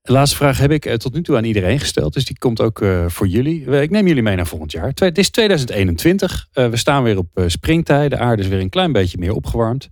De 0.03 0.11
laatste 0.11 0.35
vraag 0.37 0.57
heb 0.57 0.71
ik 0.71 0.85
eh, 0.85 0.93
tot 0.93 1.13
nu 1.13 1.21
toe 1.23 1.37
aan 1.37 1.43
iedereen 1.43 1.79
gesteld. 1.79 2.13
Dus 2.13 2.25
die 2.25 2.37
komt 2.37 2.61
ook 2.61 2.81
eh, 2.81 3.05
voor 3.07 3.27
jullie. 3.27 3.65
Eh, 3.65 3.81
Ik 3.81 3.89
neem 3.89 4.07
jullie 4.07 4.23
mee 4.23 4.35
naar 4.35 4.47
volgend 4.47 4.71
jaar. 4.71 4.93
Twee- 4.93 5.09
Het 5.09 5.17
is 5.17 5.29
2021. 5.29 6.47
Eh, 6.51 6.69
we 6.69 6.77
staan 6.77 7.03
weer 7.03 7.17
op 7.17 7.27
eh, 7.37 7.43
springtij. 7.47 8.09
De 8.09 8.17
aarde 8.17 8.41
is 8.41 8.47
weer 8.47 8.59
een 8.59 8.69
klein 8.69 8.91
beetje 8.91 9.17
meer 9.17 9.33
opgewarmd. 9.33 9.89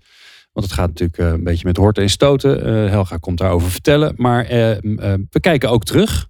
Want 0.54 0.65
het 0.65 0.76
gaat 0.76 0.88
natuurlijk 0.88 1.17
een 1.17 1.43
beetje 1.43 1.65
met 1.65 1.78
horten 1.78 2.04
en 2.04 2.10
stoten. 2.10 2.89
Helga 2.89 3.17
komt 3.17 3.38
daarover 3.38 3.71
vertellen. 3.71 4.13
Maar 4.17 4.45
we 5.30 5.39
kijken 5.39 5.69
ook 5.69 5.84
terug 5.84 6.28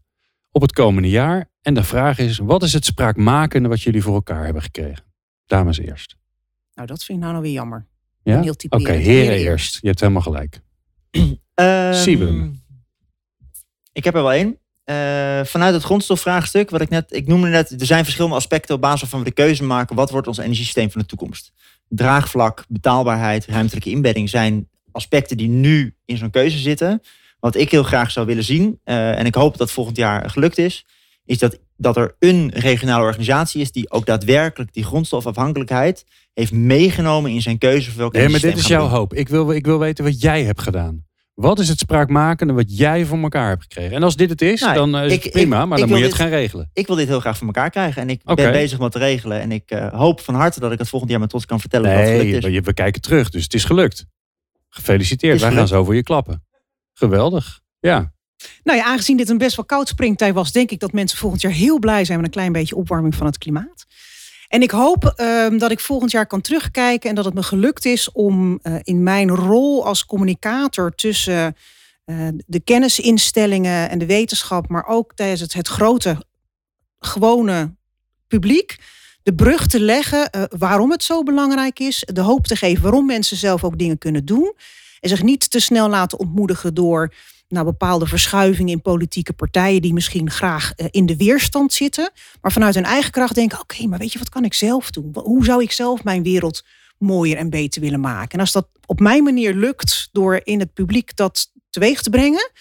op 0.52 0.62
het 0.62 0.72
komende 0.72 1.10
jaar. 1.10 1.50
En 1.62 1.74
de 1.74 1.84
vraag 1.84 2.18
is, 2.18 2.38
wat 2.38 2.64
is 2.64 2.74
het 2.74 2.86
spraakmakende 2.86 3.70
wat 3.70 3.82
jullie 3.82 4.02
voor 4.02 4.14
elkaar 4.14 4.44
hebben 4.44 4.62
gekregen? 4.62 5.04
Dames 5.46 5.80
eerst. 5.80 6.16
Nou, 6.74 6.88
dat 6.88 7.04
vind 7.04 7.18
ik 7.18 7.24
nou, 7.24 7.32
nou 7.32 7.46
weer 7.46 7.54
jammer. 7.56 7.88
Ja? 8.24 8.40
Heel 8.42 8.50
Oké, 8.50 8.56
typerend. 8.58 8.88
heren 9.04 9.36
eerst. 9.36 9.78
Je 9.82 9.88
hebt 9.88 10.00
helemaal 10.00 10.22
gelijk. 10.22 10.60
Sieben. 12.04 12.61
Ik 13.94 14.04
heb 14.04 14.16
er 14.16 14.22
wel 14.22 14.34
één. 14.34 14.58
Eh, 14.84 15.46
vanuit 15.46 15.74
het 15.74 15.84
grondstofvraagstuk, 15.84 16.70
wat 16.70 16.82
ik 16.82 16.90
net, 16.90 17.14
ik 17.14 17.28
noemde 17.28 17.48
net, 17.48 17.72
er 17.72 17.86
zijn 17.86 18.04
verschillende 18.04 18.36
aspecten 18.36 18.76
op 18.76 18.82
basis 18.82 19.02
waarvan 19.02 19.20
we 19.20 19.26
de 19.26 19.32
keuze 19.32 19.64
maken. 19.64 19.96
Wat 19.96 20.10
wordt 20.10 20.28
ons 20.28 20.38
energiesysteem 20.38 20.92
van 20.92 21.02
de 21.02 21.08
toekomst? 21.08 21.52
Draagvlak, 21.88 22.66
betaalbaarheid, 22.68 23.46
ruimtelijke 23.46 23.90
inbedding 23.90 24.30
zijn 24.30 24.70
aspecten 24.92 25.38
die 25.38 25.48
nu 25.48 25.96
in 26.06 26.18
zo'n 26.18 26.30
keuze 26.30 26.58
zitten. 26.58 27.02
Wat 27.40 27.56
ik 27.56 27.72
heel 27.72 27.84
graag 27.84 28.12
zou 28.12 28.26
willen 28.26 28.44
zien, 28.44 28.80
eh, 28.84 29.20
en 29.20 29.26
ik 29.26 29.36
hoop 29.36 29.58
dat 29.58 29.72
volgend 29.72 29.98
jaar 29.98 30.30
gelukt 30.30 30.58
is, 30.58 30.86
is 31.26 31.38
dat, 31.38 31.60
dat 31.78 31.98
er 31.98 32.16
een 32.20 32.52
regionale 32.54 33.04
organisatie 33.04 33.62
is 33.62 33.72
die 33.72 33.92
ook 33.92 34.06
daadwerkelijk 34.06 34.74
die 34.74 34.84
grondstofafhankelijkheid 34.84 36.06
heeft 36.34 36.52
meegenomen 36.52 37.32
in 37.32 37.42
zijn 37.42 37.58
keuze 37.58 37.92
voor 37.92 38.10
Nee, 38.12 38.30
maar 38.30 38.40
dit 38.40 38.58
is 38.58 38.68
jouw 38.68 38.88
hoop. 38.88 39.14
Ik 39.14 39.30
wil, 39.30 39.52
ik 39.52 39.66
wil 39.66 39.80
weten 39.80 40.04
wat 40.04 40.22
jij 40.22 40.44
hebt 40.44 40.62
gedaan. 40.62 41.06
Wat 41.42 41.60
is 41.60 41.68
het 41.70 41.80
spraakmakende 41.80 42.54
wat 42.54 42.78
jij 42.78 43.06
voor 43.06 43.18
elkaar 43.22 43.50
hebt 43.50 43.62
gekregen? 43.62 43.96
En 43.96 44.04
als 44.04 44.16
dit 44.16 44.30
het 44.30 44.42
is, 44.42 44.62
Nou, 44.62 44.74
dan 44.74 44.96
eh, 44.96 45.06
is 45.06 45.12
ik- 45.14 45.24
het 45.24 45.32
prima. 45.32 45.62
ik- 45.62 45.68
maar 45.68 45.78
dan 45.78 45.90
moet 45.90 45.98
je 45.98 46.04
het 46.04 46.14
gaan 46.14 46.30
regelen. 46.30 46.70
ik 46.74 46.88
wil 46.88 46.96
dit 46.96 47.08
heel 47.08 47.20
graag 47.20 47.38
voor 47.38 47.48
elkaar 47.48 47.70
krijgen. 47.70 48.02
En 48.02 48.10
ik 48.10 48.24
ben 48.24 48.52
bezig 48.52 48.80
met 48.80 48.92
te 48.92 48.98
regelen. 48.98 49.42
En 49.42 49.52
ik 49.52 49.72
eh, 49.72 49.94
hoop 49.94 50.20
van 50.22 50.36
harte 50.36 50.60
dat 50.60 50.72
ik 50.72 50.80
het 50.80 50.90
volgend 50.90 51.12
jaar 51.12 51.20
met 51.20 51.30
trots 51.30 51.46
kan 51.46 51.60
vertellen 51.60 51.90
dat 51.90 52.00
het 52.00 52.08
Nee, 52.10 52.20
gelukt 52.20 52.46
is. 52.46 52.52
we, 52.54 52.62
we 52.62 52.74
kijken 52.74 53.02
terug. 53.02 53.30
Dus 53.30 53.44
het 53.44 53.54
is 53.54 53.64
gelukt. 53.64 54.06
Gefeliciteerd. 54.70 55.36
Is 55.36 55.42
Wij 55.42 55.52
gaan 55.52 55.68
zo 55.68 55.84
voor 55.84 55.96
je 55.96 56.04
klappen. 56.04 56.44
Geweldig. 56.94 57.60
Ja. 57.80 58.14
Nou 58.64 58.78
ja, 58.78 58.86
aangezien 58.86 59.18
dit 59.18 59.30
een 59.30 59.38
best 59.38 59.56
wel 59.56 59.66
koud 59.66 59.88
springtij 59.88 60.34
was, 60.34 60.52
denk 60.52 60.72
ik 60.72 60.80
dat 60.80 60.92
mensen 60.94 61.18
volgend 61.18 61.42
jaar 61.42 61.52
heel 61.52 61.80
blij 61.80 62.06
zijn 62.06 62.18
met 62.18 62.28
een 62.28 62.34
klein 62.34 62.52
beetje 62.52 62.76
opwarming 62.76 63.16
van 63.16 63.26
het 63.26 63.38
klimaat. 63.38 63.86
En 64.52 64.62
ik 64.62 64.72
hoop 64.72 65.06
ehm, 65.06 65.58
dat 65.58 65.72
ik 65.72 65.80
volgend 65.80 66.12
jaar 66.12 66.28
kan 66.28 66.42
terugkijken 66.42 67.10
en 67.10 67.16
dat 67.16 67.26
het 67.26 67.34
me 67.34 67.44
gelukt 67.44 67.86
is 67.86 68.12
om 68.12 68.60
eh, 68.62 68.76
in 68.82 69.04
mijn 69.04 69.30
rol 69.30 69.86
als 69.86 70.06
communicator 70.06 70.96
tussen 70.96 71.56
eh, 72.06 72.28
de 72.46 72.60
kennisinstellingen 72.60 73.90
en 73.90 74.00
de 74.00 74.06
wetenschap, 74.06 74.70
maar 74.70 74.86
ook 74.86 75.14
tijdens 75.16 75.42
het, 75.42 75.54
het 75.54 75.68
grote 75.68 76.26
gewone 77.00 77.76
publiek, 78.28 78.78
de 79.24 79.34
brug 79.34 79.68
te 79.68 79.80
leggen 79.80 80.30
eh, 80.30 80.44
waarom 80.58 80.92
het 80.92 81.04
zo 81.04 81.24
belangrijk 81.24 81.80
is, 81.80 82.08
de 82.14 82.22
hoop 82.22 82.48
te 82.48 82.56
geven 82.56 82.84
waarom 82.84 83.06
mensen 83.06 83.38
zelf 83.38 83.64
ook 83.64 83.78
dingen 83.78 83.98
kunnen 83.98 84.26
doen. 84.26 84.54
En 85.00 85.10
zich 85.10 85.24
niet 85.24 85.52
te 85.52 85.60
snel 85.60 85.90
laten 85.90 86.20
ontmoedigen 86.20 86.74
door 86.74 87.14
nou, 87.52 87.66
bepaalde 87.66 88.08
verschuivingen 88.08 88.74
in 88.74 88.82
politieke 88.82 89.34
partijen 89.34 89.82
die 89.82 89.94
misschien 89.94 90.30
graag 90.30 90.74
eh, 90.74 90.88
in 90.92 91.06
de 91.06 91.16
weerstand 91.16 91.74
zitten, 91.74 92.12
maar 92.42 92.52
vanuit 92.52 92.76
hun 92.76 92.84
eigen 92.84 93.12
kracht 93.12 93.36
denken: 93.36 93.60
oké, 93.60 93.88
maar 93.88 94.00
weet 94.00 94.14
je 94.14 94.20
wat 94.20 94.30
kan 94.30 94.44
ik 94.44 94.54
zelf 94.54 94.92
doen? 94.92 95.12
Hoe 95.14 95.46
zou 95.46 95.62
ik 95.62 95.72
zelf 95.72 96.04
mijn 96.04 96.24
wereld 96.24 96.66
mooier 96.98 97.38
en 97.38 97.50
beter 97.50 97.82
willen 97.82 98.00
maken? 98.00 98.32
En 98.32 98.40
als 98.40 98.52
dat 98.52 98.68
op 98.86 99.00
mijn 99.00 99.24
manier 99.24 99.54
lukt 99.54 100.10
door 100.12 100.42
in 100.44 100.60
het 100.60 100.74
publiek 100.74 101.16
dat 101.16 101.52
teweeg 101.70 102.02
te 102.02 102.10
brengen, 102.10 102.52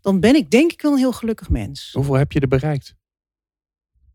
dan 0.00 0.20
ben 0.20 0.34
ik 0.34 0.50
denk 0.50 0.72
ik 0.72 0.82
wel 0.82 0.92
een 0.92 0.98
heel 0.98 1.12
gelukkig 1.12 1.48
mens. 1.48 1.90
Hoeveel 1.92 2.14
heb 2.14 2.32
je 2.32 2.40
er 2.40 2.48
bereikt? 2.48 2.94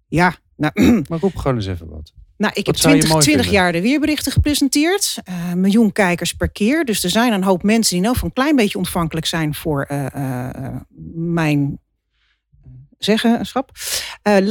Ja, 0.08 0.36
nou, 0.56 0.74
Maar 1.10 1.20
roep 1.20 1.36
gewoon 1.36 1.56
eens 1.58 1.68
even 1.68 1.90
wat. 1.90 2.14
Nou, 2.44 2.56
ik 2.56 2.66
heb 2.66 2.78
zou 2.78 2.96
je 2.96 3.00
20, 3.00 3.10
mooi 3.10 3.24
20 3.24 3.46
vinden? 3.46 3.62
jaar 3.62 3.72
de 3.72 3.82
weerberichten 3.82 4.32
gepresenteerd. 4.32 5.18
Eh, 5.24 5.54
miljoen 5.54 5.92
kijkers 5.92 6.34
per 6.34 6.50
keer. 6.52 6.86
Dus 6.86 7.04
er 7.04 7.10
zijn 7.10 7.34
een 7.34 7.44
hoop 7.44 7.64
mensen 7.64 7.94
die 7.94 8.04
nou 8.04 8.18
van 8.18 8.28
een 8.28 8.34
klein 8.34 8.56
beetje 8.56 8.78
ontvankelijk 8.78 9.26
zijn 9.26 9.56
voor 9.56 9.84
eh, 9.84 10.06
eh, 10.16 10.76
mijn 11.16 11.80
zeggenschap. 12.98 13.72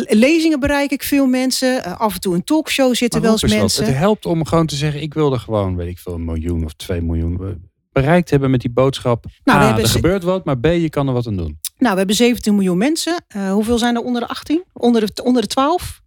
Lezingen 0.07 0.61
bereik 0.61 0.91
ik 0.91 1.03
veel 1.03 1.27
mensen. 1.27 1.99
Af 1.99 2.15
en 2.15 2.21
toe 2.21 2.35
een 2.35 2.45
talkshow 2.45 2.95
zitten 2.95 3.21
wel 3.21 3.33
eens 3.33 3.43
mensen. 3.43 3.85
Het 3.85 3.95
helpt 3.95 4.27
om 4.27 4.47
gewoon 4.47 4.67
te 4.67 4.77
zeggen, 4.77 5.03
ik 5.03 5.15
wil 5.15 5.33
er 5.33 5.41
gewoon, 5.41 5.77
weet 5.77 5.89
ik 5.89 5.99
veel, 5.99 6.15
een 6.15 6.25
miljoen 6.25 6.65
of 6.65 6.73
twee 6.73 7.03
miljoen 7.03 7.61
bereikt 7.93 8.31
hebben 8.31 8.51
met 8.51 8.61
die 8.61 8.73
boodschap. 8.73 9.25
Nou, 9.45 9.59
we 9.59 9.65
A, 9.65 9.67
hebben 9.67 9.85
er 9.85 9.91
gebeurt 9.91 10.23
wat, 10.23 10.45
maar 10.45 10.59
B, 10.59 10.65
je 10.67 10.91
kan 10.91 11.07
er 11.07 11.13
wat 11.13 11.27
aan 11.27 11.37
doen. 11.37 11.59
Nou, 11.79 11.93
we 11.93 11.99
hebben 11.99 12.17
17 12.17 12.55
miljoen 12.55 12.79
mensen. 12.79 13.25
Hoeveel 13.51 13.79
zijn 13.79 13.95
er 13.95 14.03
onder 14.03 14.21
de 14.21 14.29
18? 14.29 14.65
Onder 14.73 15.07
de, 15.07 15.23
onder 15.23 15.43
de 15.43 15.49
12? 15.49 16.02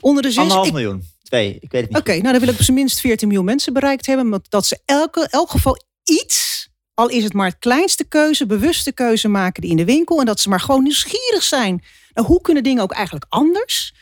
Onder 0.00 0.22
de 0.22 0.28
6? 0.30 0.38
Anderhalf 0.38 0.66
Ik- 0.66 0.72
miljoen. 0.72 1.02
Twee. 1.22 1.58
Ik 1.60 1.70
weet 1.70 1.80
het 1.82 1.90
niet. 1.90 1.98
Oké, 1.98 2.10
nou 2.10 2.22
dan 2.32 2.40
wil 2.40 2.48
ik 2.48 2.58
op 2.58 2.62
zijn 2.64 2.76
minst 2.76 3.00
14 3.00 3.28
miljoen 3.28 3.46
mensen 3.46 3.72
bereikt 3.72 4.06
hebben. 4.06 4.28
maar 4.28 4.40
Dat 4.48 4.66
ze 4.66 4.80
elke, 4.84 5.28
elk 5.30 5.50
geval 5.50 5.76
iets, 6.04 6.68
al 6.94 7.08
is 7.08 7.24
het 7.24 7.32
maar 7.32 7.46
het 7.46 7.58
kleinste 7.58 8.04
keuze, 8.04 8.46
bewuste 8.46 8.92
keuze 8.92 9.28
maken 9.28 9.62
die 9.62 9.70
in 9.70 9.76
de 9.76 9.84
winkel. 9.84 10.20
En 10.20 10.26
dat 10.26 10.40
ze 10.40 10.48
maar 10.48 10.60
gewoon 10.60 10.82
nieuwsgierig 10.82 11.42
zijn. 11.42 11.84
Nou, 12.12 12.26
hoe 12.26 12.40
kunnen 12.40 12.62
dingen 12.62 12.82
ook 12.82 12.92
eigenlijk 12.92 13.26
anders? 13.28 13.94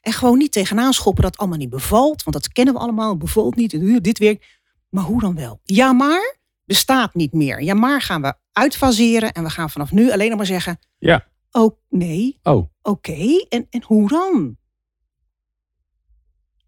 En 0.00 0.12
gewoon 0.12 0.38
niet 0.38 0.52
tegenaan 0.52 0.92
schoppen 0.92 1.22
dat 1.22 1.30
het 1.32 1.40
allemaal 1.40 1.58
niet 1.58 1.70
bevalt. 1.70 2.22
Want 2.22 2.36
dat 2.36 2.52
kennen 2.52 2.74
we 2.74 2.80
allemaal. 2.80 3.10
Het 3.10 3.18
bevalt 3.18 3.56
niet. 3.56 4.04
Dit 4.04 4.18
werkt. 4.18 4.44
Maar 4.90 5.04
hoe 5.04 5.20
dan 5.20 5.34
wel? 5.34 5.60
Ja, 5.64 5.92
maar 5.92 6.36
bestaat 6.64 7.14
niet 7.14 7.32
meer. 7.32 7.62
Ja, 7.62 7.74
maar 7.74 8.02
gaan 8.02 8.22
we 8.22 8.34
uitfaseren. 8.52 9.32
En 9.32 9.42
we 9.42 9.50
gaan 9.50 9.70
vanaf 9.70 9.92
nu 9.92 10.12
alleen 10.12 10.28
nog 10.28 10.36
maar 10.36 10.46
zeggen. 10.46 10.78
Ja. 10.98 11.26
Oh, 11.50 11.76
nee. 11.88 12.38
Oh, 12.42 12.70
Oké. 12.82 13.44
En, 13.48 13.66
en 13.70 13.82
hoe 13.86 14.08
dan? 14.08 14.56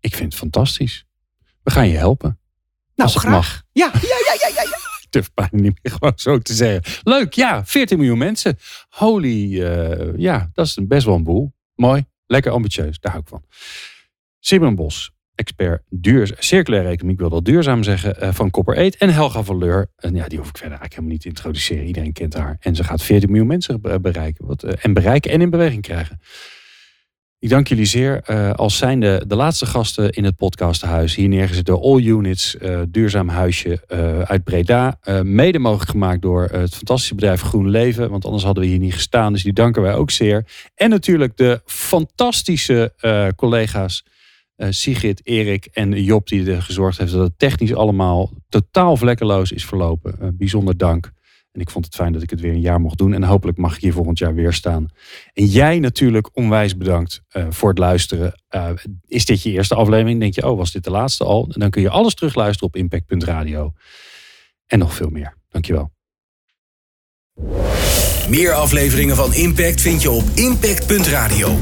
Ik 0.03 0.15
vind 0.15 0.33
het 0.33 0.41
fantastisch. 0.41 1.07
We 1.63 1.71
gaan 1.71 1.89
je 1.89 1.97
helpen. 1.97 2.39
Nou, 2.95 3.11
Als 3.11 3.15
het 3.15 3.23
graag. 3.23 3.35
mag. 3.35 3.63
Ja, 3.73 3.91
ja, 3.95 4.01
ja, 4.01 4.37
ja, 4.41 4.49
ja. 4.55 4.63
ja. 4.63 4.79
durf 5.11 5.35
bijna 5.35 5.63
niet 5.63 5.79
meer 5.83 5.93
gewoon 5.93 6.13
zo 6.17 6.39
te 6.39 6.55
zeggen. 6.55 7.01
Leuk, 7.03 7.33
ja, 7.33 7.65
14 7.65 7.99
miljoen 7.99 8.19
mensen. 8.19 8.59
Holy, 8.89 9.61
uh, 9.61 10.17
ja, 10.17 10.51
dat 10.53 10.67
is 10.67 10.79
best 10.83 11.05
wel 11.07 11.15
een 11.15 11.25
boel. 11.25 11.53
Mooi, 11.75 12.05
lekker 12.27 12.53
ambitieus, 12.53 13.01
daar 13.01 13.13
hou 13.13 13.25
ik 13.25 13.31
van. 13.31 13.45
Simon 14.39 14.75
Bos, 14.75 15.11
expert 15.35 15.83
duur, 15.91 16.37
circulaire 16.39 16.89
economie, 16.89 17.15
ik 17.15 17.21
wil 17.21 17.31
dat 17.31 17.45
duurzaam 17.45 17.83
zeggen, 17.83 18.17
uh, 18.23 18.33
van 18.33 18.51
Copper 18.51 18.77
Eat. 18.77 18.95
En 18.95 19.11
Helga 19.11 19.43
van 19.43 19.59
Leur, 19.59 19.91
en 19.97 20.15
ja, 20.15 20.29
die 20.29 20.39
hoef 20.39 20.49
ik 20.49 20.57
verder 20.59 20.79
eigenlijk 20.79 20.93
helemaal 20.93 21.13
niet 21.13 21.21
te 21.21 21.29
introduceren. 21.29 21.87
Iedereen 21.87 22.13
kent 22.13 22.35
haar. 22.35 22.57
En 22.61 22.75
ze 22.75 22.85
gaat 22.85 23.03
14 23.03 23.29
miljoen 23.29 23.47
mensen 23.47 23.81
bereiken. 23.81 24.47
Wat, 24.47 24.65
uh, 24.65 24.73
en 24.81 24.93
bereiken 24.93 25.31
en 25.31 25.41
in 25.41 25.51
beweging 25.51 25.83
krijgen. 25.83 26.21
Ik 27.43 27.49
dank 27.49 27.69
jullie 27.69 27.85
zeer. 27.85 28.23
Uh, 28.31 28.51
als 28.51 28.77
zijnde 28.77 29.25
de 29.27 29.37
laatste 29.37 29.67
gasten 29.67 30.11
in 30.11 30.25
het 30.25 30.37
podcasthuis. 30.37 31.15
Hier 31.15 31.29
neergezet 31.29 31.67
door 31.67 31.81
All 31.81 32.01
Units, 32.01 32.57
uh, 32.63 32.81
duurzaam 32.89 33.29
huisje 33.29 33.83
uh, 33.89 34.21
uit 34.21 34.45
Breda. 34.45 34.99
mede 35.23 35.59
mogelijk 35.59 35.91
gemaakt 35.91 36.23
door 36.23 36.43
het 36.43 36.75
fantastische 36.75 37.15
bedrijf 37.15 37.41
Groen 37.41 37.71
Leven. 37.71 38.11
Want 38.11 38.25
anders 38.25 38.45
hadden 38.45 38.63
we 38.63 38.69
hier 38.69 38.79
niet 38.79 38.95
gestaan. 38.95 39.33
Dus 39.33 39.43
die 39.43 39.53
danken 39.53 39.83
wij 39.83 39.95
ook 39.95 40.11
zeer. 40.11 40.47
En 40.75 40.91
natuurlijk 40.91 41.37
de 41.37 41.61
fantastische 41.65 42.93
collega's 43.37 44.05
Sigrid, 44.57 45.21
Erik 45.27 45.69
en 45.73 46.03
Job. 46.03 46.29
Die 46.29 46.51
er 46.51 46.63
gezorgd 46.63 46.99
heeft 46.99 47.13
dat 47.13 47.27
het 47.27 47.39
technisch 47.39 47.75
allemaal 47.75 48.31
totaal 48.49 48.97
vlekkeloos 48.97 49.53
is 49.53 49.65
verlopen. 49.65 50.37
bijzonder 50.39 50.77
dank. 50.77 51.13
En 51.53 51.61
ik 51.61 51.71
vond 51.71 51.85
het 51.85 51.95
fijn 51.95 52.13
dat 52.13 52.23
ik 52.23 52.31
het 52.31 52.41
weer 52.41 52.53
een 52.53 52.61
jaar 52.61 52.81
mocht 52.81 52.99
doen. 52.99 53.15
En 53.15 53.23
hopelijk 53.23 53.59
mag 53.59 53.75
ik 53.75 53.81
hier 53.81 53.93
volgend 53.93 54.19
jaar 54.19 54.35
weer 54.35 54.53
staan. 54.53 54.89
En 55.33 55.45
jij 55.45 55.79
natuurlijk 55.79 56.31
onwijs 56.33 56.77
bedankt 56.77 57.23
uh, 57.33 57.47
voor 57.51 57.69
het 57.69 57.79
luisteren. 57.79 58.43
Uh, 58.51 58.71
is 59.07 59.25
dit 59.25 59.43
je 59.43 59.51
eerste 59.51 59.75
aflevering? 59.75 60.21
Denk 60.21 60.35
je, 60.35 60.49
oh, 60.49 60.57
was 60.57 60.73
dit 60.73 60.85
de 60.85 60.91
laatste 60.91 61.25
al? 61.25 61.49
En 61.53 61.61
dan 61.61 61.71
kun 61.71 61.83
je 61.83 61.91
alles 61.91 62.15
terugluisteren 62.15 62.69
op 62.69 62.77
impact.radio. 62.77 63.73
En 64.67 64.79
nog 64.79 64.95
veel 64.95 65.11
meer. 65.11 65.37
Dankjewel. 65.49 65.91
Meer 68.29 68.53
afleveringen 68.53 69.17
van 69.17 69.35
Impact 69.35 69.81
vind 69.81 70.03
je 70.03 70.11
op 70.11 70.25
impact.radio. 70.35 71.59